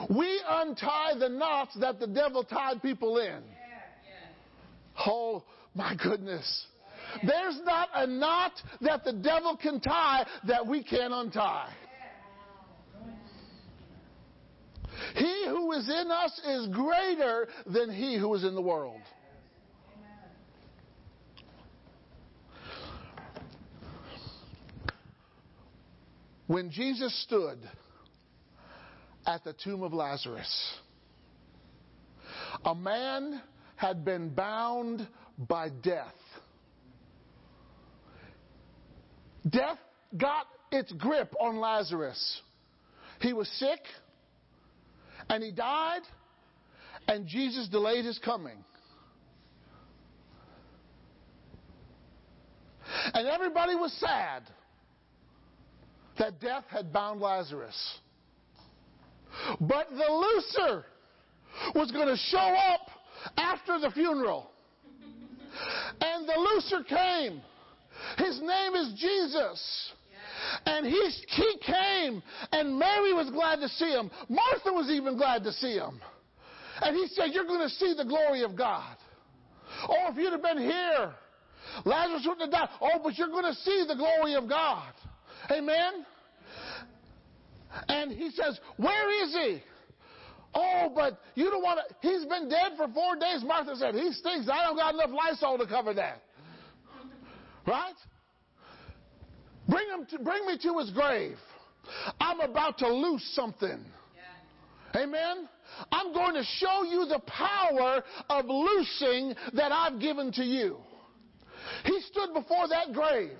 We 0.09 0.41
untie 0.47 1.13
the 1.17 1.29
knots 1.29 1.77
that 1.79 1.99
the 1.99 2.07
devil 2.07 2.43
tied 2.43 2.81
people 2.81 3.17
in. 3.17 3.41
Oh 5.05 5.43
my 5.73 5.95
goodness. 6.01 6.65
There's 7.25 7.59
not 7.63 7.89
a 7.93 8.07
knot 8.07 8.53
that 8.81 9.03
the 9.03 9.13
devil 9.13 9.57
can 9.57 9.79
tie 9.79 10.25
that 10.47 10.65
we 10.65 10.83
can't 10.83 11.13
untie. 11.13 11.73
He 15.15 15.45
who 15.47 15.71
is 15.73 15.87
in 15.89 16.11
us 16.11 16.39
is 16.45 16.67
greater 16.69 17.47
than 17.65 17.91
he 17.91 18.17
who 18.17 18.33
is 18.33 18.43
in 18.43 18.55
the 18.55 18.61
world. 18.61 19.01
When 26.47 26.69
Jesus 26.69 27.23
stood 27.23 27.57
at 29.25 29.43
the 29.43 29.53
tomb 29.63 29.83
of 29.83 29.93
Lazarus, 29.93 30.75
a 32.63 32.75
man 32.75 33.41
had 33.75 34.05
been 34.05 34.29
bound 34.29 35.07
by 35.37 35.69
death. 35.69 36.13
Death 39.49 39.77
got 40.17 40.47
its 40.71 40.91
grip 40.93 41.33
on 41.39 41.57
Lazarus. 41.59 42.41
He 43.19 43.33
was 43.33 43.47
sick 43.59 43.79
and 45.29 45.43
he 45.43 45.51
died, 45.51 46.01
and 47.07 47.27
Jesus 47.27 47.67
delayed 47.67 48.05
his 48.05 48.19
coming. 48.19 48.63
And 53.13 53.27
everybody 53.27 53.75
was 53.75 53.93
sad 53.99 54.43
that 56.17 56.39
death 56.39 56.63
had 56.69 56.93
bound 56.93 57.21
Lazarus. 57.21 57.99
But 59.59 59.89
the 59.89 60.11
looser 60.11 60.85
was 61.73 61.91
going 61.91 62.07
to 62.07 62.17
show 62.17 62.37
up 62.37 62.89
after 63.37 63.79
the 63.79 63.91
funeral. 63.91 64.51
And 66.01 66.27
the 66.27 66.37
looser 66.37 66.83
came. 66.83 67.41
His 68.17 68.39
name 68.41 68.75
is 68.75 68.93
Jesus. 68.99 69.91
And 70.65 70.85
he, 70.85 71.11
he 71.29 71.57
came, 71.65 72.21
and 72.51 72.77
Mary 72.77 73.13
was 73.13 73.29
glad 73.31 73.61
to 73.61 73.69
see 73.69 73.89
him. 73.89 74.11
Martha 74.29 74.71
was 74.71 74.89
even 74.89 75.17
glad 75.17 75.43
to 75.43 75.51
see 75.53 75.73
him. 75.73 75.99
And 76.81 76.95
he 76.95 77.07
said, 77.15 77.27
You're 77.31 77.45
going 77.45 77.67
to 77.67 77.69
see 77.69 77.93
the 77.97 78.03
glory 78.03 78.43
of 78.43 78.55
God. 78.55 78.97
Oh, 79.87 80.11
if 80.11 80.17
you'd 80.17 80.33
have 80.33 80.43
been 80.43 80.57
here, 80.57 81.13
Lazarus 81.85 82.25
wouldn't 82.27 82.41
have 82.41 82.51
died. 82.51 82.69
Oh, 82.81 82.99
but 83.03 83.17
you're 83.17 83.29
going 83.29 83.45
to 83.45 83.59
see 83.61 83.85
the 83.87 83.95
glory 83.95 84.35
of 84.35 84.47
God. 84.47 84.93
Amen? 85.51 86.05
And 87.87 88.11
he 88.11 88.29
says, 88.31 88.59
Where 88.77 89.23
is 89.25 89.33
he? 89.33 89.63
Oh, 90.53 90.91
but 90.95 91.19
you 91.35 91.49
don't 91.49 91.63
want 91.63 91.79
to. 91.79 91.95
He's 92.07 92.25
been 92.25 92.49
dead 92.49 92.73
for 92.77 92.87
four 92.93 93.15
days. 93.15 93.43
Martha 93.43 93.75
said, 93.75 93.93
He 93.93 94.11
stinks. 94.13 94.47
I 94.51 94.63
don't 94.65 94.77
got 94.77 94.93
enough 94.93 95.09
Lysol 95.09 95.57
to 95.57 95.67
cover 95.67 95.93
that. 95.93 96.21
Right? 97.67 97.95
Bring 99.67 99.87
him 99.89 100.05
to, 100.11 100.23
bring 100.23 100.45
me 100.45 100.57
to 100.59 100.77
his 100.79 100.91
grave. 100.91 101.37
I'm 102.19 102.39
about 102.39 102.77
to 102.79 102.87
lose 102.87 103.23
something. 103.33 103.83
Amen. 104.95 105.49
I'm 105.91 106.13
going 106.13 106.35
to 106.35 106.43
show 106.43 106.83
you 106.83 107.05
the 107.05 107.19
power 107.27 108.03
of 108.29 108.45
loosing 108.45 109.35
that 109.53 109.71
I've 109.71 109.99
given 109.99 110.31
to 110.33 110.43
you. 110.43 110.77
He 111.83 111.99
stood 112.01 112.33
before 112.33 112.67
that 112.69 112.93
grave. 112.93 113.37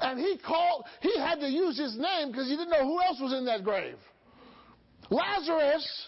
And 0.00 0.18
he 0.18 0.38
called, 0.38 0.84
he 1.00 1.16
had 1.18 1.40
to 1.40 1.48
use 1.48 1.78
his 1.78 1.96
name 1.96 2.30
because 2.30 2.48
he 2.48 2.56
didn't 2.56 2.70
know 2.70 2.84
who 2.84 3.00
else 3.02 3.18
was 3.20 3.32
in 3.32 3.44
that 3.46 3.64
grave. 3.64 3.96
Lazarus, 5.10 6.06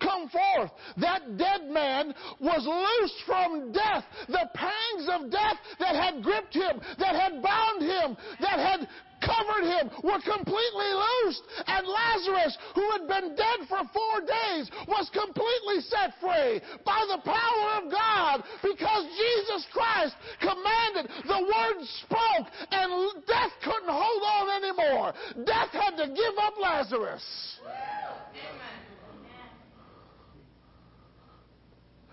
come 0.00 0.28
forth. 0.28 0.70
That 0.98 1.36
dead 1.36 1.70
man 1.70 2.14
was 2.40 2.64
loosed 2.66 3.22
from 3.26 3.72
death. 3.72 4.04
The 4.28 4.48
pangs 4.54 5.08
of 5.10 5.30
death 5.30 5.56
that 5.78 5.94
had 5.94 6.22
gripped 6.22 6.54
him, 6.54 6.80
that 6.98 7.14
had 7.14 7.42
bound 7.42 7.82
him, 7.82 8.16
that 8.40 8.58
had 8.58 8.88
covered 9.28 9.68
him 9.68 9.84
were 10.02 10.20
completely 10.24 10.90
loosed. 10.96 11.44
And 11.68 11.84
Lazarus, 11.86 12.56
who 12.74 12.84
had 12.96 13.04
been 13.04 13.36
dead 13.36 13.68
for 13.68 13.84
four 13.92 14.24
days, 14.24 14.70
was 14.88 15.10
completely 15.12 15.84
set 15.84 16.16
free 16.20 16.60
by 16.84 17.04
the 17.12 17.20
power 17.20 17.68
of 17.84 17.92
God 17.92 18.42
because 18.64 19.04
Jesus 19.12 19.66
Christ 19.72 20.16
commanded, 20.40 21.12
the 21.28 21.42
word 21.44 21.78
spoke, 22.00 22.46
and 22.72 22.88
death 23.26 23.52
couldn't 23.62 23.92
hold 23.92 24.22
on 24.24 24.46
anymore. 24.64 25.12
Death 25.44 25.70
had 25.72 25.96
to 25.96 26.08
give 26.08 26.34
up 26.40 26.54
Lazarus. 26.60 27.24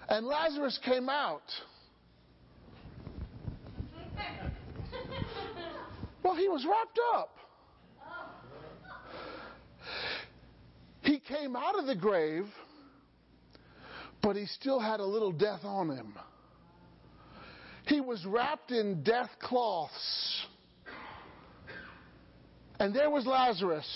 And 0.07 0.27
Lazarus 0.27 0.79
came 0.83 1.09
out. 1.09 1.41
Well, 6.25 6.35
he 6.35 6.49
was 6.49 6.65
wrapped 6.65 6.99
up. 7.13 7.37
He 11.01 11.19
came 11.19 11.55
out 11.55 11.77
of 11.77 11.85
the 11.85 11.95
grave, 11.95 12.47
but 14.23 14.35
he 14.35 14.47
still 14.47 14.79
had 14.79 14.99
a 14.99 15.05
little 15.05 15.31
death 15.31 15.59
on 15.63 15.91
him. 15.91 16.15
He 17.85 18.01
was 18.01 18.25
wrapped 18.25 18.71
in 18.71 19.03
death 19.03 19.29
cloths. 19.39 20.47
And 22.79 22.91
there 22.91 23.11
was 23.11 23.27
Lazarus. 23.27 23.87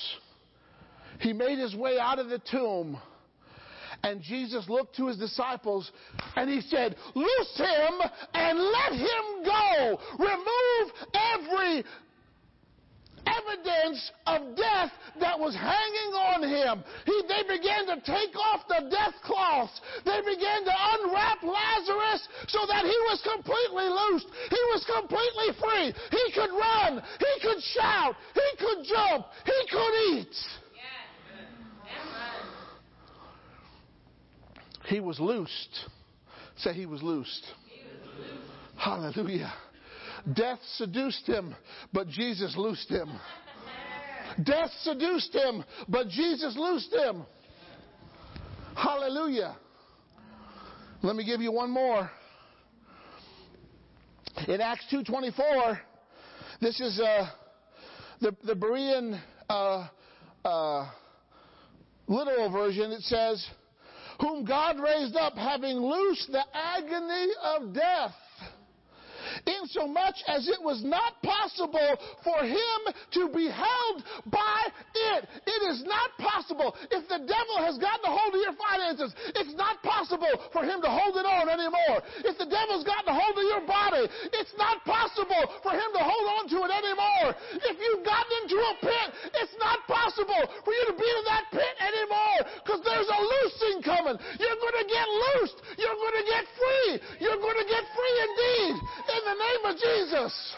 He 1.22 1.34
made 1.34 1.58
his 1.58 1.76
way 1.76 1.98
out 1.98 2.20
of 2.20 2.30
the 2.30 2.40
tomb. 2.52 3.02
And 4.04 4.22
Jesus 4.22 4.70
looked 4.70 4.96
to 4.98 5.08
his 5.08 5.18
disciples 5.18 5.92
and 6.36 6.48
he 6.48 6.62
said, 6.62 6.96
Loose 7.16 7.58
him 7.58 8.00
and 8.36 8.60
let 8.60 8.94
him 8.94 9.44
go. 9.44 10.00
Remove 10.20 10.94
every 11.34 11.84
evidence 13.38 14.12
of 14.26 14.56
death 14.56 14.92
that 15.20 15.38
was 15.38 15.56
hanging 15.56 16.12
on 16.14 16.40
him. 16.44 16.84
He, 17.06 17.22
they 17.28 17.44
began 17.46 17.86
to 17.88 17.98
take 18.02 18.36
off 18.36 18.68
the 18.68 18.90
death 18.90 19.14
cloths. 19.24 19.80
They 20.06 20.20
began 20.22 20.66
to 20.66 20.74
unwrap 20.74 21.44
Lazarus 21.44 22.28
so 22.48 22.66
that 22.68 22.86
he 22.86 22.98
was 23.10 23.20
completely 23.22 23.88
loosed. 23.90 24.28
He 24.50 24.62
was 24.74 24.86
completely 24.86 25.50
free. 25.60 25.88
He 26.12 26.26
could 26.34 26.52
run. 26.52 27.02
He 27.20 27.34
could 27.42 27.62
shout. 27.76 28.16
He 28.34 28.50
could 28.58 28.86
jump. 28.86 29.26
He 29.46 29.60
could 29.70 29.94
eat. 30.14 30.36
He 34.88 35.00
was 35.00 35.20
loosed. 35.20 35.86
Say 36.58 36.74
he 36.74 36.86
was 36.86 37.04
loosed. 37.04 37.46
Hallelujah. 38.76 39.54
Death 40.34 40.60
seduced 40.76 41.26
him, 41.26 41.56
but 41.94 42.08
Jesus 42.08 42.56
loosed 42.58 42.90
him. 42.90 43.10
Death 44.44 44.72
seduced 44.82 45.34
him, 45.34 45.64
but 45.88 46.08
Jesus 46.10 46.56
loosed 46.58 46.94
him. 46.94 47.26
Hallelujah. 48.76 49.58
Let 51.02 51.16
me 51.16 51.26
give 51.26 51.42
you 51.42 51.52
one 51.52 51.72
more. 51.72 52.10
In 54.48 54.62
Acts 54.62 54.86
2.24, 54.92 55.80
this 56.62 56.80
is 56.80 57.00
uh, 57.00 57.30
the, 58.22 58.36
the 58.44 58.54
Berean 58.54 59.20
uh, 59.50 59.88
uh, 60.46 60.90
literal 62.08 62.52
version. 62.52 62.92
It 62.92 63.02
says, 63.02 63.46
whom 64.22 64.46
God 64.46 64.78
raised 64.80 65.16
up, 65.16 65.36
having 65.36 65.78
loosed 65.78 66.32
the 66.32 66.44
agony 66.54 67.28
of 67.44 67.74
death 67.74 68.12
insomuch 69.46 70.18
as 70.28 70.48
it 70.48 70.62
was 70.62 70.84
not 70.84 71.22
possible 71.22 71.98
for 72.24 72.44
him 72.44 72.80
to 73.14 73.30
be 73.30 73.50
held 73.50 73.98
by 74.28 74.60
it. 75.14 75.28
It 75.46 75.62
is 75.70 75.84
not 75.86 76.16
possible. 76.18 76.76
If 76.92 77.08
the 77.08 77.22
devil 77.24 77.58
has 77.64 77.78
gotten 77.78 78.06
a 78.06 78.14
hold 78.14 78.34
of 78.36 78.42
your 78.42 78.58
finances, 78.58 79.14
it's 79.36 79.56
not 79.56 79.82
possible 79.84 80.32
for 80.52 80.64
him 80.64 80.82
to 80.82 80.90
hold 80.90 81.18
it 81.18 81.26
on 81.26 81.50
anymore. 81.50 82.02
If 82.26 82.38
the 82.38 82.50
devil's 82.50 82.84
gotten 82.84 83.10
a 83.10 83.18
hold 83.18 83.36
of 83.38 83.46
your 83.46 83.64
body, 83.66 84.06
it's 84.34 84.54
not 84.58 84.84
possible 84.86 85.44
for 85.62 85.74
him 85.74 85.90
to 85.94 86.02
hold 86.02 86.26
on 86.40 86.44
to 86.54 86.58
it 86.66 86.72
anymore. 86.72 87.28
If 87.66 87.76
you've 87.78 88.06
gotten 88.06 88.32
into 88.44 88.58
a 88.58 88.74
pit, 88.82 89.08
it's 89.36 89.56
not 89.60 89.84
possible 89.88 90.44
for 90.64 90.72
you 90.74 90.84
to 90.90 90.96
be 90.96 91.06
in 91.06 91.24
that 91.30 91.46
pit 91.52 91.76
anymore 91.80 92.40
because 92.64 92.82
there's 92.86 93.10
a 93.10 93.20
loosing 93.20 93.78
coming. 93.84 94.18
You're 94.38 94.60
going 94.60 94.78
to 94.80 94.88
get 94.88 95.08
loosed. 95.08 95.60
You're 95.78 96.00
going 96.00 96.18
to 96.18 96.26
get 96.26 96.44
free. 96.56 96.92
You're 97.22 97.42
going 97.42 97.60
to 97.60 97.68
get 97.68 97.84
free 97.94 98.16
indeed 98.26 98.76
in 99.16 99.22
the 99.30 99.36
name 99.36 99.66
of 99.66 99.76
Jesus. 99.78 100.56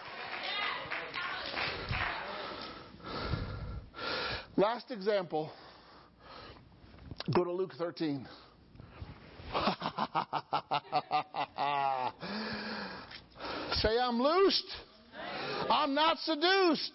Last 4.55 4.91
example. 4.91 5.51
Go 7.36 7.43
to 7.43 7.51
Luke 7.51 7.74
13. 7.78 8.28
Say, 13.74 13.97
I'm 13.99 14.22
loosed. 14.22 14.72
I'm 15.69 15.93
not 15.93 16.17
seduced. 16.19 16.93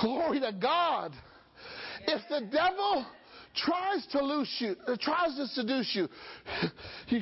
Glory 0.00 0.40
to 0.40 0.52
God. 0.52 1.14
If 2.06 2.20
the 2.28 2.40
devil 2.52 3.06
tries 3.56 4.06
to 4.12 4.22
loose 4.24 4.54
you, 4.58 4.76
uh, 4.86 4.96
tries 5.00 5.36
to 5.36 5.46
seduce 5.48 5.94
you, 5.94 6.08
you, 7.08 7.20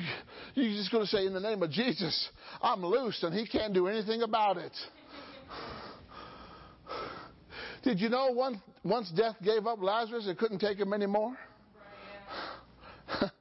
you're 0.53 0.77
just 0.77 0.91
going 0.91 1.03
to 1.03 1.09
say, 1.09 1.25
in 1.25 1.33
the 1.33 1.39
name 1.39 1.63
of 1.63 1.71
Jesus, 1.71 2.29
I'm 2.61 2.85
loose 2.85 3.23
and 3.23 3.33
he 3.33 3.47
can't 3.47 3.73
do 3.73 3.87
anything 3.87 4.21
about 4.21 4.57
it. 4.57 4.73
Did 7.83 7.99
you 7.99 8.09
know 8.09 8.31
once, 8.31 8.57
once 8.83 9.11
death 9.11 9.35
gave 9.43 9.65
up 9.67 9.81
Lazarus, 9.81 10.27
it 10.27 10.37
couldn't 10.37 10.59
take 10.59 10.77
him 10.77 10.93
anymore? 10.93 11.35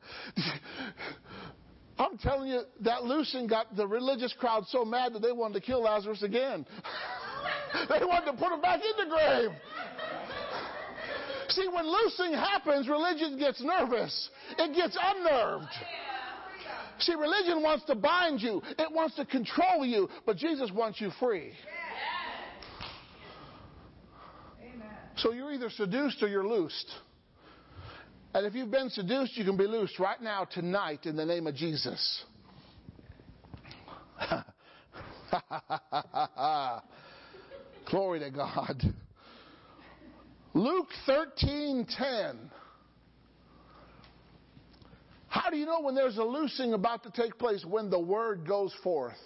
I'm 1.99 2.19
telling 2.19 2.49
you, 2.49 2.63
that 2.81 3.05
loosing 3.05 3.47
got 3.47 3.75
the 3.77 3.87
religious 3.87 4.35
crowd 4.39 4.65
so 4.69 4.85
mad 4.85 5.15
that 5.15 5.23
they 5.23 5.33
wanted 5.33 5.55
to 5.55 5.61
kill 5.61 5.83
Lazarus 5.83 6.23
again. 6.23 6.67
they 7.89 8.05
wanted 8.05 8.33
to 8.33 8.37
put 8.37 8.53
him 8.53 8.61
back 8.61 8.81
in 8.81 9.09
the 9.09 9.11
grave. 9.11 9.51
See, 11.49 11.69
when 11.69 11.87
loosing 11.87 12.33
happens, 12.33 12.89
religion 12.89 13.39
gets 13.39 13.63
nervous. 13.63 14.31
It 14.59 14.75
gets 14.75 14.97
unnerved. 15.01 15.69
See, 17.01 17.15
religion 17.15 17.63
wants 17.63 17.85
to 17.87 17.95
bind 17.95 18.41
you. 18.41 18.63
It 18.79 18.91
wants 18.93 19.17
to 19.17 19.25
control 19.25 19.85
you, 19.85 20.09
but 20.27 20.37
Jesus 20.37 20.71
wants 20.73 21.01
you 21.01 21.11
free. 21.19 21.53
So 25.17 25.33
you're 25.33 25.53
either 25.53 25.71
seduced 25.71 26.23
or 26.23 26.29
you're 26.29 26.47
loosed. 26.47 26.91
And 28.35 28.47
if 28.47 28.55
you've 28.55 28.71
been 28.71 28.91
seduced, 28.91 29.37
you 29.37 29.45
can 29.45 29.57
be 29.57 29.67
loosed 29.67 29.99
right 30.01 30.21
now, 30.21 30.45
tonight, 30.45 31.07
in 31.07 31.17
the 31.17 31.25
name 31.25 31.47
of 31.47 31.55
Jesus. 31.55 32.25
Glory 37.91 38.21
to 38.21 38.31
God. 38.31 38.83
Luke 40.55 40.89
13:10. 41.07 42.51
How 45.29 45.51
do 45.51 45.57
you 45.57 45.67
know 45.67 45.81
when 45.81 45.97
there's 45.97 46.17
a 46.17 46.23
loosing 46.23 46.75
about 46.75 47.03
to 47.03 47.11
take 47.11 47.37
place? 47.39 47.65
When 47.65 47.91
the 47.91 47.99
word 47.99 48.47
goes 48.47 48.73
forth. 48.85 49.19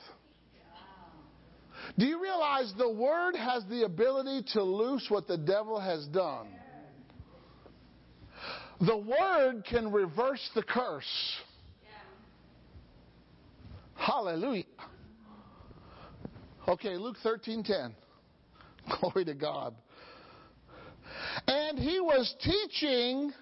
Do 1.98 2.06
you 2.06 2.20
realize 2.22 2.72
the 2.78 2.90
word 2.90 3.36
has 3.36 3.64
the 3.66 3.84
ability 3.84 4.42
to 4.54 4.62
loose 4.62 5.06
what 5.10 5.26
the 5.26 5.36
devil 5.36 5.78
has 5.78 6.06
done? 6.06 6.48
The 8.80 8.96
word 8.96 9.64
can 9.68 9.92
reverse 9.92 10.48
the 10.54 10.62
curse. 10.62 11.36
Hallelujah. 13.96 14.64
Okay, 16.66 16.96
Luke 16.96 17.16
13:10. 17.22 17.92
Glory 19.00 19.26
to 19.26 19.34
God. 19.34 19.74
And 21.46 21.78
he 21.78 22.00
was 22.00 22.34
teaching 22.42 23.32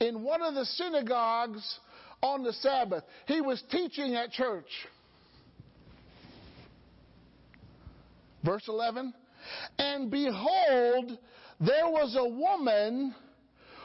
in 0.00 0.22
one 0.22 0.42
of 0.42 0.54
the 0.54 0.64
synagogues 0.64 1.78
on 2.22 2.42
the 2.42 2.52
Sabbath. 2.54 3.04
He 3.26 3.40
was 3.40 3.62
teaching 3.70 4.14
at 4.14 4.32
church. 4.32 4.70
Verse 8.44 8.64
11. 8.68 9.12
And 9.78 10.10
behold, 10.10 11.18
there 11.60 11.88
was 11.88 12.16
a 12.18 12.28
woman 12.28 13.14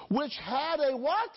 which 0.09 0.33
had 0.43 0.79
a 0.79 0.95
what? 0.95 1.31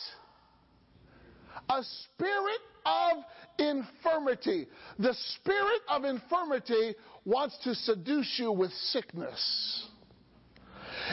A 1.69 1.83
spirit 1.83 2.61
of 2.85 3.25
infirmity. 3.59 4.67
The 4.99 5.15
spirit 5.37 5.83
of 5.89 6.05
infirmity 6.05 6.95
wants 7.25 7.57
to 7.65 7.75
seduce 7.75 8.39
you 8.39 8.53
with 8.53 8.73
sickness. 8.73 9.87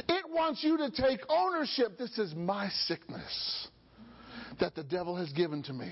It 0.07 0.23
wants 0.29 0.63
you 0.63 0.77
to 0.77 0.89
take 0.89 1.19
ownership. 1.29 1.97
This 1.97 2.17
is 2.17 2.33
my 2.35 2.69
sickness 2.85 3.67
that 4.59 4.75
the 4.75 4.83
devil 4.83 5.15
has 5.15 5.31
given 5.33 5.63
to 5.63 5.73
me. 5.73 5.91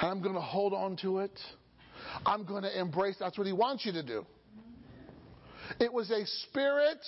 And 0.00 0.10
I'm 0.10 0.22
going 0.22 0.34
to 0.34 0.40
hold 0.40 0.72
on 0.72 0.96
to 0.98 1.18
it. 1.18 1.38
I'm 2.26 2.44
going 2.44 2.62
to 2.62 2.80
embrace. 2.80 3.16
That's 3.18 3.38
what 3.38 3.46
he 3.46 3.52
wants 3.52 3.84
you 3.86 3.92
to 3.92 4.02
do. 4.02 4.24
It 5.80 5.92
was 5.92 6.10
a 6.10 6.26
spirit 6.44 6.98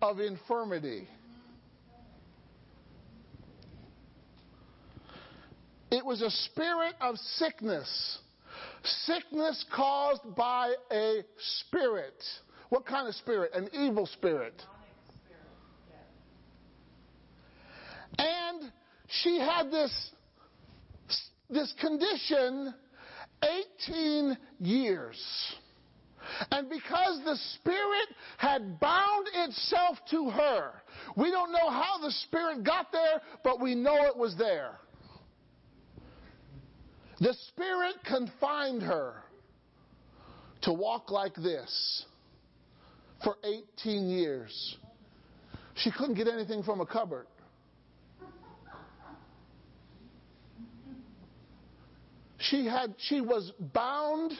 of 0.00 0.20
infirmity. 0.20 1.08
It 5.90 6.04
was 6.04 6.22
a 6.22 6.30
spirit 6.30 6.94
of 7.00 7.16
sickness. 7.36 8.18
Sickness 9.04 9.64
caused 9.74 10.34
by 10.36 10.72
a 10.92 11.20
spirit. 11.66 12.22
What 12.68 12.86
kind 12.86 13.08
of 13.08 13.14
spirit? 13.16 13.50
An 13.54 13.68
evil 13.72 14.06
spirit. 14.06 14.54
And 18.20 18.70
she 19.22 19.38
had 19.38 19.70
this, 19.70 20.10
this 21.48 21.72
condition 21.80 22.74
18 23.88 24.36
years. 24.60 25.54
And 26.50 26.68
because 26.68 27.20
the 27.24 27.36
Spirit 27.54 28.08
had 28.36 28.78
bound 28.78 29.26
itself 29.34 29.96
to 30.10 30.28
her, 30.30 30.72
we 31.16 31.30
don't 31.30 31.50
know 31.50 31.70
how 31.70 31.98
the 32.02 32.12
Spirit 32.26 32.62
got 32.62 32.92
there, 32.92 33.22
but 33.42 33.60
we 33.60 33.74
know 33.74 34.04
it 34.04 34.16
was 34.16 34.36
there. 34.36 34.78
The 37.20 37.34
Spirit 37.48 37.94
confined 38.06 38.82
her 38.82 39.14
to 40.62 40.72
walk 40.72 41.10
like 41.10 41.34
this 41.34 42.04
for 43.24 43.36
18 43.44 44.08
years. 44.08 44.76
She 45.76 45.90
couldn't 45.90 46.14
get 46.14 46.28
anything 46.28 46.62
from 46.62 46.80
a 46.80 46.86
cupboard. 46.86 47.26
She 52.40 52.64
had 52.64 52.94
she 52.98 53.20
was 53.20 53.52
bound, 53.74 54.32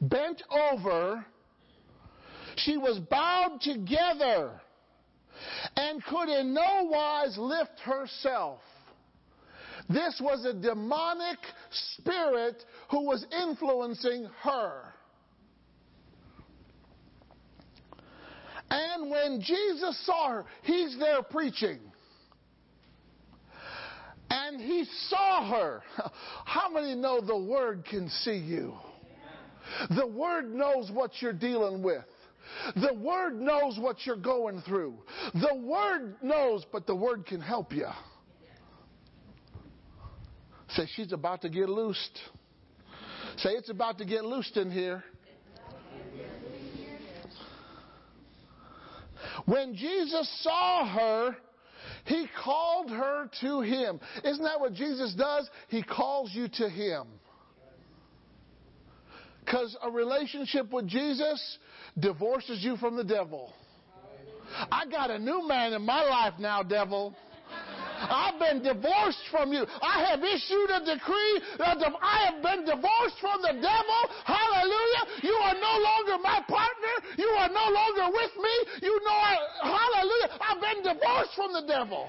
bent 0.00 0.42
over, 0.50 1.24
she 2.56 2.78
was 2.78 2.98
bound 3.10 3.60
together, 3.60 4.60
and 5.76 6.02
could 6.04 6.28
in 6.28 6.54
no 6.54 6.84
wise 6.84 7.36
lift 7.36 7.78
herself. 7.84 8.60
This 9.88 10.20
was 10.22 10.44
a 10.46 10.54
demonic 10.54 11.38
spirit 11.98 12.64
who 12.90 13.04
was 13.04 13.26
influencing 13.42 14.28
her. 14.40 14.94
And 18.70 19.10
when 19.10 19.42
Jesus 19.42 20.02
saw 20.06 20.30
her, 20.30 20.44
he's 20.62 20.96
there 20.98 21.22
preaching. 21.22 21.78
And 24.52 24.60
he 24.60 24.84
saw 25.08 25.48
her. 25.50 25.82
How 26.44 26.68
many 26.68 26.94
know 26.94 27.22
the 27.22 27.38
Word 27.38 27.86
can 27.88 28.10
see 28.10 28.36
you? 28.36 28.74
The 29.96 30.06
Word 30.06 30.54
knows 30.54 30.90
what 30.92 31.12
you're 31.20 31.32
dealing 31.32 31.82
with. 31.82 32.04
The 32.76 32.92
Word 32.92 33.40
knows 33.40 33.78
what 33.78 34.04
you're 34.04 34.16
going 34.16 34.60
through. 34.60 34.94
The 35.32 35.54
Word 35.54 36.16
knows, 36.22 36.66
but 36.70 36.86
the 36.86 36.94
Word 36.94 37.24
can 37.24 37.40
help 37.40 37.72
you. 37.72 37.88
Say, 40.68 40.86
she's 40.96 41.12
about 41.12 41.40
to 41.42 41.48
get 41.48 41.70
loosed. 41.70 42.18
Say, 43.38 43.50
it's 43.50 43.70
about 43.70 43.96
to 43.98 44.04
get 44.04 44.22
loosed 44.24 44.58
in 44.58 44.70
here. 44.70 45.02
When 49.46 49.74
Jesus 49.74 50.30
saw 50.42 50.86
her, 50.86 51.36
he 52.04 52.26
called 52.42 52.90
her 52.90 53.28
to 53.40 53.60
him. 53.60 54.00
Isn't 54.24 54.42
that 54.44 54.60
what 54.60 54.74
Jesus 54.74 55.14
does? 55.14 55.48
He 55.68 55.82
calls 55.82 56.30
you 56.32 56.48
to 56.48 56.68
him. 56.68 57.06
Because 59.44 59.76
a 59.82 59.90
relationship 59.90 60.72
with 60.72 60.86
Jesus 60.86 61.58
divorces 61.98 62.62
you 62.62 62.76
from 62.76 62.96
the 62.96 63.04
devil. 63.04 63.52
I 64.70 64.86
got 64.86 65.10
a 65.10 65.18
new 65.18 65.46
man 65.46 65.72
in 65.72 65.82
my 65.82 66.04
life 66.04 66.34
now, 66.38 66.62
devil. 66.62 67.14
I've 68.02 68.38
been 68.38 68.62
divorced 68.62 69.22
from 69.30 69.52
you. 69.52 69.64
I 69.80 70.04
have 70.10 70.20
issued 70.24 70.70
a 70.70 70.80
decree. 70.94 71.42
That 71.58 71.78
I 72.02 72.30
have 72.30 72.42
been 72.42 72.64
divorced 72.64 73.18
from 73.20 73.42
the 73.42 73.52
devil. 73.52 74.00
Hallelujah. 74.62 75.22
You 75.22 75.34
are 75.34 75.54
no 75.54 75.78
longer 75.82 76.22
my 76.22 76.40
partner. 76.48 76.94
You 77.18 77.26
are 77.38 77.48
no 77.48 77.70
longer 77.70 78.14
with 78.14 78.30
me. 78.36 78.72
You 78.82 79.00
know, 79.04 79.10
I, 79.10 79.36
hallelujah. 79.62 80.38
I've 80.40 80.60
been 80.60 80.94
divorced 80.94 81.34
from 81.34 81.52
the 81.52 81.64
devil. 81.66 82.08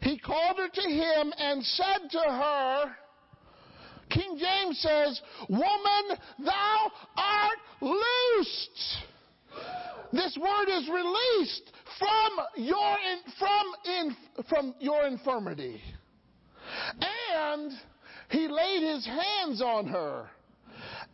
He 0.00 0.18
called 0.18 0.58
her 0.58 0.68
to 0.68 0.88
him 0.88 1.32
and 1.36 1.64
said 1.64 2.10
to 2.12 2.18
her, 2.18 2.96
King 4.08 4.38
James 4.38 4.80
says, 4.80 5.20
Woman, 5.48 6.16
thou 6.38 6.92
art 7.16 7.58
loosed 7.80 9.06
this 10.12 10.38
word 10.40 10.68
is 10.68 10.88
released 10.88 11.72
from 11.98 12.64
your, 12.64 12.96
in, 13.10 13.32
from, 13.38 13.74
in, 13.84 14.16
from 14.48 14.74
your 14.80 15.06
infirmity. 15.06 15.80
And 17.00 17.72
he 18.30 18.48
laid 18.48 18.82
his 18.82 19.06
hands 19.06 19.62
on 19.62 19.86
her. 19.86 20.28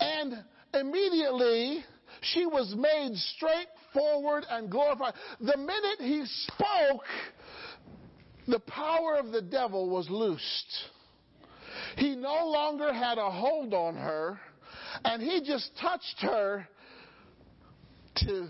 And 0.00 0.44
immediately 0.74 1.84
she 2.20 2.46
was 2.46 2.74
made 2.76 3.16
straight 3.16 3.68
forward 3.92 4.44
and 4.48 4.70
glorified. 4.70 5.14
The 5.40 5.56
minute 5.56 6.00
he 6.00 6.24
spoke, 6.26 7.04
the 8.46 8.60
power 8.60 9.16
of 9.16 9.32
the 9.32 9.42
devil 9.42 9.88
was 9.88 10.08
loosed. 10.08 10.42
He 11.96 12.16
no 12.16 12.46
longer 12.46 12.92
had 12.92 13.18
a 13.18 13.30
hold 13.30 13.74
on 13.74 13.96
her, 13.96 14.40
and 15.04 15.22
he 15.22 15.42
just 15.44 15.70
touched 15.80 16.20
her 16.20 16.66
to 18.16 18.48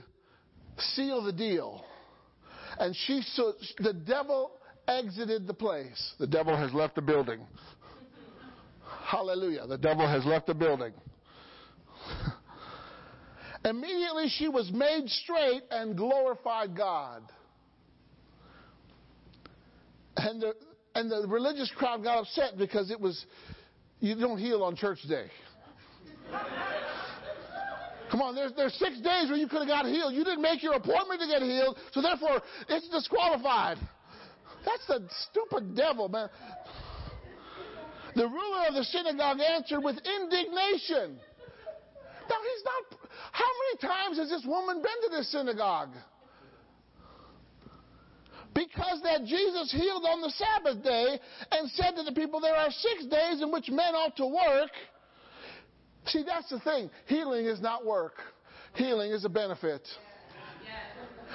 seal 0.79 1.23
the 1.23 1.33
deal. 1.33 1.85
And 2.79 2.97
she 3.07 3.23
so 3.35 3.55
the 3.79 3.93
devil 3.93 4.53
exited 4.89 5.47
the 5.47 5.55
place. 5.55 6.15
The 6.19 6.27
devil 6.27 6.57
has 6.57 6.73
left 6.73 6.95
the 6.95 7.03
building. 7.03 7.41
Hallelujah. 9.05 9.67
The 9.67 9.79
devil 9.79 10.07
has 10.07 10.25
left 10.25 10.47
the 10.47 10.55
building. 10.55 10.93
Immediately 13.65 14.29
she 14.29 14.49
was 14.49 14.71
made 14.73 15.09
straight 15.09 15.63
and 15.71 15.97
glorified 15.97 16.77
God. 16.77 17.23
And 20.17 20.43
the, 20.43 20.55
and 20.95 21.11
the 21.11 21.27
religious 21.29 21.71
crowd 21.77 22.03
got 22.03 22.19
upset 22.19 22.59
because 22.59 22.91
it 22.91 23.01
was, 23.01 23.25
you 24.01 24.15
don't 24.17 24.39
heal 24.39 24.63
on 24.63 24.77
church 24.77 24.99
day. 25.09 25.27
Come 28.11 28.21
on, 28.21 28.35
there's, 28.35 28.53
there's 28.57 28.75
six 28.75 29.01
days 29.01 29.31
where 29.31 29.39
you 29.39 29.49
could 29.49 29.61
have 29.61 29.69
got 29.69 29.87
healed. 29.87 30.13
You 30.13 30.23
didn't 30.23 30.43
make 30.43 30.63
your 30.63 30.75
appointment 30.75 31.21
to 31.21 31.27
get 31.27 31.41
healed, 31.41 31.79
so 31.93 32.03
therefore 32.03 32.43
it's 32.69 32.87
disqualified. 32.91 33.79
That's 34.65 34.87
the 34.87 35.07
stupid 35.31 35.77
devil, 35.77 36.09
man. 36.09 36.29
The 38.15 38.27
ruler 38.27 38.67
of 38.69 38.75
the 38.75 38.85
synagogue 38.85 39.39
answered 39.41 39.81
with 39.81 39.97
indignation. 39.97 41.19
Now 42.29 42.37
he's 42.43 42.65
not. 42.65 43.01
How 43.33 43.45
many 43.45 43.93
times 43.93 44.19
has 44.19 44.29
this 44.29 44.45
woman 44.47 44.77
been 44.77 45.11
to 45.11 45.17
this 45.17 45.31
synagogue? 45.33 45.91
Because 48.55 49.01
that 49.03 49.25
Jesus 49.25 49.73
healed 49.73 50.05
on 50.05 50.21
the 50.21 50.31
Sabbath 50.31 50.85
day 50.85 51.19
and 51.53 51.71
said 51.71 51.97
to 51.97 52.03
the 52.03 52.13
people, 52.13 52.39
There 52.39 52.55
are 52.55 52.71
six 52.71 53.07
days 53.07 53.41
in 53.41 53.51
which 53.51 53.71
men 53.71 53.95
ought 53.95 54.17
to 54.19 54.27
work. 54.27 54.71
See, 56.07 56.23
that's 56.27 56.51
the 56.51 56.61
thing. 56.61 56.91
Healing 57.07 57.47
is 57.47 57.61
not 57.61 57.87
work. 57.87 58.15
Healing 58.75 59.13
is 59.13 59.25
a 59.25 59.29
benefit. 59.29 59.87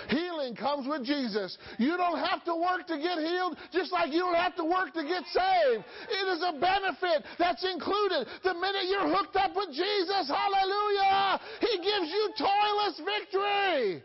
Healing 0.09 0.55
comes 0.55 0.88
with 0.88 1.05
Jesus. 1.05 1.57
You 1.77 1.97
don't 1.97 2.19
have 2.19 2.43
to 2.45 2.55
work 2.55 2.88
to 2.88 2.97
get 2.97 3.17
healed, 3.17 3.57
just 3.73 3.91
like 3.91 4.11
you 4.11 4.19
don't 4.19 4.35
have 4.35 4.55
to 4.55 4.63
work 4.63 4.93
to 4.93 5.03
get 5.03 5.23
saved. 5.25 5.84
It 6.09 6.25
is 6.31 6.43
a 6.43 6.53
benefit 6.59 7.25
that's 7.38 7.65
included. 7.65 8.27
The 8.43 8.53
minute 8.53 8.85
you're 8.89 9.09
hooked 9.09 9.35
up 9.35 9.51
with 9.55 9.69
Jesus, 9.69 10.27
hallelujah, 10.29 11.39
He 11.59 11.77
gives 11.77 12.09
you 12.09 12.29
toilless 12.38 12.97
victory. 13.03 14.03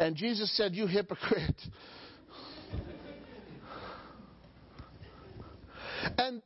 And 0.00 0.14
Jesus 0.14 0.56
said, 0.56 0.74
You 0.74 0.86
hypocrite. 0.86 1.60
And 6.16 6.42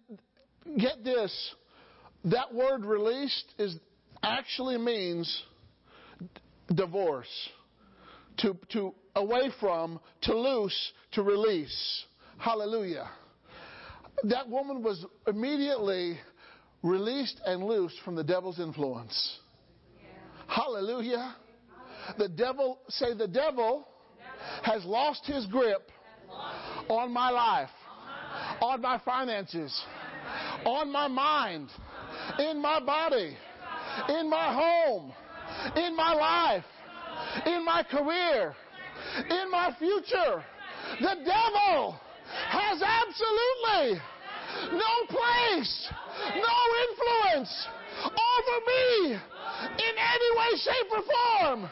get 0.78 1.04
this 1.04 1.54
that 2.24 2.54
word 2.54 2.84
released 2.84 3.52
is 3.58 3.76
actually 4.22 4.78
means 4.78 5.42
divorce. 6.74 7.28
To, 8.38 8.56
to 8.70 8.94
away 9.14 9.50
from, 9.60 10.00
to 10.22 10.34
loose, 10.34 10.92
to 11.12 11.22
release. 11.22 12.04
Hallelujah. 12.38 13.10
That 14.24 14.48
woman 14.48 14.82
was 14.82 15.04
immediately 15.26 16.18
released 16.82 17.40
and 17.44 17.62
loosed 17.62 17.96
from 18.04 18.14
the 18.14 18.24
devil's 18.24 18.58
influence. 18.58 19.38
Hallelujah. 20.48 21.36
The 22.18 22.28
devil, 22.28 22.78
say, 22.88 23.14
the 23.14 23.28
devil 23.28 23.86
has 24.62 24.84
lost 24.84 25.24
his 25.26 25.46
grip 25.46 25.90
on 26.88 27.12
my 27.12 27.30
life, 27.30 27.70
on 28.60 28.80
my 28.80 29.00
finances, 29.04 29.82
on 30.64 30.90
my 30.90 31.08
mind, 31.08 31.68
in 32.38 32.60
my 32.60 32.80
body, 32.80 33.36
in 34.08 34.28
my 34.28 34.52
home, 34.52 35.12
in 35.76 35.96
my 35.96 36.14
life, 36.14 36.64
in 37.46 37.64
my 37.64 37.82
career, 37.82 38.54
in 39.28 39.50
my 39.50 39.74
future. 39.78 40.44
The 41.00 41.16
devil 41.24 41.98
has 42.48 42.82
absolutely 42.82 44.00
no 44.72 44.94
place, 45.08 45.88
no 46.36 46.56
influence 46.88 47.68
over 48.04 48.56
me 48.66 49.12
in 49.12 49.94
any 49.96 50.30
way, 50.38 50.50
shape, 50.58 50.90
or 50.90 51.02
form. 51.02 51.70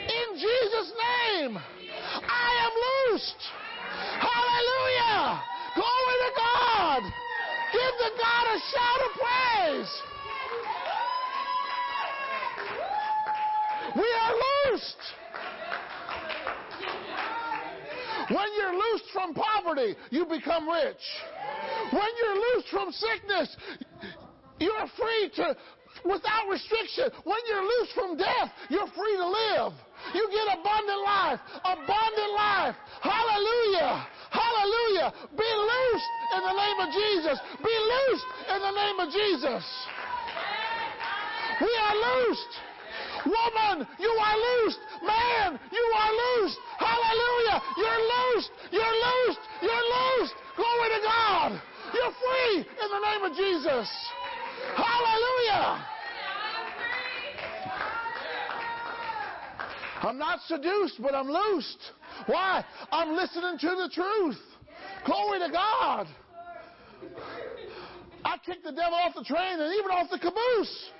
In 0.00 0.34
Jesus' 0.34 0.92
name, 0.92 1.58
I 1.58 2.48
am 2.64 2.72
loosed. 3.12 3.42
Hallelujah. 4.20 5.42
Glory 5.74 6.16
to 6.24 6.32
God. 6.36 7.02
Give 7.72 7.94
the 8.00 8.12
God 8.16 8.44
a 8.48 8.58
shout 8.72 9.00
of 9.04 9.12
praise. 9.20 9.92
We 13.96 14.04
are 14.04 14.34
loosed. 14.70 15.02
When 18.28 18.48
you're 18.58 18.74
loosed 18.74 19.08
from 19.12 19.32
poverty, 19.32 19.96
you 20.10 20.26
become 20.26 20.68
rich. 20.68 21.04
When 21.90 22.10
you're 22.20 22.36
loosed 22.36 22.68
from 22.68 22.92
sickness, 22.92 23.56
you're 24.58 24.86
free 24.98 25.30
to, 25.36 25.56
without 26.04 26.44
restriction. 26.50 27.08
When 27.24 27.38
you're 27.48 27.62
loosed 27.64 27.92
from 27.94 28.16
death, 28.18 28.52
you're 28.68 28.88
free 28.88 29.16
to 29.16 29.28
live. 29.28 29.72
You 30.12 30.28
get 30.28 30.58
abundant 30.58 31.00
life. 31.00 31.40
Abundant 31.64 32.32
life. 32.36 32.76
Hallelujah. 33.00 34.06
Hallelujah. 34.28 35.12
Be 35.38 35.50
loosed 35.56 36.12
in 36.36 36.42
the 36.44 36.52
name 36.52 36.78
of 36.84 36.88
Jesus. 36.92 37.38
Be 37.64 37.76
loosed 37.80 38.26
in 38.52 38.60
the 38.60 38.72
name 38.72 38.98
of 39.00 39.08
Jesus. 39.08 39.64
We 41.62 41.72
are 41.80 41.94
loosed. 41.94 42.65
Woman, 43.26 43.86
you 43.98 44.08
are 44.08 44.36
loosed. 44.38 44.78
Man, 45.02 45.58
you 45.70 45.84
are 45.98 46.12
loosed. 46.14 46.58
Hallelujah. 46.78 47.62
You're 47.76 48.02
loosed. 48.14 48.50
You're 48.70 48.96
loosed. 49.02 49.40
You're 49.62 49.86
loosed. 49.98 50.34
Glory 50.54 50.88
to 50.94 51.00
God. 51.02 51.60
You're 51.92 52.14
free 52.14 52.56
in 52.62 52.88
the 52.88 53.02
name 53.02 53.22
of 53.24 53.32
Jesus. 53.36 53.90
Hallelujah. 54.76 55.86
I'm 60.02 60.18
not 60.18 60.40
seduced, 60.46 61.02
but 61.02 61.14
I'm 61.14 61.28
loosed. 61.28 61.92
Why? 62.26 62.64
I'm 62.92 63.16
listening 63.16 63.58
to 63.58 63.66
the 63.66 63.90
truth. 63.92 64.38
Glory 65.04 65.40
to 65.40 65.50
God. 65.50 66.06
I 68.24 68.38
kicked 68.44 68.64
the 68.64 68.72
devil 68.72 68.94
off 68.94 69.14
the 69.14 69.24
train 69.24 69.60
and 69.60 69.74
even 69.74 69.90
off 69.90 70.10
the 70.10 70.18
caboose. 70.18 70.90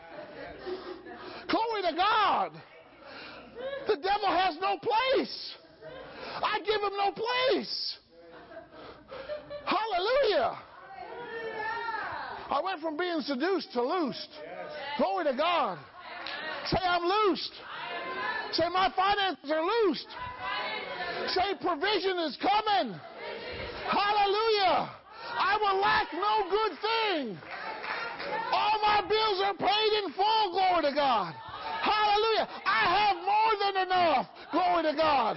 Glory 1.49 1.83
to 1.91 1.97
God. 1.97 2.53
The 3.87 3.97
devil 3.97 4.29
has 4.29 4.57
no 4.61 4.79
place. 4.79 5.55
I 6.43 6.59
give 6.61 6.81
him 6.81 6.93
no 6.97 7.13
place. 7.13 7.97
Hallelujah. 9.65 10.59
I 12.49 12.61
went 12.63 12.81
from 12.81 12.97
being 12.97 13.21
seduced 13.21 13.73
to 13.73 13.83
loosed. 13.83 14.29
Glory 14.99 15.25
to 15.25 15.35
God. 15.37 15.79
Say, 16.67 16.79
I'm 16.83 17.03
loosed. 17.03 17.53
Say, 18.53 18.69
my 18.73 18.93
finances 18.95 19.51
are 19.51 19.63
loosed. 19.63 20.07
Say, 21.29 21.55
provision 21.61 22.19
is 22.21 22.37
coming. 22.41 22.99
Hallelujah. 23.87 24.91
I 25.39 25.59
will 25.61 25.81
lack 25.81 26.13
no 26.13 26.51
good 26.51 26.79
thing. 26.81 27.39
All 28.53 28.79
my 28.83 29.03
bills 29.09 29.41
are 29.45 29.55
paid 29.55 29.91
in 30.05 30.13
full. 30.13 30.53
Glory 30.53 30.83
to 30.91 30.95
God. 30.95 31.35
Hallelujah. 31.83 32.49
I 32.65 32.83
have 32.99 33.17
more 33.23 33.53
than 33.63 33.87
enough. 33.87 34.27
Glory 34.53 34.83
to 34.91 34.95
God. 34.97 35.37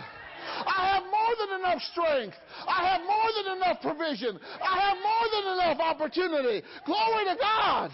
I 0.66 0.96
have 0.96 1.04
more 1.04 1.34
than 1.40 1.60
enough 1.60 1.82
strength. 1.92 2.38
I 2.68 2.88
have 2.90 3.02
more 3.02 3.30
than 3.38 3.58
enough 3.58 3.82
provision. 3.82 4.40
I 4.62 4.80
have 4.82 4.98
more 4.98 5.26
than 5.32 5.46
enough 5.54 5.80
opportunity. 5.80 6.66
Glory 6.86 7.26
to 7.26 7.38
God. 7.40 7.92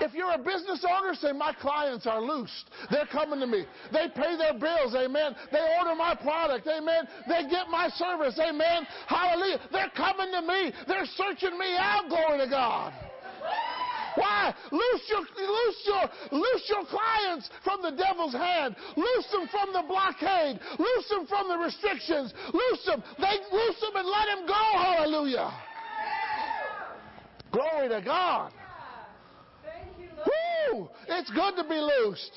If 0.00 0.14
you're 0.14 0.32
a 0.32 0.38
business 0.38 0.84
owner, 0.88 1.14
say, 1.14 1.32
My 1.32 1.52
clients 1.52 2.06
are 2.06 2.20
loosed. 2.20 2.70
They're 2.90 3.06
coming 3.06 3.40
to 3.40 3.46
me. 3.46 3.64
They 3.92 4.08
pay 4.14 4.36
their 4.36 4.54
bills. 4.54 4.94
Amen. 4.94 5.34
They 5.52 5.76
order 5.78 5.94
my 5.94 6.14
product. 6.14 6.66
Amen. 6.66 7.08
They 7.28 7.48
get 7.48 7.68
my 7.68 7.88
service. 7.90 8.38
Amen. 8.38 8.86
Hallelujah. 9.06 9.60
They're 9.72 9.92
coming 9.96 10.30
to 10.32 10.42
me. 10.42 10.72
They're 10.86 11.06
searching 11.16 11.58
me 11.58 11.76
out. 11.76 12.08
Glory 12.08 12.38
to 12.38 12.48
God. 12.48 12.92
Why? 14.14 14.54
Loose 14.70 15.02
your, 15.08 15.20
loose 15.20 15.82
your, 15.86 16.38
loose 16.40 16.64
your 16.68 16.84
clients 16.86 17.50
from 17.64 17.82
the 17.82 17.90
devil's 17.90 18.34
hand. 18.34 18.76
Loose 18.96 19.26
them 19.30 19.48
from 19.48 19.72
the 19.72 19.82
blockade. 19.86 20.58
Loose 20.78 21.08
them 21.08 21.26
from 21.26 21.48
the 21.48 21.56
restrictions. 21.56 22.32
Loose 22.52 22.84
them. 22.86 23.02
They 23.18 23.38
loose 23.52 23.80
them 23.80 23.96
and 23.96 24.08
let 24.08 24.26
them 24.26 24.46
go. 24.46 24.78
Hallelujah. 24.78 25.50
Glory 27.52 27.88
to 27.88 28.00
God. 28.04 28.52
Woo! 30.72 30.88
It's 31.08 31.30
good 31.30 31.56
to 31.56 31.64
be 31.64 31.80
loosed. 31.80 32.32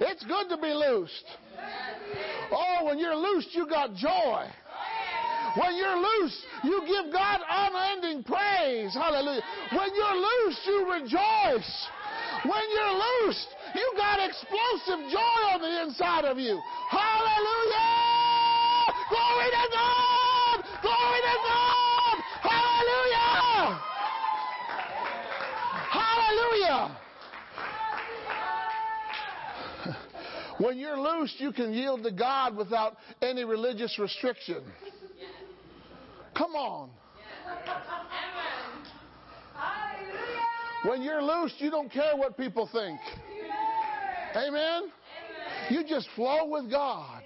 It's 0.00 0.24
good 0.24 0.48
to 0.48 0.56
be 0.56 0.72
loosed. 0.72 1.24
Oh, 2.50 2.84
when 2.84 2.98
you're 2.98 3.16
loosed, 3.16 3.54
you 3.54 3.66
got 3.68 3.94
joy. 3.94 4.46
When 5.56 5.76
you're 5.76 5.96
loose, 5.96 6.46
you 6.64 6.82
give 6.86 7.12
God 7.12 7.40
unending 7.48 8.24
praise. 8.24 8.94
Hallelujah. 8.94 9.42
When 9.72 9.94
you're 9.94 10.16
loose, 10.16 10.60
you 10.66 10.90
rejoice. 10.90 11.88
When 12.44 12.62
you're 12.74 13.26
loose, 13.26 13.46
you 13.74 13.92
got 13.96 14.18
explosive 14.20 15.10
joy 15.10 15.40
on 15.52 15.60
the 15.60 15.82
inside 15.82 16.24
of 16.24 16.38
you. 16.38 16.58
Hallelujah! 16.88 18.32
Glory 19.10 19.50
to 19.50 19.68
God! 19.72 20.64
Glory 20.80 21.20
to 21.20 21.36
God! 21.44 22.16
Hallelujah! 22.42 23.80
Hallelujah! 25.90 26.96
When 30.58 30.78
you're 30.78 30.98
loose, 30.98 31.34
you 31.38 31.52
can 31.52 31.72
yield 31.72 32.02
to 32.04 32.12
God 32.12 32.56
without 32.56 32.96
any 33.20 33.44
religious 33.44 33.98
restriction. 33.98 34.62
Come 36.42 36.56
on. 36.56 36.90
When 40.84 41.02
you're 41.02 41.22
loose, 41.22 41.54
you 41.58 41.70
don't 41.70 41.88
care 41.88 42.16
what 42.16 42.36
people 42.36 42.68
think. 42.72 42.98
Amen? 44.34 44.90
You 45.70 45.84
just 45.84 46.08
flow 46.16 46.48
with 46.48 46.68
God. 46.68 47.22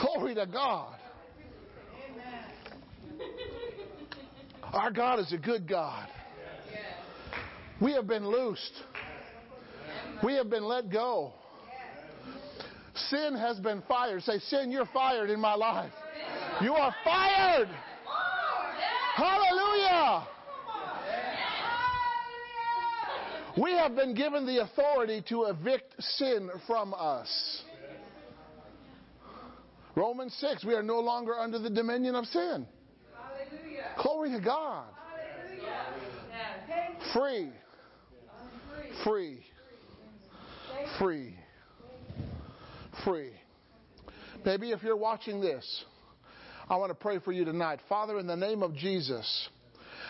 Glory 0.00 0.36
to 0.36 0.46
God. 0.46 0.94
Our 4.72 4.92
God 4.92 5.18
is 5.18 5.32
a 5.32 5.38
good 5.38 5.68
God. 5.68 6.08
We 7.80 7.92
have 7.94 8.06
been 8.06 8.24
loosed. 8.24 8.84
We 10.22 10.34
have 10.34 10.48
been 10.48 10.62
let 10.62 10.92
go. 10.92 11.32
Sin 13.08 13.34
has 13.36 13.58
been 13.58 13.82
fired. 13.88 14.22
Say, 14.22 14.38
Sin, 14.38 14.70
you're 14.70 14.86
fired 14.86 15.28
in 15.28 15.40
my 15.40 15.54
life. 15.54 15.90
You 16.62 16.74
are 16.74 16.94
fired. 17.04 17.68
We 23.60 23.72
have 23.72 23.94
been 23.94 24.14
given 24.14 24.46
the 24.46 24.62
authority 24.62 25.22
to 25.28 25.44
evict 25.44 25.94
sin 26.00 26.50
from 26.66 26.94
us. 26.94 27.62
Romans 29.94 30.34
6, 30.40 30.64
we 30.64 30.74
are 30.74 30.82
no 30.82 31.00
longer 31.00 31.34
under 31.34 31.58
the 31.58 31.68
dominion 31.68 32.14
of 32.14 32.24
sin. 32.26 32.66
Glory 34.02 34.30
to 34.30 34.40
God. 34.40 34.86
Free. 37.12 37.50
Free. 39.04 39.44
Free. 40.98 41.36
Free. 43.04 43.32
Maybe 44.44 44.70
if 44.70 44.82
you're 44.82 44.96
watching 44.96 45.40
this, 45.40 45.84
I 46.68 46.76
want 46.76 46.90
to 46.90 46.94
pray 46.94 47.18
for 47.18 47.32
you 47.32 47.44
tonight. 47.44 47.80
Father, 47.88 48.18
in 48.18 48.26
the 48.26 48.36
name 48.36 48.62
of 48.62 48.74
Jesus, 48.74 49.48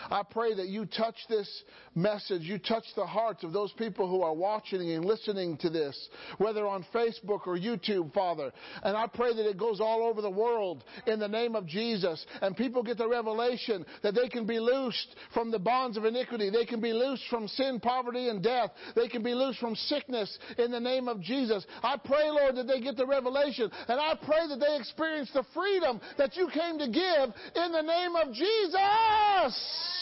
I 0.09 0.23
pray 0.23 0.53
that 0.55 0.67
you 0.67 0.85
touch 0.85 1.15
this 1.29 1.49
message. 1.95 2.43
You 2.43 2.57
touch 2.57 2.85
the 2.95 3.05
hearts 3.05 3.43
of 3.43 3.53
those 3.53 3.71
people 3.73 4.09
who 4.09 4.21
are 4.21 4.33
watching 4.33 4.91
and 4.91 5.05
listening 5.05 5.57
to 5.57 5.69
this, 5.69 6.09
whether 6.37 6.67
on 6.67 6.85
Facebook 6.93 7.47
or 7.47 7.57
YouTube, 7.57 8.13
Father. 8.13 8.51
And 8.83 8.97
I 8.97 9.07
pray 9.07 9.33
that 9.35 9.49
it 9.49 9.57
goes 9.57 9.79
all 9.79 10.03
over 10.03 10.21
the 10.21 10.29
world 10.29 10.83
in 11.07 11.19
the 11.19 11.27
name 11.27 11.55
of 11.55 11.67
Jesus. 11.67 12.25
And 12.41 12.55
people 12.57 12.83
get 12.83 12.97
the 12.97 13.07
revelation 13.07 13.85
that 14.01 14.15
they 14.15 14.29
can 14.29 14.45
be 14.45 14.59
loosed 14.59 15.15
from 15.33 15.51
the 15.51 15.59
bonds 15.59 15.97
of 15.97 16.05
iniquity. 16.05 16.49
They 16.49 16.65
can 16.65 16.81
be 16.81 16.93
loosed 16.93 17.23
from 17.29 17.47
sin, 17.47 17.79
poverty, 17.79 18.29
and 18.29 18.41
death. 18.43 18.71
They 18.95 19.07
can 19.07 19.23
be 19.23 19.33
loosed 19.33 19.59
from 19.59 19.75
sickness 19.75 20.37
in 20.57 20.71
the 20.71 20.79
name 20.79 21.07
of 21.07 21.21
Jesus. 21.21 21.65
I 21.81 21.97
pray, 21.97 22.29
Lord, 22.29 22.55
that 22.55 22.67
they 22.67 22.81
get 22.81 22.97
the 22.97 23.05
revelation. 23.05 23.71
And 23.87 23.99
I 23.99 24.15
pray 24.25 24.47
that 24.47 24.59
they 24.59 24.77
experience 24.77 25.29
the 25.33 25.45
freedom 25.53 25.99
that 26.17 26.35
you 26.35 26.47
came 26.53 26.77
to 26.79 26.87
give 26.87 27.33
in 27.55 27.71
the 27.71 27.81
name 27.81 28.15
of 28.15 28.33
Jesus. 28.33 29.93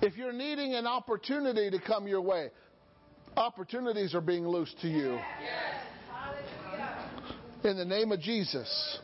If 0.00 0.16
you're 0.16 0.32
needing 0.32 0.74
an 0.74 0.86
opportunity 0.86 1.70
to 1.70 1.78
come 1.80 2.06
your 2.06 2.20
way, 2.20 2.50
opportunities 3.36 4.14
are 4.14 4.20
being 4.20 4.46
loosed 4.46 4.80
to 4.80 4.88
you. 4.88 5.18
In 7.64 7.76
the 7.76 7.84
name 7.84 8.12
of 8.12 8.20
Jesus. 8.20 8.98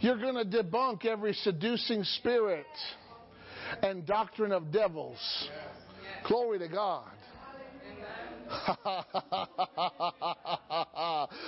You're 0.00 0.18
going 0.18 0.34
to 0.34 0.44
debunk 0.44 1.06
every 1.06 1.32
seducing 1.32 2.02
spirit 2.02 2.66
and 3.82 4.04
doctrine 4.04 4.50
of 4.50 4.72
devils. 4.72 5.48
Glory 6.26 6.58
to 6.58 6.68
God. 6.68 7.08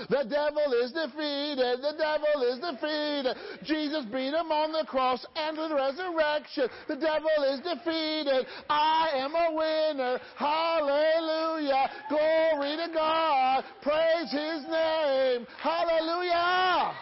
the 0.09 0.25
devil 0.29 0.73
is 0.83 0.93
defeated. 0.93 1.83
The 1.83 1.93
devil 1.99 2.43
is 2.49 2.59
defeated. 2.61 3.37
Jesus 3.63 4.07
beat 4.07 4.33
him 4.33 4.51
on 4.51 4.73
the 4.73 4.87
cross 4.87 5.27
and 5.37 5.59
with 5.59 5.73
resurrection. 5.73 6.71
The 6.89 6.97
devil 6.97 7.45
is 7.53 7.61
defeated. 7.61 8.47
I 8.71 9.11
am 9.15 9.35
a 9.35 9.53
winner. 9.53 10.19
Hallelujah. 10.37 11.91
Glory 12.09 12.77
to 12.77 12.89
God. 12.93 13.65
Praise 13.83 14.33
his 14.33 14.65
name. 14.65 15.47
Hallelujah. 15.61 16.95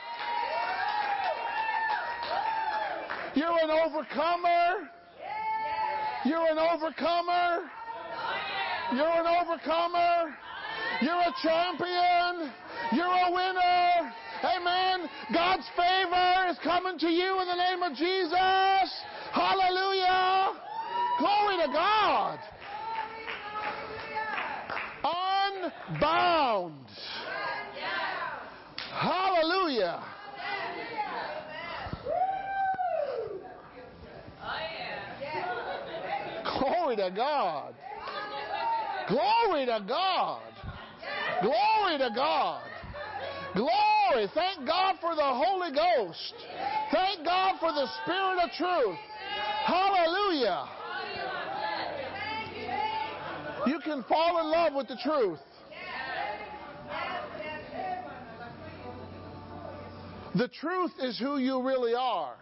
You're 3.34 3.58
an 3.62 3.70
overcomer. 3.70 4.90
You're 6.24 6.46
an 6.46 6.58
overcomer. 6.58 7.70
You're 8.94 9.08
an 9.08 9.26
overcomer. 9.26 10.34
You're 11.00 11.14
a 11.14 11.32
champion. 11.42 12.52
You're 12.92 13.06
a 13.06 13.32
winner. 13.32 14.12
Amen. 14.44 15.08
God's 15.32 15.66
favor 15.76 16.50
is 16.50 16.58
coming 16.62 16.98
to 16.98 17.08
you 17.08 17.40
in 17.40 17.48
the 17.48 17.54
name 17.54 17.82
of 17.82 17.96
Jesus. 17.96 19.02
Hallelujah. 19.32 20.52
Glory 21.18 21.56
to 21.64 21.72
God. 21.72 22.38
Unbound. 25.04 26.86
Hallelujah. 28.92 30.04
Glory 36.44 36.96
to 36.96 37.10
God. 37.16 37.74
Glory 39.12 39.66
to 39.66 39.84
God. 39.86 40.40
Glory 41.42 41.98
to 41.98 42.10
God. 42.14 42.62
Glory. 43.54 44.26
Thank 44.32 44.66
God 44.66 44.96
for 45.02 45.14
the 45.14 45.22
Holy 45.22 45.70
Ghost. 45.70 46.32
Thank 46.90 47.22
God 47.22 47.56
for 47.60 47.72
the 47.72 47.86
Spirit 48.02 48.38
of 48.42 48.50
truth. 48.56 48.98
Hallelujah. 49.66 50.66
You 53.66 53.80
can 53.80 54.02
fall 54.04 54.40
in 54.40 54.50
love 54.50 54.72
with 54.72 54.88
the 54.88 54.96
truth. 55.02 55.40
The 60.34 60.48
truth 60.48 60.92
is 61.02 61.18
who 61.18 61.36
you 61.36 61.62
really 61.62 61.94
are. 61.94 62.36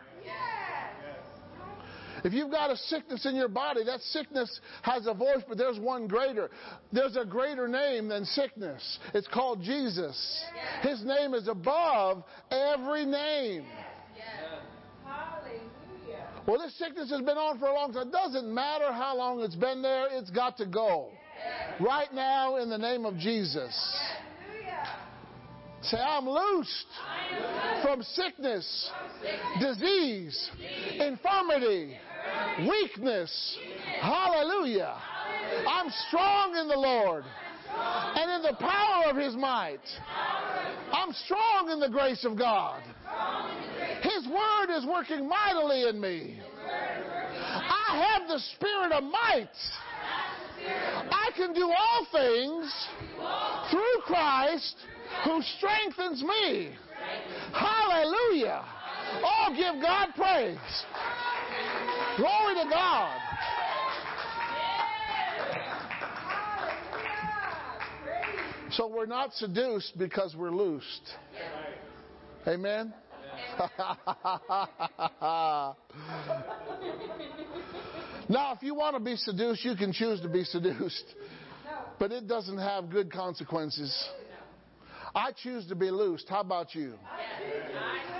If 2.24 2.32
you've 2.32 2.50
got 2.50 2.70
a 2.70 2.76
sickness 2.76 3.26
in 3.26 3.34
your 3.34 3.48
body, 3.48 3.84
that 3.84 4.00
sickness 4.00 4.60
has 4.82 5.06
a 5.06 5.14
voice, 5.14 5.42
but 5.48 5.58
there's 5.58 5.78
one 5.78 6.06
greater. 6.06 6.50
There's 6.92 7.16
a 7.16 7.24
greater 7.24 7.68
name 7.68 8.08
than 8.08 8.24
sickness. 8.24 8.98
It's 9.14 9.28
called 9.28 9.62
Jesus. 9.62 10.44
His 10.82 11.04
name 11.04 11.34
is 11.34 11.48
above 11.48 12.24
every 12.50 13.06
name. 13.06 13.64
Well, 16.46 16.58
this 16.58 16.76
sickness 16.78 17.10
has 17.10 17.20
been 17.20 17.36
on 17.36 17.58
for 17.58 17.66
a 17.66 17.74
long 17.74 17.92
time. 17.92 18.08
It 18.08 18.12
doesn't 18.12 18.52
matter 18.52 18.92
how 18.92 19.16
long 19.16 19.40
it's 19.40 19.54
been 19.54 19.82
there, 19.82 20.06
it's 20.10 20.30
got 20.30 20.56
to 20.58 20.66
go. 20.66 21.10
Right 21.80 22.12
now, 22.12 22.56
in 22.56 22.68
the 22.68 22.78
name 22.78 23.06
of 23.06 23.16
Jesus. 23.16 23.72
Say, 25.82 25.96
I'm 25.96 26.28
loosed 26.28 26.86
from 27.82 28.02
sickness, 28.02 28.90
disease, 29.60 30.50
infirmity, 30.98 31.96
weakness. 32.68 33.58
Hallelujah. 34.00 34.96
I'm 35.68 35.90
strong 36.08 36.56
in 36.56 36.68
the 36.68 36.76
Lord 36.76 37.24
and 37.72 38.30
in 38.30 38.42
the 38.42 38.56
power 38.58 39.10
of 39.10 39.16
His 39.16 39.34
might. 39.34 39.80
I'm 40.92 41.12
strong 41.12 41.70
in 41.70 41.80
the 41.80 41.88
grace 41.88 42.24
of 42.24 42.36
God. 42.38 42.82
His 44.02 44.26
word 44.26 44.76
is 44.76 44.84
working 44.86 45.28
mightily 45.28 45.88
in 45.88 46.00
me. 46.00 46.40
I 47.52 48.16
have 48.18 48.28
the 48.28 48.38
spirit 48.56 48.92
of 48.92 49.04
might. 49.04 49.48
I 51.10 51.30
can 51.36 51.52
do 51.52 51.70
all 51.70 52.06
things 52.12 52.72
through 53.70 54.02
Christ 54.04 54.76
who 55.24 55.42
strengthens 55.56 56.22
me. 56.22 56.70
Hallelujah. 57.52 58.64
Oh, 59.24 59.54
give 59.56 59.82
God 59.82 60.08
praise. 60.14 60.58
Glory 62.16 62.54
to 62.54 62.68
God. 62.70 63.20
So 68.72 68.86
we're 68.86 69.06
not 69.06 69.34
seduced 69.34 69.98
because 69.98 70.34
we're 70.36 70.50
loosed. 70.50 71.14
Amen? 72.46 72.94
now, 78.28 78.54
if 78.54 78.62
you 78.62 78.74
want 78.74 78.94
to 78.96 79.00
be 79.00 79.16
seduced, 79.16 79.64
you 79.64 79.74
can 79.74 79.92
choose 79.92 80.20
to 80.20 80.28
be 80.28 80.44
seduced. 80.44 81.04
But 81.98 82.12
it 82.12 82.28
doesn't 82.28 82.58
have 82.58 82.90
good 82.90 83.12
consequences. 83.12 84.08
I 85.14 85.32
choose 85.32 85.66
to 85.66 85.74
be 85.74 85.90
loosed. 85.90 86.28
How 86.28 86.40
about 86.40 86.74
you? 86.74 86.94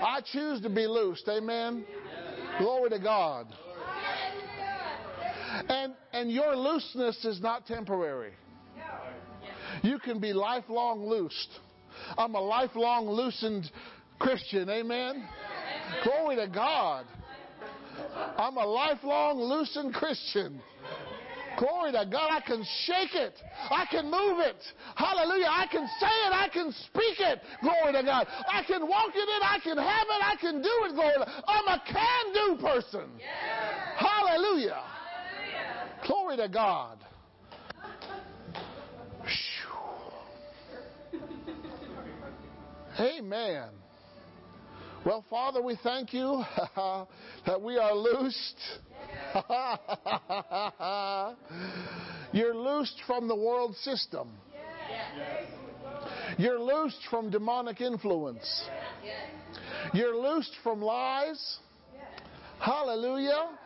I 0.02 0.20
choose 0.32 0.60
to 0.62 0.68
be 0.68 0.86
loosed. 0.86 1.28
Amen. 1.28 1.84
Glory 2.60 2.90
to 2.90 2.98
God. 2.98 3.46
And 5.68 5.94
and 6.12 6.30
your 6.30 6.54
looseness 6.54 7.24
is 7.24 7.40
not 7.40 7.66
temporary. 7.66 8.32
You 9.82 9.98
can 9.98 10.20
be 10.20 10.32
lifelong 10.32 11.06
loosed. 11.06 11.58
I'm 12.18 12.34
a 12.34 12.40
lifelong 12.40 13.08
loosened 13.08 13.70
Christian. 14.18 14.68
Amen. 14.68 15.26
Glory 16.04 16.36
to 16.36 16.48
God. 16.48 17.06
I'm 18.36 18.56
a 18.56 18.66
lifelong 18.66 19.38
loosened 19.38 19.94
Christian. 19.94 20.60
Glory 21.58 21.92
to 21.92 22.06
God. 22.10 22.30
I 22.30 22.40
can 22.40 22.64
shake 22.86 23.14
it. 23.14 23.34
I 23.70 23.86
can 23.90 24.04
move 24.04 24.40
it. 24.40 24.56
Hallelujah. 24.94 25.48
I 25.50 25.66
can 25.70 25.86
say 25.86 26.06
it. 26.06 26.32
I 26.32 26.48
can 26.52 26.72
speak 26.72 27.20
it. 27.20 27.40
Glory 27.62 27.92
to 27.92 28.02
God. 28.02 28.26
I 28.46 28.62
can 28.62 28.86
walk 28.86 29.14
in 29.14 29.22
it. 29.22 29.42
I 29.42 29.58
can 29.62 29.76
have 29.76 30.06
it. 30.08 30.22
I 30.24 30.36
can 30.40 30.62
do 30.62 30.70
it. 30.84 30.94
Glory 30.94 31.12
to 31.14 31.18
God. 31.18 31.44
I'm 31.46 31.68
a 31.68 31.82
can 31.86 32.32
do 32.32 32.62
person. 32.62 33.10
Hallelujah. 33.96 34.82
Hallelujah. 34.82 34.84
Glory 36.06 36.36
to 36.36 36.48
God. 36.48 36.98
Amen. 42.98 43.70
Well, 45.04 45.24
Father, 45.30 45.62
we 45.62 45.78
thank 45.82 46.12
you 46.12 46.44
that 47.46 47.62
we 47.62 47.78
are 47.78 47.94
loosed. 47.94 48.56
You're 52.32 52.54
loosed 52.54 53.00
from 53.06 53.26
the 53.26 53.34
world 53.34 53.74
system. 53.76 54.28
You're 56.36 56.60
loosed 56.60 57.00
from 57.08 57.30
demonic 57.30 57.80
influence. 57.80 58.64
You're 59.94 60.16
loosed 60.16 60.54
from 60.62 60.82
lies. 60.82 61.56
Hallelujah. 62.58 63.56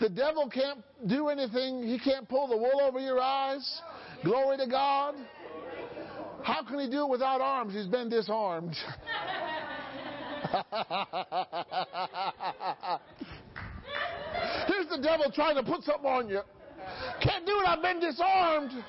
The 0.00 0.10
devil 0.10 0.48
can't 0.48 0.78
do 1.08 1.26
anything. 1.26 1.82
He 1.82 1.98
can't 1.98 2.28
pull 2.28 2.46
the 2.46 2.56
wool 2.56 2.80
over 2.82 3.00
your 3.00 3.20
eyes. 3.20 3.80
Glory 4.22 4.58
to 4.58 4.68
God. 4.68 5.16
How 6.44 6.62
can 6.62 6.78
he 6.78 6.88
do 6.88 7.02
it 7.02 7.08
without 7.08 7.40
arms? 7.40 7.74
He's 7.74 7.86
been 7.86 8.08
disarmed. 8.08 8.76
Here's 14.66 14.88
the 14.88 14.98
devil 15.00 15.30
trying 15.32 15.54
to 15.56 15.62
put 15.62 15.84
something 15.84 16.06
on 16.06 16.28
you. 16.28 16.40
Can't 17.20 17.46
do 17.46 17.60
it, 17.60 17.68
I've 17.68 17.80
been 17.80 18.00
disarmed. 18.00 18.72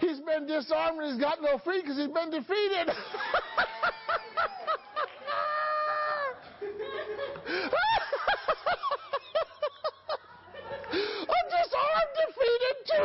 he's 0.00 0.20
been 0.20 0.46
disarmed 0.46 1.00
and 1.00 1.12
he's 1.12 1.20
got 1.20 1.42
no 1.42 1.58
free 1.58 1.80
because 1.80 1.96
he's 1.96 2.06
been 2.08 2.30
defeated. 2.30 2.90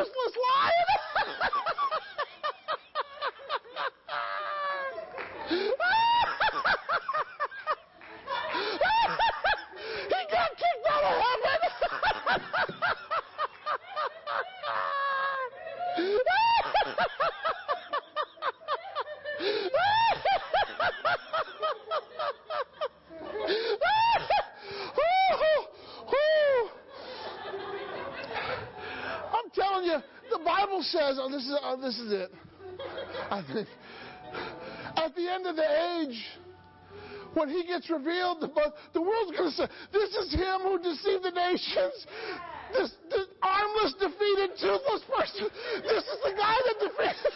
toothless 0.01 0.35
lion. 0.41 0.87
he 10.09 10.21
got 10.31 10.49
kicked 10.57 10.87
out 10.89 11.03
of 11.03 11.13
heaven. 11.21 11.61
I'm 29.33 29.49
telling 29.53 29.85
you, 29.85 29.97
the 30.29 30.39
Bible 30.43 30.81
says, 30.83 31.17
oh, 31.19 31.29
this 31.29 31.43
is, 31.43 31.57
oh, 31.61 31.77
this 31.81 31.97
is 31.99 32.11
it. 32.11 32.31
I 33.29 33.43
think 33.53 33.67
at 34.97 35.15
the 35.15 35.31
end 35.31 35.45
of 35.47 35.55
the 35.55 36.01
age, 36.01 36.25
when 37.41 37.49
he 37.49 37.65
gets 37.65 37.89
revealed, 37.89 38.39
the, 38.39 38.53
the 38.93 39.01
world's 39.01 39.35
going 39.35 39.49
to 39.49 39.55
say, 39.55 39.65
this 39.91 40.13
is 40.13 40.31
him 40.31 40.61
who 40.61 40.77
deceived 40.77 41.23
the 41.23 41.31
nations. 41.31 42.05
This, 42.71 42.91
this 43.09 43.25
armless, 43.41 43.95
defeated, 43.99 44.51
toothless 44.61 45.01
person. 45.09 45.49
This 45.81 46.03
is 46.03 46.19
the 46.23 46.33
guy 46.37 46.55
that 46.67 46.79
defeated. 46.79 47.33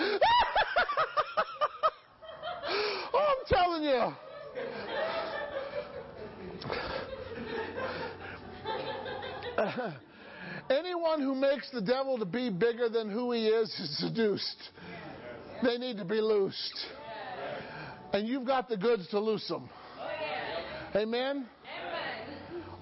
oh, 3.14 3.26
I'm 3.30 3.44
telling 3.48 3.84
you. 3.84 4.12
Anyone 10.70 11.20
who 11.20 11.34
makes 11.34 11.70
the 11.70 11.80
devil 11.80 12.18
to 12.18 12.24
be 12.24 12.50
bigger 12.50 12.88
than 12.88 13.08
who 13.08 13.32
he 13.32 13.46
is 13.46 13.68
is 13.78 13.98
seduced. 13.98 14.70
They 15.62 15.78
need 15.78 15.98
to 15.98 16.04
be 16.04 16.20
loosed. 16.20 16.86
And 18.12 18.28
you've 18.28 18.46
got 18.46 18.68
the 18.68 18.76
goods 18.76 19.08
to 19.08 19.18
loose 19.18 19.46
them. 19.48 19.68
Amen? 20.94 21.46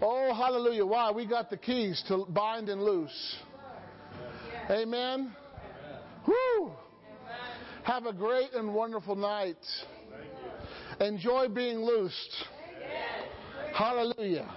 Oh, 0.00 0.34
hallelujah. 0.34 0.84
Why? 0.84 1.10
We 1.10 1.26
got 1.26 1.48
the 1.48 1.56
keys 1.56 2.02
to 2.08 2.26
bind 2.28 2.68
and 2.68 2.82
loose. 2.82 3.36
Amen? 4.68 5.34
Whoo! 6.26 6.72
Have 7.84 8.06
a 8.06 8.12
great 8.12 8.52
and 8.54 8.74
wonderful 8.74 9.16
night. 9.16 9.56
Enjoy 11.00 11.48
being 11.48 11.78
loosed. 11.78 12.44
Hallelujah. 13.74 14.48